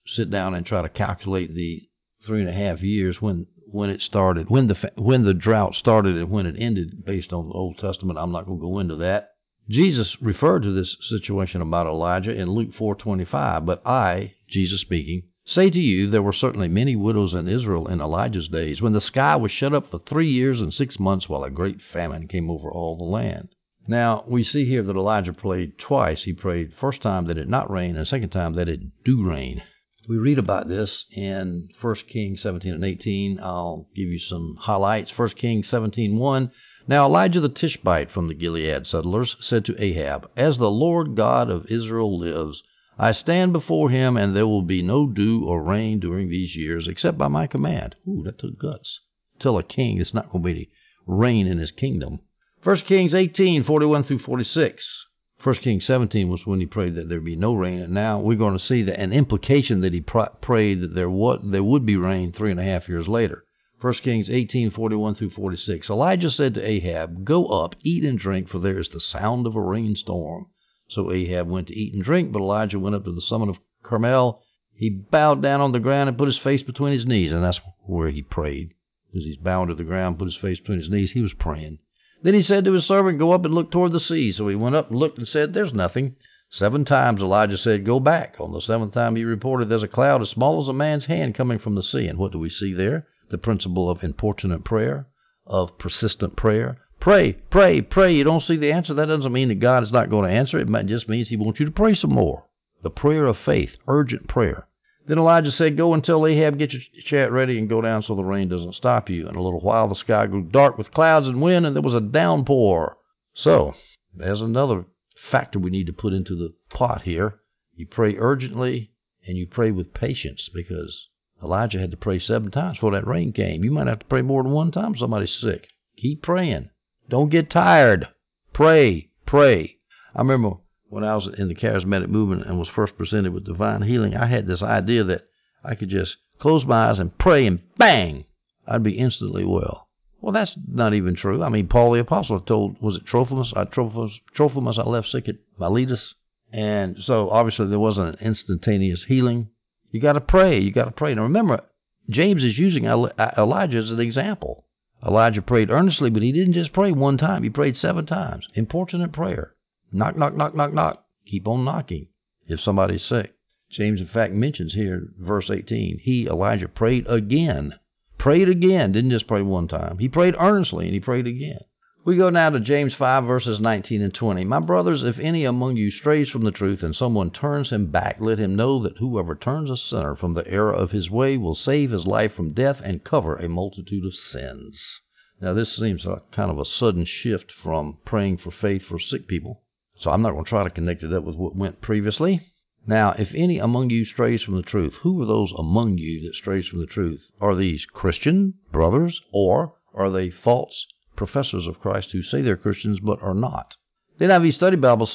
sit 0.07 0.31
down 0.31 0.55
and 0.55 0.65
try 0.65 0.81
to 0.81 0.89
calculate 0.89 1.55
the 1.55 1.89
three 2.25 2.41
and 2.41 2.49
a 2.49 2.55
half 2.55 2.83
years 2.83 3.21
when 3.21 3.47
when 3.73 3.91
it 3.91 4.03
started, 4.03 4.51
when 4.51 4.67
the 4.67 4.93
when 4.97 5.25
the 5.25 5.35
drought 5.35 5.75
started 5.75 6.17
and 6.17 6.31
when 6.31 6.47
it 6.47 6.57
ended, 6.59 7.05
based 7.05 7.33
on 7.33 7.49
the 7.49 7.55
Old 7.55 7.79
Testament. 7.79 8.19
I'm 8.19 8.33
not 8.33 8.47
going 8.47 8.59
to 8.59 8.67
go 8.67 8.79
into 8.79 8.97
that. 8.97 9.31
Jesus 9.69 10.21
referred 10.21 10.63
to 10.65 10.73
this 10.73 10.97
situation 11.01 11.61
about 11.61 11.87
Elijah 11.87 12.35
in 12.35 12.51
Luke 12.51 12.73
4:25. 12.73 13.65
But 13.65 13.81
I, 13.87 14.35
Jesus 14.49 14.81
speaking, 14.81 15.23
say 15.45 15.71
to 15.71 15.81
you, 15.81 16.09
there 16.09 16.23
were 16.23 16.33
certainly 16.33 16.67
many 16.67 16.97
widows 16.97 17.35
in 17.35 17.47
Israel 17.47 17.87
in 17.87 18.01
Elijah's 18.01 18.49
days, 18.49 18.83
when 18.83 18.93
the 18.93 19.01
sky 19.01 19.37
was 19.37 19.53
shut 19.53 19.73
up 19.73 19.89
for 19.91 20.01
three 20.01 20.29
years 20.29 20.61
and 20.61 20.75
six 20.75 20.99
months, 20.99 21.29
while 21.29 21.45
a 21.45 21.51
great 21.51 21.81
famine 21.81 22.27
came 22.27 22.51
over 22.51 22.71
all 22.71 22.97
the 22.97 23.05
land. 23.05 23.51
Now 23.87 24.25
we 24.27 24.43
see 24.43 24.65
here 24.65 24.83
that 24.83 24.97
Elijah 24.97 25.33
prayed 25.33 25.79
twice. 25.79 26.25
He 26.25 26.33
prayed 26.33 26.75
first 26.75 27.01
time 27.01 27.27
that 27.27 27.39
it 27.39 27.49
not 27.49 27.71
rain, 27.71 27.97
and 27.97 28.07
second 28.09 28.31
time 28.31 28.55
that 28.55 28.69
it 28.69 28.81
do 29.05 29.25
rain. 29.25 29.63
We 30.09 30.17
read 30.17 30.39
about 30.39 30.67
this 30.67 31.05
in 31.13 31.69
1 31.79 31.95
Kings 32.09 32.41
17 32.41 32.73
and 32.73 32.85
18. 32.85 33.39
I'll 33.39 33.87
give 33.95 34.09
you 34.09 34.19
some 34.19 34.57
highlights. 34.59 35.17
1 35.17 35.29
Kings 35.31 35.69
17 35.69 36.17
1. 36.17 36.51
Now 36.89 37.05
Elijah 37.07 37.41
the 37.41 37.51
Tishbite 37.51 38.11
from 38.11 38.27
the 38.27 38.35
Gilead 38.35 38.87
settlers 38.87 39.37
said 39.41 39.65
to 39.67 39.77
Ahab, 39.79 40.31
As 40.37 40.57
the 40.57 40.71
Lord 40.71 41.17
God 41.17 41.51
of 41.51 41.67
Israel 41.67 42.19
lives, 42.19 42.63
I 42.99 43.13
stand 43.13 43.53
before 43.53 43.91
him, 43.91 44.17
and 44.17 44.35
there 44.35 44.47
will 44.47 44.63
be 44.63 44.81
no 44.81 45.07
dew 45.07 45.45
or 45.45 45.63
rain 45.63 46.01
during 46.01 46.31
these 46.31 46.57
years, 46.57 46.89
except 46.89 47.19
by 47.19 47.29
my 47.29 47.47
command. 47.47 47.95
Ooh, 48.09 48.23
that 48.25 48.39
took 48.39 48.59
guts. 48.59 49.01
Tell 49.39 49.59
a 49.59 49.63
king 49.63 49.99
it's 49.99 50.15
not 50.15 50.33
going 50.33 50.43
to 50.43 50.55
be 50.55 50.71
rain 51.07 51.47
in 51.47 51.59
his 51.59 51.73
kingdom. 51.73 52.21
1 52.63 52.77
Kings 52.79 53.15
18, 53.15 53.65
41 53.65 54.03
through 54.05 54.19
46. 54.19 55.07
First 55.41 55.63
Kings 55.63 55.87
17 55.87 56.29
was 56.29 56.47
when 56.47 56.61
he 56.61 56.67
prayed 56.67 56.97
that 56.97 57.09
there 57.09 57.19
be 57.19 57.35
no 57.35 57.55
rain, 57.55 57.81
and 57.81 57.95
now 57.95 58.21
we're 58.21 58.37
going 58.37 58.53
to 58.53 58.59
see 58.59 58.83
that 58.83 59.01
an 59.01 59.15
implication 59.15 59.81
that 59.81 59.95
he 59.95 60.03
pr- 60.03 60.37
prayed 60.43 60.83
that 60.83 60.95
there 60.95 61.09
would 61.09 61.51
there 61.51 61.65
would 61.65 61.87
be 61.87 61.97
rain 61.97 62.31
three 62.31 62.51
and 62.51 62.61
a 62.61 62.63
half 62.63 62.91
years 62.91 63.09
later. 63.09 63.47
First 63.79 64.03
Kings 64.03 64.29
18, 64.29 64.69
41 64.69 65.15
through 65.15 65.31
46. 65.31 65.89
Elijah 65.89 66.31
said 66.31 66.53
to 66.53 66.69
Ahab, 66.69 67.25
Go 67.25 67.47
up, 67.47 67.75
eat 67.83 68.05
and 68.05 68.19
drink, 68.19 68.49
for 68.49 68.59
there 68.59 68.79
is 68.79 68.91
the 68.91 69.01
sound 69.01 69.47
of 69.47 69.57
a 69.57 69.63
rainstorm. 69.63 70.49
So 70.89 71.11
Ahab 71.11 71.49
went 71.49 71.69
to 71.69 71.75
eat 71.75 71.95
and 71.95 72.03
drink, 72.03 72.33
but 72.33 72.43
Elijah 72.43 72.79
went 72.79 72.97
up 72.97 73.05
to 73.05 73.13
the 73.13 73.23
summit 73.23 73.49
of 73.49 73.61
Carmel. 73.83 74.43
He 74.75 74.91
bowed 74.91 75.41
down 75.41 75.63
on 75.63 75.73
the 75.73 75.81
ground 75.81 76.11
and 76.11 76.19
put 76.19 76.29
his 76.29 76.37
face 76.37 76.63
between 76.63 76.93
his 76.93 77.07
knees, 77.07 77.33
and 77.33 77.43
that's 77.43 77.63
where 77.87 78.11
he 78.11 78.21
prayed. 78.23 78.75
As 79.17 79.25
he's 79.25 79.39
bowing 79.39 79.69
to 79.69 79.75
the 79.75 79.85
ground, 79.85 80.19
put 80.19 80.27
his 80.27 80.37
face 80.37 80.61
between 80.61 80.81
his 80.81 80.91
knees, 80.91 81.13
he 81.13 81.23
was 81.23 81.33
praying. 81.33 81.79
Then 82.23 82.35
he 82.35 82.43
said 82.43 82.65
to 82.67 82.73
his 82.73 82.85
servant, 82.85 83.19
Go 83.19 83.33
up 83.33 83.45
and 83.47 83.55
look 83.55 83.71
toward 83.71 83.93
the 83.93 84.01
sea. 84.01 84.31
So 84.31 84.49
he 84.49 84.55
went 84.55 84.77
up 84.77 84.91
and 84.91 84.99
looked 84.99 85.17
and 85.17 85.27
said, 85.27 85.55
There's 85.55 85.73
nothing. 85.73 86.17
Seven 86.51 86.85
times 86.85 87.23
Elijah 87.23 87.57
said, 87.57 87.87
Go 87.87 87.99
back. 87.99 88.37
On 88.39 88.53
the 88.53 88.61
seventh 88.61 88.93
time 88.93 89.17
he 89.17 89.25
reported, 89.25 89.69
There's 89.69 89.83
a 89.83 89.89
cloud 89.89 90.21
as 90.21 90.31
small 90.31 90.61
as 90.61 90.69
a 90.69 90.73
man's 90.73 91.07
hand 91.07 91.35
coming 91.35 91.59
from 91.59 91.77
the 91.77 91.83
sea. 91.83 92.07
And 92.07 92.19
what 92.19 92.33
do 92.33 92.39
we 92.39 92.51
see 92.51 92.75
there? 92.75 93.07
The 93.31 93.39
principle 93.39 93.89
of 93.89 94.05
importunate 94.05 94.65
prayer, 94.65 95.07
of 95.47 95.79
persistent 95.79 96.37
prayer. 96.37 96.79
Pray, 96.99 97.33
pray, 97.49 97.81
pray. 97.81 98.13
You 98.13 98.25
don't 98.25 98.43
see 98.43 98.57
the 98.57 98.73
answer. 98.73 98.93
That 98.93 99.07
doesn't 99.07 99.33
mean 99.33 99.49
that 99.49 99.61
God 99.61 99.83
is 99.83 99.93
not 99.93 100.11
going 100.11 100.29
to 100.29 100.37
answer. 100.37 100.59
It 100.59 100.87
just 100.87 101.09
means 101.09 101.29
he 101.29 101.37
wants 101.37 101.59
you 101.59 101.67
to 101.67 101.73
pray 101.73 101.95
some 101.95 102.13
more. 102.13 102.45
The 102.83 102.91
prayer 102.91 103.27
of 103.27 103.39
faith, 103.39 103.77
urgent 103.89 104.29
prayer. 104.29 104.67
Then 105.11 105.19
Elijah 105.19 105.51
said, 105.51 105.77
Go 105.77 105.93
and 105.93 106.05
tell 106.05 106.25
Ahab, 106.25 106.57
get 106.57 106.73
your 106.73 106.83
chariot 107.03 107.33
ready 107.33 107.59
and 107.59 107.69
go 107.69 107.81
down 107.81 108.05
so 108.05 108.15
the 108.15 108.23
rain 108.23 108.47
doesn't 108.47 108.77
stop 108.77 109.11
you. 109.11 109.29
In 109.29 109.35
a 109.35 109.43
little 109.43 109.59
while 109.59 109.89
the 109.89 109.97
sky 109.97 110.29
grew 110.29 110.45
dark 110.45 110.79
with 110.79 110.93
clouds 110.93 111.27
and 111.27 111.43
wind, 111.43 111.67
and 111.67 111.75
there 111.75 111.83
was 111.83 111.97
a 111.97 112.01
downpour. 112.01 112.97
So, 113.35 113.75
there's 114.15 114.41
another 114.41 114.85
factor 115.17 115.59
we 115.59 115.73
need 115.73 115.89
to 115.89 115.93
put 115.93 116.13
into 116.13 116.37
the 116.37 116.55
pot 116.69 117.03
here. 117.03 117.41
You 117.75 117.89
pray 117.89 118.19
urgently 118.19 118.93
and 119.27 119.37
you 119.37 119.49
pray 119.49 119.73
with 119.73 119.93
patience 119.93 120.49
because 120.55 121.09
Elijah 121.43 121.81
had 121.81 121.91
to 121.91 121.97
pray 121.97 122.21
seven 122.21 122.53
times 122.53 122.77
before 122.77 122.93
that 122.93 123.05
rain 123.05 123.33
came. 123.33 123.65
You 123.65 123.73
might 123.73 123.89
have 123.89 123.99
to 123.99 124.07
pray 124.07 124.23
more 124.23 124.45
than 124.45 124.53
one 124.53 124.71
time 124.71 124.97
somebody's 124.97 125.35
sick. 125.35 125.71
Keep 125.97 126.23
praying. 126.23 126.71
Don't 127.09 127.31
get 127.31 127.51
tired. 127.51 128.07
Pray, 128.53 129.11
pray. 129.27 129.79
I 130.15 130.21
remember 130.21 130.59
when 130.91 131.05
I 131.05 131.15
was 131.15 131.29
in 131.29 131.47
the 131.47 131.55
charismatic 131.55 132.09
movement 132.09 132.47
and 132.47 132.59
was 132.59 132.69
first 132.69 132.99
presented 132.99 133.33
with 133.33 133.45
divine 133.47 133.83
healing, 133.83 134.17
I 134.17 134.27
had 134.27 134.47
this 134.47 134.63
idea 134.63 135.05
that 135.05 135.23
I 135.65 135.77
could 135.77 135.89
just 135.89 136.17
close 136.41 136.67
my 136.67 136.89
eyes 136.89 136.99
and 136.99 137.17
pray 137.17 137.47
and 137.47 137.61
bang, 137.79 138.25
I'd 138.67 138.83
be 138.83 138.99
instantly 138.99 139.45
well. 139.45 139.87
Well, 140.21 140.33
that's 140.33 140.57
not 140.67 140.93
even 140.93 141.15
true. 141.15 141.43
I 141.45 141.49
mean, 141.49 141.69
Paul 141.69 141.93
the 141.93 142.01
Apostle 142.01 142.41
told, 142.41 142.83
was 142.83 142.97
it 142.97 143.07
Trophimus? 143.07 143.53
I, 143.55 143.65
Trophimus, 143.65 144.19
Trophimus, 144.35 144.79
I 144.79 144.83
left 144.83 145.09
sick 145.09 145.29
at 145.29 145.37
Miletus. 145.59 146.15
And 146.53 146.99
so 146.99 147.31
obviously 147.31 147.69
there 147.69 147.79
wasn't 147.79 148.17
an 148.17 148.27
instantaneous 148.27 149.05
healing. 149.05 149.49
You 149.93 150.01
got 150.01 150.15
to 150.15 150.21
pray. 150.21 150.59
You 150.59 150.73
got 150.73 150.87
to 150.87 150.91
pray. 150.91 151.15
Now 151.15 151.23
remember, 151.23 151.63
James 152.09 152.43
is 152.43 152.59
using 152.59 152.87
Elijah 152.87 153.79
as 153.79 153.93
an 153.93 154.01
example. 154.01 154.67
Elijah 155.07 155.41
prayed 155.41 155.71
earnestly, 155.71 156.11
but 156.11 156.23
he 156.23 156.33
didn't 156.33 156.55
just 156.55 156.73
pray 156.73 156.91
one 156.91 157.17
time. 157.17 157.45
He 157.45 157.51
prayed 157.51 157.77
seven 157.77 158.07
times. 158.07 158.49
Importunate 158.55 159.13
prayer. 159.13 159.55
Knock, 159.93 160.17
knock, 160.17 160.37
knock, 160.37 160.55
knock, 160.55 160.73
knock. 160.73 161.05
Keep 161.27 161.49
on 161.49 161.65
knocking 161.65 162.07
if 162.47 162.61
somebody's 162.61 163.05
sick. 163.05 163.35
James, 163.71 164.01
in 164.01 164.07
fact, 164.07 164.33
mentions 164.33 164.75
here, 164.75 165.09
verse 165.19 165.51
18, 165.51 165.99
he, 165.99 166.27
Elijah, 166.27 166.69
prayed 166.69 167.07
again. 167.09 167.75
Prayed 168.17 168.49
again. 168.49 168.93
Didn't 168.93 169.11
just 169.11 169.27
pray 169.27 169.43
one 169.43 169.67
time. 169.67 169.99
He 169.99 170.09
prayed 170.09 170.37
earnestly 170.39 170.85
and 170.85 170.95
he 170.95 171.01
prayed 171.01 171.27
again. 171.27 171.61
We 172.05 172.17
go 172.17 172.31
now 172.31 172.51
to 172.51 172.61
James 172.61 172.95
5, 172.95 173.25
verses 173.25 173.61
19 173.61 174.01
and 174.01 174.15
20. 174.15 174.45
My 174.45 174.61
brothers, 174.61 175.03
if 175.03 175.19
any 175.19 175.45
among 175.45 175.77
you 175.77 175.91
strays 175.91 176.31
from 176.31 176.43
the 176.43 176.53
truth 176.53 176.85
and 176.85 176.95
someone 176.95 177.33
turns 177.33 177.71
him 177.71 177.87
back, 177.87 178.21
let 178.21 178.39
him 178.39 178.55
know 178.55 178.79
that 178.81 178.99
whoever 178.99 179.35
turns 179.35 179.71
a 179.71 179.77
sinner 179.77 180.15
from 180.15 180.35
the 180.35 180.47
error 180.47 180.73
of 180.73 180.93
his 180.93 181.11
way 181.11 181.37
will 181.37 181.57
save 181.57 181.91
his 181.91 182.07
life 182.07 182.33
from 182.33 182.53
death 182.53 182.81
and 182.83 183.03
cover 183.03 183.35
a 183.37 183.49
multitude 183.49 184.05
of 184.05 184.15
sins. 184.15 185.01
Now, 185.41 185.53
this 185.53 185.77
seems 185.77 186.07
like 186.07 186.31
kind 186.31 186.51
of 186.51 186.61
a 186.61 186.65
sudden 186.65 187.05
shift 187.05 187.51
from 187.51 187.99
praying 188.05 188.37
for 188.37 188.53
faith 188.53 188.85
for 188.85 189.01
sick 189.01 189.27
people 189.27 189.63
so 190.01 190.11
I'm 190.11 190.23
not 190.23 190.33
going 190.33 190.45
to 190.45 190.49
try 190.49 190.65
to 190.65 190.71
connect 190.71 191.03
it 191.03 191.13
up 191.13 191.25
with 191.25 191.37
what 191.37 191.55
went 191.55 191.83
previously. 191.83 192.41
Now, 192.87 193.13
if 193.19 193.35
any 193.35 193.59
among 193.59 193.91
you 193.91 194.07
strays 194.07 194.43
from 194.43 194.57
the 194.57 194.63
truth, 194.63 194.95
who 195.03 195.21
are 195.21 195.27
those 195.27 195.53
among 195.53 195.99
you 195.99 196.23
that 196.23 196.35
strays 196.35 196.67
from 196.67 196.81
the 196.81 196.87
truth? 196.87 197.31
Are 197.39 197.55
these 197.55 197.85
Christian 197.85 198.55
brothers, 198.73 199.21
or 199.31 199.75
are 199.93 200.11
they 200.11 200.31
false 200.31 200.87
professors 201.15 201.67
of 201.67 201.81
Christ 201.81 202.13
who 202.13 202.23
say 202.23 202.41
they're 202.41 202.57
Christians 202.57 202.99
but 202.99 203.21
are 203.21 203.35
not? 203.35 203.77
The 204.17 204.25
NIV 204.25 204.55
Study 204.55 204.77
Bible 204.77 205.09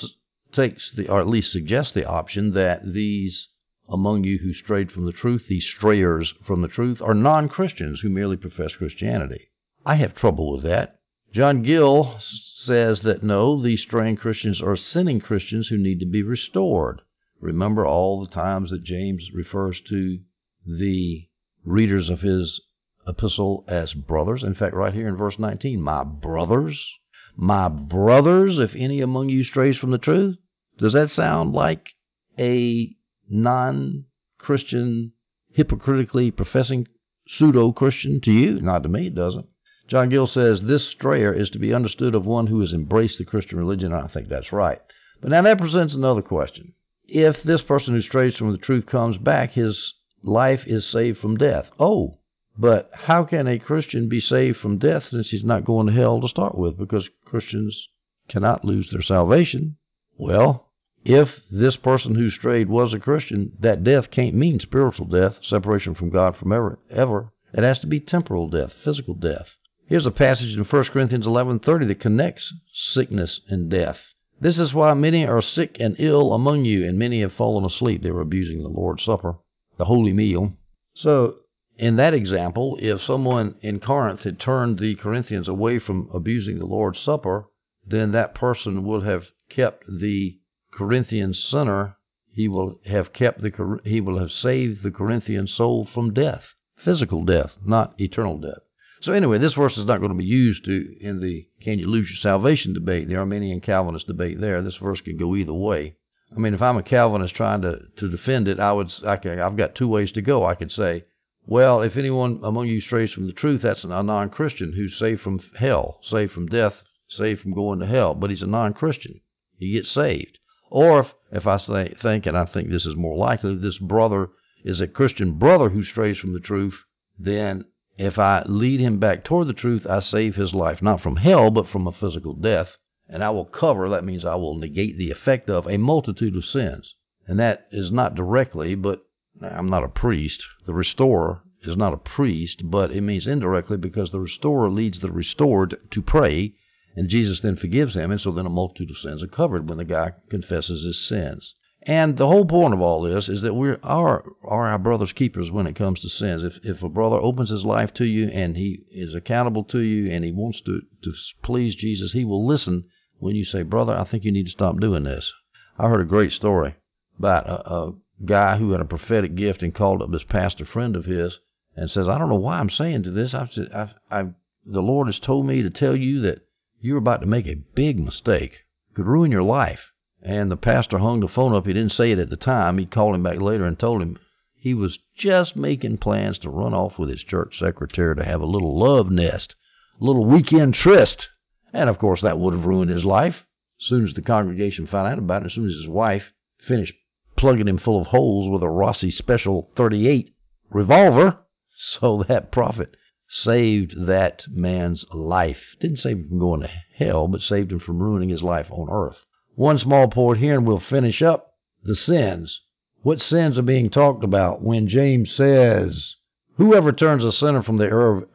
takes 0.51 0.91
the, 0.91 1.09
or 1.09 1.19
at 1.19 1.27
least 1.27 1.51
suggests 1.51 1.91
the 1.91 2.07
option 2.07 2.51
that 2.51 2.93
these 2.93 3.47
among 3.89 4.23
you 4.23 4.37
who 4.37 4.53
strayed 4.53 4.91
from 4.91 5.05
the 5.05 5.11
truth, 5.11 5.47
these 5.47 5.65
strayers 5.65 6.35
from 6.43 6.61
the 6.61 6.67
truth, 6.67 7.01
are 7.01 7.15
non 7.15 7.49
Christians 7.49 8.01
who 8.01 8.09
merely 8.09 8.37
profess 8.37 8.75
Christianity. 8.75 9.49
I 9.83 9.95
have 9.95 10.13
trouble 10.13 10.51
with 10.51 10.63
that. 10.63 10.94
John 11.35 11.63
Gill 11.63 12.15
says 12.19 13.01
that 13.01 13.21
no, 13.21 13.61
these 13.61 13.81
straying 13.81 14.15
Christians 14.15 14.61
are 14.61 14.77
sinning 14.77 15.19
Christians 15.19 15.67
who 15.67 15.77
need 15.77 15.99
to 15.99 16.05
be 16.05 16.23
restored. 16.23 17.01
Remember 17.41 17.85
all 17.85 18.21
the 18.21 18.31
times 18.31 18.69
that 18.69 18.85
James 18.85 19.29
refers 19.33 19.81
to 19.89 20.19
the 20.65 21.27
readers 21.65 22.09
of 22.09 22.21
his 22.21 22.61
epistle 23.05 23.65
as 23.67 23.93
brothers. 23.93 24.43
In 24.45 24.53
fact, 24.53 24.77
right 24.77 24.93
here 24.93 25.09
in 25.09 25.17
verse 25.17 25.37
19, 25.37 25.81
my 25.81 26.05
brothers, 26.05 26.89
my 27.35 27.67
brothers, 27.67 28.57
if 28.57 28.73
any 28.73 29.01
among 29.01 29.27
you 29.27 29.43
strays 29.43 29.77
from 29.77 29.91
the 29.91 29.97
truth. 29.97 30.37
Does 30.77 30.93
that 30.93 31.09
sound 31.09 31.51
like 31.51 31.95
a 32.39 32.95
non 33.29 34.05
Christian, 34.37 35.11
hypocritically 35.51 36.31
professing 36.31 36.87
pseudo 37.27 37.73
Christian 37.73 38.21
to 38.21 38.31
you? 38.31 38.61
Not 38.61 38.83
to 38.83 38.89
me, 38.89 39.07
it 39.07 39.15
doesn't. 39.15 39.47
John 39.87 40.09
Gill 40.09 40.25
says 40.25 40.61
this 40.61 40.87
strayer 40.87 41.31
is 41.31 41.51
to 41.51 41.59
be 41.59 41.73
understood 41.73 42.15
of 42.15 42.25
one 42.25 42.47
who 42.47 42.59
has 42.61 42.73
embraced 42.73 43.19
the 43.19 43.25
Christian 43.25 43.59
religion, 43.59 43.93
I 43.93 44.07
think 44.07 44.27
that's 44.27 44.51
right. 44.51 44.81
But 45.21 45.29
now 45.29 45.43
that 45.43 45.59
presents 45.59 45.93
another 45.93 46.23
question. 46.23 46.73
If 47.07 47.43
this 47.43 47.61
person 47.61 47.93
who 47.93 48.01
strays 48.01 48.35
from 48.35 48.51
the 48.51 48.57
truth 48.57 48.87
comes 48.87 49.17
back, 49.17 49.51
his 49.51 49.93
life 50.23 50.65
is 50.65 50.87
saved 50.87 51.19
from 51.19 51.37
death. 51.37 51.69
Oh, 51.79 52.17
but 52.57 52.89
how 52.93 53.25
can 53.25 53.47
a 53.47 53.59
Christian 53.59 54.09
be 54.09 54.19
saved 54.19 54.57
from 54.57 54.79
death 54.79 55.09
since 55.09 55.29
he's 55.29 55.43
not 55.43 55.65
going 55.65 55.85
to 55.87 55.93
hell 55.93 56.19
to 56.21 56.27
start 56.27 56.57
with? 56.57 56.77
Because 56.77 57.09
Christians 57.23 57.87
cannot 58.27 58.65
lose 58.65 58.89
their 58.89 59.03
salvation. 59.03 59.77
Well, 60.17 60.71
if 61.03 61.41
this 61.51 61.77
person 61.77 62.15
who 62.15 62.31
strayed 62.31 62.69
was 62.69 62.93
a 62.93 62.99
Christian, 62.99 63.51
that 63.59 63.83
death 63.83 64.09
can't 64.09 64.33
mean 64.33 64.59
spiritual 64.59 65.05
death, 65.05 65.43
separation 65.43 65.93
from 65.93 66.09
God 66.09 66.35
from 66.35 66.51
ever. 66.51 66.79
ever. 66.89 67.31
It 67.53 67.63
has 67.63 67.77
to 67.79 67.87
be 67.87 67.99
temporal 67.99 68.49
death, 68.49 68.73
physical 68.73 69.13
death. 69.13 69.49
Here's 69.87 70.07
a 70.07 70.11
passage 70.11 70.57
in 70.57 70.63
1 70.63 70.83
Corinthians 70.85 71.27
11:30 71.27 71.85
that 71.89 71.99
connects 71.99 72.51
sickness 72.73 73.41
and 73.47 73.69
death. 73.69 74.15
This 74.41 74.57
is 74.57 74.73
why 74.73 74.95
many 74.95 75.27
are 75.27 75.43
sick 75.43 75.77
and 75.79 75.95
ill 75.99 76.33
among 76.33 76.65
you, 76.65 76.83
and 76.83 76.97
many 76.97 77.21
have 77.21 77.33
fallen 77.33 77.63
asleep. 77.63 78.01
They 78.01 78.09
were 78.09 78.21
abusing 78.21 78.63
the 78.63 78.67
Lord's 78.67 79.03
Supper, 79.03 79.37
the 79.77 79.85
holy 79.85 80.11
meal. 80.11 80.53
So, 80.95 81.35
in 81.77 81.97
that 81.97 82.15
example, 82.15 82.79
if 82.81 82.99
someone 82.99 83.57
in 83.61 83.79
Corinth 83.79 84.23
had 84.23 84.39
turned 84.39 84.79
the 84.79 84.95
Corinthians 84.95 85.47
away 85.47 85.77
from 85.77 86.09
abusing 86.11 86.57
the 86.57 86.65
Lord's 86.65 86.97
Supper, 86.97 87.45
then 87.85 88.11
that 88.11 88.33
person 88.33 88.85
would 88.85 89.03
have 89.03 89.29
kept 89.49 89.85
the 89.87 90.39
Corinthian 90.71 91.35
sinner. 91.35 91.95
He 92.31 92.47
will 92.47 92.79
have 92.85 93.13
kept 93.13 93.41
the 93.41 93.79
he 93.83 94.01
will 94.01 94.17
have 94.17 94.31
saved 94.31 94.81
the 94.81 94.89
Corinthian 94.89 95.45
soul 95.45 95.85
from 95.85 96.11
death, 96.11 96.55
physical 96.75 97.23
death, 97.23 97.59
not 97.63 97.93
eternal 98.01 98.39
death. 98.39 98.64
So 99.05 99.13
anyway, 99.13 99.37
this 99.37 99.53
verse 99.53 99.77
is 99.77 99.85
not 99.85 99.99
going 99.99 100.09
to 100.09 100.17
be 100.17 100.25
used 100.25 100.65
to 100.65 100.97
in 100.99 101.19
the 101.19 101.47
can 101.61 101.77
you 101.77 101.85
lose 101.85 102.09
your 102.09 102.17
salvation 102.17 102.73
debate, 102.73 103.07
the 103.07 103.17
Arminian 103.17 103.61
Calvinist 103.61 104.07
debate. 104.07 104.41
There, 104.41 104.63
this 104.63 104.77
verse 104.77 104.99
could 104.99 105.19
go 105.19 105.35
either 105.35 105.53
way. 105.53 105.97
I 106.35 106.39
mean, 106.39 106.55
if 106.55 106.61
I'm 106.63 106.77
a 106.77 106.81
Calvinist 106.81 107.35
trying 107.35 107.61
to 107.61 107.81
to 107.97 108.09
defend 108.09 108.47
it, 108.47 108.59
I 108.59 108.73
would 108.73 108.91
I 109.05 109.17
can, 109.17 109.39
I've 109.39 109.57
got 109.57 109.75
two 109.75 109.87
ways 109.87 110.11
to 110.13 110.23
go. 110.23 110.43
I 110.43 110.55
could 110.55 110.71
say, 110.71 111.05
well, 111.45 111.83
if 111.83 111.97
anyone 111.97 112.39
among 112.41 112.65
you 112.65 112.81
strays 112.81 113.11
from 113.11 113.27
the 113.27 113.33
truth, 113.33 113.61
that's 113.61 113.83
a 113.83 114.01
non-Christian 114.01 114.73
who's 114.73 114.97
saved 114.97 115.21
from 115.21 115.39
hell, 115.55 115.99
saved 116.01 116.31
from 116.31 116.47
death, 116.47 116.81
saved 117.07 117.41
from 117.41 117.53
going 117.53 117.77
to 117.81 117.85
hell, 117.85 118.15
but 118.15 118.31
he's 118.31 118.41
a 118.41 118.47
non-Christian. 118.47 119.21
He 119.59 119.73
gets 119.73 119.91
saved. 119.91 120.39
Or 120.71 121.01
if, 121.01 121.13
if 121.31 121.45
I 121.45 121.57
say, 121.57 121.93
think, 122.01 122.25
and 122.25 122.35
I 122.35 122.45
think 122.45 122.71
this 122.71 122.87
is 122.87 122.95
more 122.95 123.15
likely, 123.15 123.55
this 123.55 123.77
brother 123.77 124.29
is 124.63 124.81
a 124.81 124.87
Christian 124.87 125.33
brother 125.33 125.69
who 125.69 125.83
strays 125.83 126.17
from 126.17 126.33
the 126.33 126.39
truth, 126.39 126.85
then 127.19 127.65
if 127.97 128.19
I 128.19 128.43
lead 128.45 128.79
him 128.79 128.99
back 128.99 129.23
toward 129.23 129.47
the 129.47 129.53
truth, 129.53 129.87
I 129.87 129.99
save 129.99 130.35
his 130.35 130.53
life, 130.53 130.81
not 130.81 130.99
from 130.99 131.15
hell, 131.15 131.49
but 131.49 131.67
from 131.67 131.87
a 131.87 131.91
physical 131.91 132.33
death. 132.33 132.77
And 133.07 133.23
I 133.23 133.29
will 133.29 133.45
cover, 133.45 133.87
that 133.89 134.03
means 134.03 134.25
I 134.25 134.35
will 134.35 134.57
negate 134.57 134.97
the 134.97 135.11
effect 135.11 135.49
of 135.49 135.67
a 135.67 135.77
multitude 135.77 136.35
of 136.35 136.45
sins. 136.45 136.95
And 137.27 137.39
that 137.39 137.67
is 137.71 137.91
not 137.91 138.15
directly, 138.15 138.75
but 138.75 139.05
I'm 139.41 139.69
not 139.69 139.83
a 139.83 139.89
priest. 139.89 140.43
The 140.65 140.73
restorer 140.73 141.43
is 141.61 141.77
not 141.77 141.93
a 141.93 141.97
priest, 141.97 142.69
but 142.69 142.91
it 142.91 143.01
means 143.01 143.27
indirectly 143.27 143.77
because 143.77 144.11
the 144.11 144.19
restorer 144.19 144.69
leads 144.69 144.99
the 144.99 145.11
restored 145.11 145.77
to 145.91 146.01
pray, 146.01 146.53
and 146.95 147.09
Jesus 147.09 147.39
then 147.39 147.55
forgives 147.55 147.95
him, 147.95 148.11
and 148.11 148.19
so 148.19 148.31
then 148.31 148.45
a 148.45 148.49
multitude 148.49 148.91
of 148.91 148.97
sins 148.97 149.23
are 149.23 149.27
covered 149.27 149.67
when 149.67 149.77
the 149.77 149.85
guy 149.85 150.13
confesses 150.29 150.83
his 150.83 150.99
sins. 150.99 151.55
And 151.87 152.17
the 152.17 152.25
whole 152.25 152.45
point 152.45 152.73
of 152.73 152.81
all 152.81 153.03
this 153.03 153.29
is 153.29 153.43
that 153.43 153.53
we 153.53 153.69
are, 153.69 153.77
are 153.83 154.67
our 154.67 154.79
brother's 154.79 155.11
keepers 155.11 155.51
when 155.51 155.67
it 155.67 155.75
comes 155.75 155.99
to 155.99 156.09
sins. 156.09 156.43
If, 156.43 156.59
if 156.63 156.81
a 156.81 156.89
brother 156.89 157.17
opens 157.17 157.51
his 157.51 157.63
life 157.63 157.93
to 157.95 158.05
you 158.05 158.27
and 158.29 158.57
he 158.57 158.81
is 158.89 159.13
accountable 159.13 159.63
to 159.65 159.79
you 159.79 160.09
and 160.09 160.25
he 160.25 160.31
wants 160.31 160.61
to, 160.61 160.81
to 161.03 161.13
please 161.43 161.75
Jesus, 161.75 162.13
he 162.13 162.25
will 162.25 162.43
listen 162.43 162.85
when 163.19 163.35
you 163.35 163.45
say, 163.45 163.61
Brother, 163.61 163.93
I 163.93 164.03
think 164.03 164.23
you 164.23 164.31
need 164.31 164.47
to 164.47 164.51
stop 164.51 164.79
doing 164.79 165.03
this. 165.03 165.31
I 165.77 165.87
heard 165.87 166.01
a 166.01 166.05
great 166.05 166.31
story 166.31 166.75
about 167.19 167.47
a, 167.47 167.71
a 167.71 167.93
guy 168.25 168.57
who 168.57 168.71
had 168.71 168.81
a 168.81 168.85
prophetic 168.85 169.35
gift 169.35 169.61
and 169.61 169.73
called 169.73 170.01
up 170.01 170.11
this 170.11 170.23
pastor 170.23 170.65
friend 170.65 170.95
of 170.95 171.05
his 171.05 171.39
and 171.75 171.91
says, 171.91 172.07
I 172.07 172.17
don't 172.17 172.29
know 172.29 172.35
why 172.35 172.59
I'm 172.59 172.71
saying 172.71 173.03
to 173.03 173.11
this. 173.11 173.35
I've, 173.35 173.51
I've, 173.71 173.93
I've, 174.09 174.33
the 174.65 174.81
Lord 174.81 175.07
has 175.07 175.19
told 175.19 175.45
me 175.45 175.61
to 175.61 175.69
tell 175.69 175.95
you 175.95 176.21
that 176.21 176.47
you're 176.81 176.97
about 176.97 177.21
to 177.21 177.27
make 177.27 177.45
a 177.45 177.61
big 177.75 177.99
mistake. 177.99 178.63
Could 178.95 179.05
ruin 179.05 179.31
your 179.31 179.43
life. 179.43 179.91
And 180.27 180.49
the 180.51 180.57
pastor 180.57 180.97
hung 180.97 181.19
the 181.19 181.27
phone 181.27 181.53
up. 181.53 181.67
He 181.67 181.73
didn't 181.73 181.91
say 181.91 182.11
it 182.11 182.17
at 182.17 182.31
the 182.31 182.35
time. 182.35 182.79
He 182.79 182.87
called 182.87 183.13
him 183.13 183.21
back 183.21 183.39
later 183.39 183.63
and 183.63 183.77
told 183.77 184.01
him 184.01 184.17
he 184.55 184.73
was 184.73 184.97
just 185.15 185.55
making 185.55 185.99
plans 185.99 186.39
to 186.39 186.49
run 186.49 186.73
off 186.73 186.97
with 186.97 187.09
his 187.09 187.23
church 187.23 187.59
secretary 187.59 188.15
to 188.15 188.23
have 188.23 188.41
a 188.41 188.47
little 188.47 188.75
love 188.75 189.11
nest, 189.11 189.55
a 190.01 190.03
little 190.03 190.25
weekend 190.25 190.73
tryst. 190.73 191.29
And 191.71 191.91
of 191.91 191.99
course, 191.99 192.21
that 192.21 192.39
would 192.39 192.55
have 192.55 192.65
ruined 192.65 192.89
his 192.89 193.05
life. 193.05 193.45
As 193.79 193.85
soon 193.85 194.03
as 194.03 194.15
the 194.15 194.23
congregation 194.23 194.87
found 194.87 195.07
out 195.09 195.19
about 195.19 195.43
it, 195.43 195.45
as 195.45 195.53
soon 195.53 195.67
as 195.67 195.75
his 195.75 195.87
wife 195.87 196.33
finished 196.57 196.95
plugging 197.35 197.67
him 197.67 197.77
full 197.77 198.01
of 198.01 198.07
holes 198.07 198.49
with 198.49 198.63
a 198.63 198.67
Rossi 198.67 199.11
Special 199.11 199.69
38 199.75 200.33
revolver, 200.71 201.37
so 201.75 202.23
that 202.27 202.51
prophet 202.51 202.97
saved 203.27 204.07
that 204.07 204.47
man's 204.49 205.05
life. 205.13 205.75
Didn't 205.79 205.97
save 205.97 206.17
him 206.17 206.29
from 206.29 206.39
going 206.39 206.61
to 206.61 206.71
hell, 206.95 207.27
but 207.27 207.41
saved 207.41 207.71
him 207.71 207.77
from 207.77 208.01
ruining 208.01 208.29
his 208.29 208.41
life 208.41 208.71
on 208.71 208.87
earth. 208.89 209.23
One 209.55 209.77
small 209.77 210.09
point 210.09 210.39
here, 210.39 210.57
and 210.57 210.67
we'll 210.67 210.79
finish 210.79 211.21
up 211.21 211.53
the 211.81 211.95
sins. 211.95 212.61
What 213.03 213.21
sins 213.21 213.57
are 213.57 213.61
being 213.61 213.89
talked 213.89 214.23
about 214.23 214.61
when 214.61 214.87
James 214.87 215.31
says, 215.31 216.17
Whoever 216.57 216.91
turns 216.91 217.23
a 217.23 217.31
sinner 217.31 217.61
from 217.61 217.77
the 217.77 217.85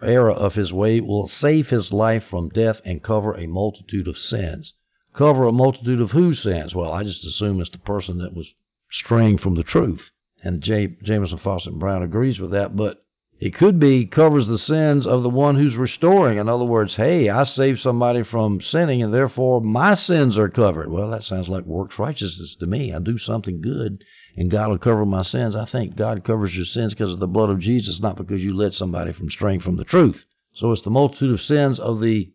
error 0.01 0.31
of 0.31 0.55
his 0.55 0.73
way 0.73 1.01
will 1.01 1.27
save 1.29 1.69
his 1.69 1.93
life 1.93 2.25
from 2.25 2.49
death 2.49 2.81
and 2.85 3.03
cover 3.03 3.35
a 3.35 3.47
multitude 3.47 4.09
of 4.09 4.17
sins. 4.17 4.73
Cover 5.13 5.47
a 5.47 5.53
multitude 5.53 6.01
of 6.01 6.13
whose 6.13 6.41
sins? 6.41 6.75
Well, 6.75 6.93
I 6.93 7.03
just 7.03 7.27
assume 7.27 7.61
it's 7.61 7.71
the 7.71 7.79
person 7.79 8.19
that 8.19 8.35
was 8.35 8.55
straying 8.91 9.39
from 9.39 9.57
the 9.57 9.63
truth. 9.63 10.11
And 10.43 10.63
J- 10.63 10.97
Jamieson, 11.03 11.39
Fausset, 11.39 11.79
Brown 11.79 12.03
agrees 12.03 12.41
with 12.41 12.53
that. 12.53 12.77
But 12.77 13.05
it 13.41 13.55
could 13.55 13.79
be 13.79 14.05
covers 14.05 14.47
the 14.47 14.59
sins 14.59 15.07
of 15.07 15.23
the 15.23 15.31
one 15.31 15.57
who's 15.57 15.75
restoring. 15.75 16.37
In 16.37 16.47
other 16.47 16.67
words, 16.67 16.97
hey, 16.97 17.31
I 17.31 17.45
saved 17.45 17.81
somebody 17.81 18.23
from 18.23 18.61
sinning 18.61 19.03
and 19.03 19.15
therefore 19.15 19.63
my 19.63 19.95
sins 19.95 20.37
are 20.37 20.51
covered. 20.51 20.91
Well, 20.91 21.11
that 21.11 21.25
sounds 21.25 21.49
like 21.49 21.65
works 21.65 21.99
righteousness 21.99 22.55
to 22.61 22.67
me. 22.67 22.93
I 22.93 22.99
do 22.99 23.17
something 23.17 23.63
good 23.63 24.05
and 24.37 24.51
God 24.51 24.69
will 24.69 24.79
cover 24.79 25.07
my 25.07 25.23
sins. 25.23 25.57
I 25.57 25.65
think 25.65 25.97
God 25.97 26.23
covers 26.23 26.55
your 26.55 26.67
sins 26.67 26.93
because 26.93 27.13
of 27.13 27.19
the 27.19 27.27
blood 27.27 27.49
of 27.49 27.61
Jesus, 27.61 27.99
not 27.99 28.19
because 28.19 28.45
you 28.45 28.55
led 28.55 28.75
somebody 28.75 29.15
from 29.15 29.31
straying 29.31 29.61
from 29.61 29.77
the 29.77 29.85
truth. 29.85 30.23
So 30.53 30.71
it's 30.73 30.83
the 30.83 30.91
multitude 30.91 31.33
of 31.33 31.41
sins 31.41 31.81
of 31.81 32.01
the 32.03 32.31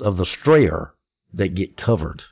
of 0.00 0.18
the 0.18 0.26
strayer 0.26 0.94
that 1.34 1.56
get 1.56 1.76
covered. 1.76 2.22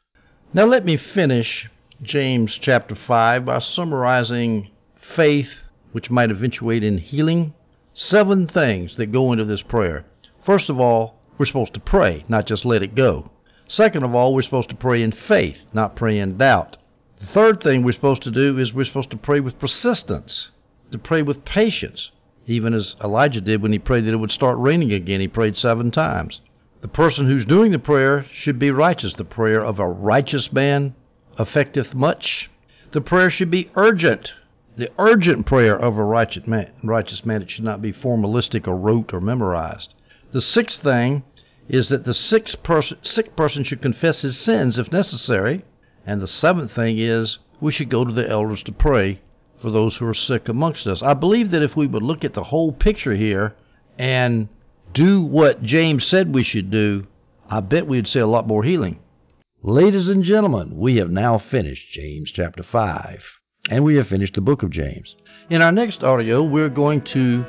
Now 0.55 0.67
let 0.67 0.85
me 0.85 0.97
finish 0.97 1.69
James 2.03 2.57
chapter 2.57 2.95
5 2.95 3.45
by 3.45 3.59
summarizing 3.59 4.71
faith 4.95 5.51
which 5.91 6.09
might 6.09 6.31
eventuate 6.31 6.85
in 6.85 6.99
healing 6.99 7.53
seven 7.99 8.47
things 8.47 8.95
that 8.97 9.07
go 9.07 9.33
into 9.33 9.45
this 9.47 9.63
prayer. 9.63 10.05
First 10.45 10.69
of 10.69 10.79
all, 10.79 11.19
we're 11.39 11.47
supposed 11.47 11.73
to 11.75 11.81
pray, 11.81 12.27
not 12.29 12.47
just 12.47 12.67
let 12.67 12.83
it 12.83 12.95
go. 12.95 13.31
Second 13.67 14.05
of 14.05 14.15
all, 14.15 14.35
we're 14.35 14.43
supposed 14.43 14.69
to 14.69 14.75
pray 14.77 15.03
in 15.03 15.13
faith, 15.13 15.57
not 15.73 15.97
pray 15.97 16.19
in 16.19 16.37
doubt. 16.37 16.77
The 17.21 17.27
third 17.27 17.63
thing 17.63 17.83
we're 17.83 17.93
supposed 17.93 18.23
to 18.25 18.31
do 18.31 18.59
is 18.59 18.75
we're 18.75 18.85
supposed 18.85 19.11
to 19.11 19.17
pray 19.17 19.41
with 19.41 19.59
persistence, 19.59 20.51
to 20.91 20.99
pray 20.99 21.23
with 21.23 21.47
patience, 21.47 22.11
even 22.47 22.75
as 22.75 22.97
Elijah 23.03 23.41
did 23.41 23.63
when 23.63 23.73
he 23.73 23.79
prayed 23.79 24.05
that 24.05 24.13
it 24.13 24.19
would 24.19 24.31
start 24.31 24.59
raining 24.59 24.93
again. 24.93 25.21
He 25.21 25.29
prayed 25.29 25.57
seven 25.57 25.91
times. 25.91 26.43
The 26.83 26.89
person 26.89 27.27
who's 27.27 27.47
doing 27.47 27.73
the 27.73 27.79
prayer 27.79 28.27
should 28.31 28.59
be 28.59 28.71
righteous. 28.71 29.15
The 29.15 29.25
prayer 29.25 29.65
of 29.65 29.79
a 29.79 29.89
righteous 29.89 30.53
man 30.53 30.95
affecteth 31.39 31.95
much. 31.95 32.51
The 32.93 33.01
prayer 33.01 33.31
should 33.31 33.51
be 33.51 33.71
urgent 33.75 34.35
the 34.77 34.91
urgent 34.99 35.47
prayer 35.47 35.77
of 35.77 35.97
a 35.97 36.05
righteous 36.05 36.47
man, 36.47 36.71
righteous 36.83 37.25
man 37.25 37.43
it 37.43 37.51
should 37.51 37.65
not 37.65 37.81
be 37.81 37.93
formalistic 37.93 38.69
or 38.69 38.77
rote 38.77 39.15
or 39.15 39.21
memorized. 39.21 39.95
The 40.33 40.43
sixth 40.43 40.83
thing 40.83 41.23
is 41.69 41.89
that 41.89 42.05
the 42.05 42.15
sick 42.15 42.63
person, 42.63 42.99
sick 43.03 43.35
person 43.37 43.65
should 43.65 43.81
confess 43.81 44.21
his 44.21 44.39
sins 44.39 44.79
if 44.79 44.93
necessary. 44.93 45.65
And 46.05 46.21
the 46.21 46.29
seventh 46.29 46.73
thing 46.73 46.99
is 46.99 47.39
we 47.61 47.73
should 47.73 47.89
go 47.89 48.05
to 48.05 48.13
the 48.13 48.29
elders 48.29 48.63
to 48.65 48.73
pray 48.73 49.23
for 49.61 49.71
those 49.71 49.97
who 49.97 50.07
are 50.07 50.15
sick 50.15 50.49
amongst 50.49 50.87
us. 50.87 51.03
I 51.03 51.15
believe 51.15 51.51
that 51.53 51.63
if 51.63 51.75
we 51.75 51.87
would 51.87 52.03
look 52.03 52.25
at 52.25 52.35
the 52.35 52.45
whole 52.45 52.73
picture 52.73 53.15
here 53.15 53.55
and 53.99 54.49
do 54.93 55.23
what 55.23 55.63
James 55.63 56.07
said 56.07 56.35
we 56.35 56.43
should 56.43 56.71
do, 56.71 57.07
I 57.49 57.61
bet 57.61 57.87
we'd 57.87 58.09
see 58.09 58.19
a 58.19 58.27
lot 58.27 58.47
more 58.47 58.63
healing. 58.63 59.01
Ladies 59.63 60.09
and 60.09 60.23
gentlemen, 60.23 60.77
we 60.77 60.99
have 60.99 61.11
now 61.11 61.39
finished 61.39 61.93
James 61.93 62.31
chapter 62.31 62.63
5. 62.63 63.23
And 63.69 63.85
we 63.85 63.97
have 63.97 64.09
finished 64.09 64.35
the 64.35 64.41
book 64.41 64.63
of 64.63 64.71
James. 64.71 65.17
In 65.51 65.61
our 65.61 65.73
next 65.73 66.05
audio, 66.05 66.43
we're 66.43 66.69
going 66.69 67.03
to 67.13 67.45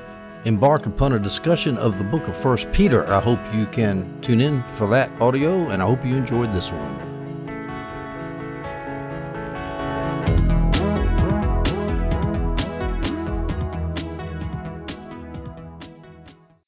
embark 0.45 0.86
upon 0.86 1.13
a 1.13 1.20
discussion 1.20 1.78
of 1.78 1.97
the 1.97 2.03
book 2.03 2.28
of 2.28 2.41
First 2.41 2.72
Peter. 2.72 3.05
I 3.05 3.20
hope 3.20 3.39
you 3.53 3.68
can 3.68 4.20
tune 4.22 4.41
in 4.41 4.63
for 4.78 4.89
that 4.89 5.11
audio, 5.22 5.70
and 5.70 5.82
I 5.82 5.86
hope 5.86 6.03
you 6.05 6.15
enjoyed 6.15 6.53
this 6.53 6.72
one. 6.72 7.16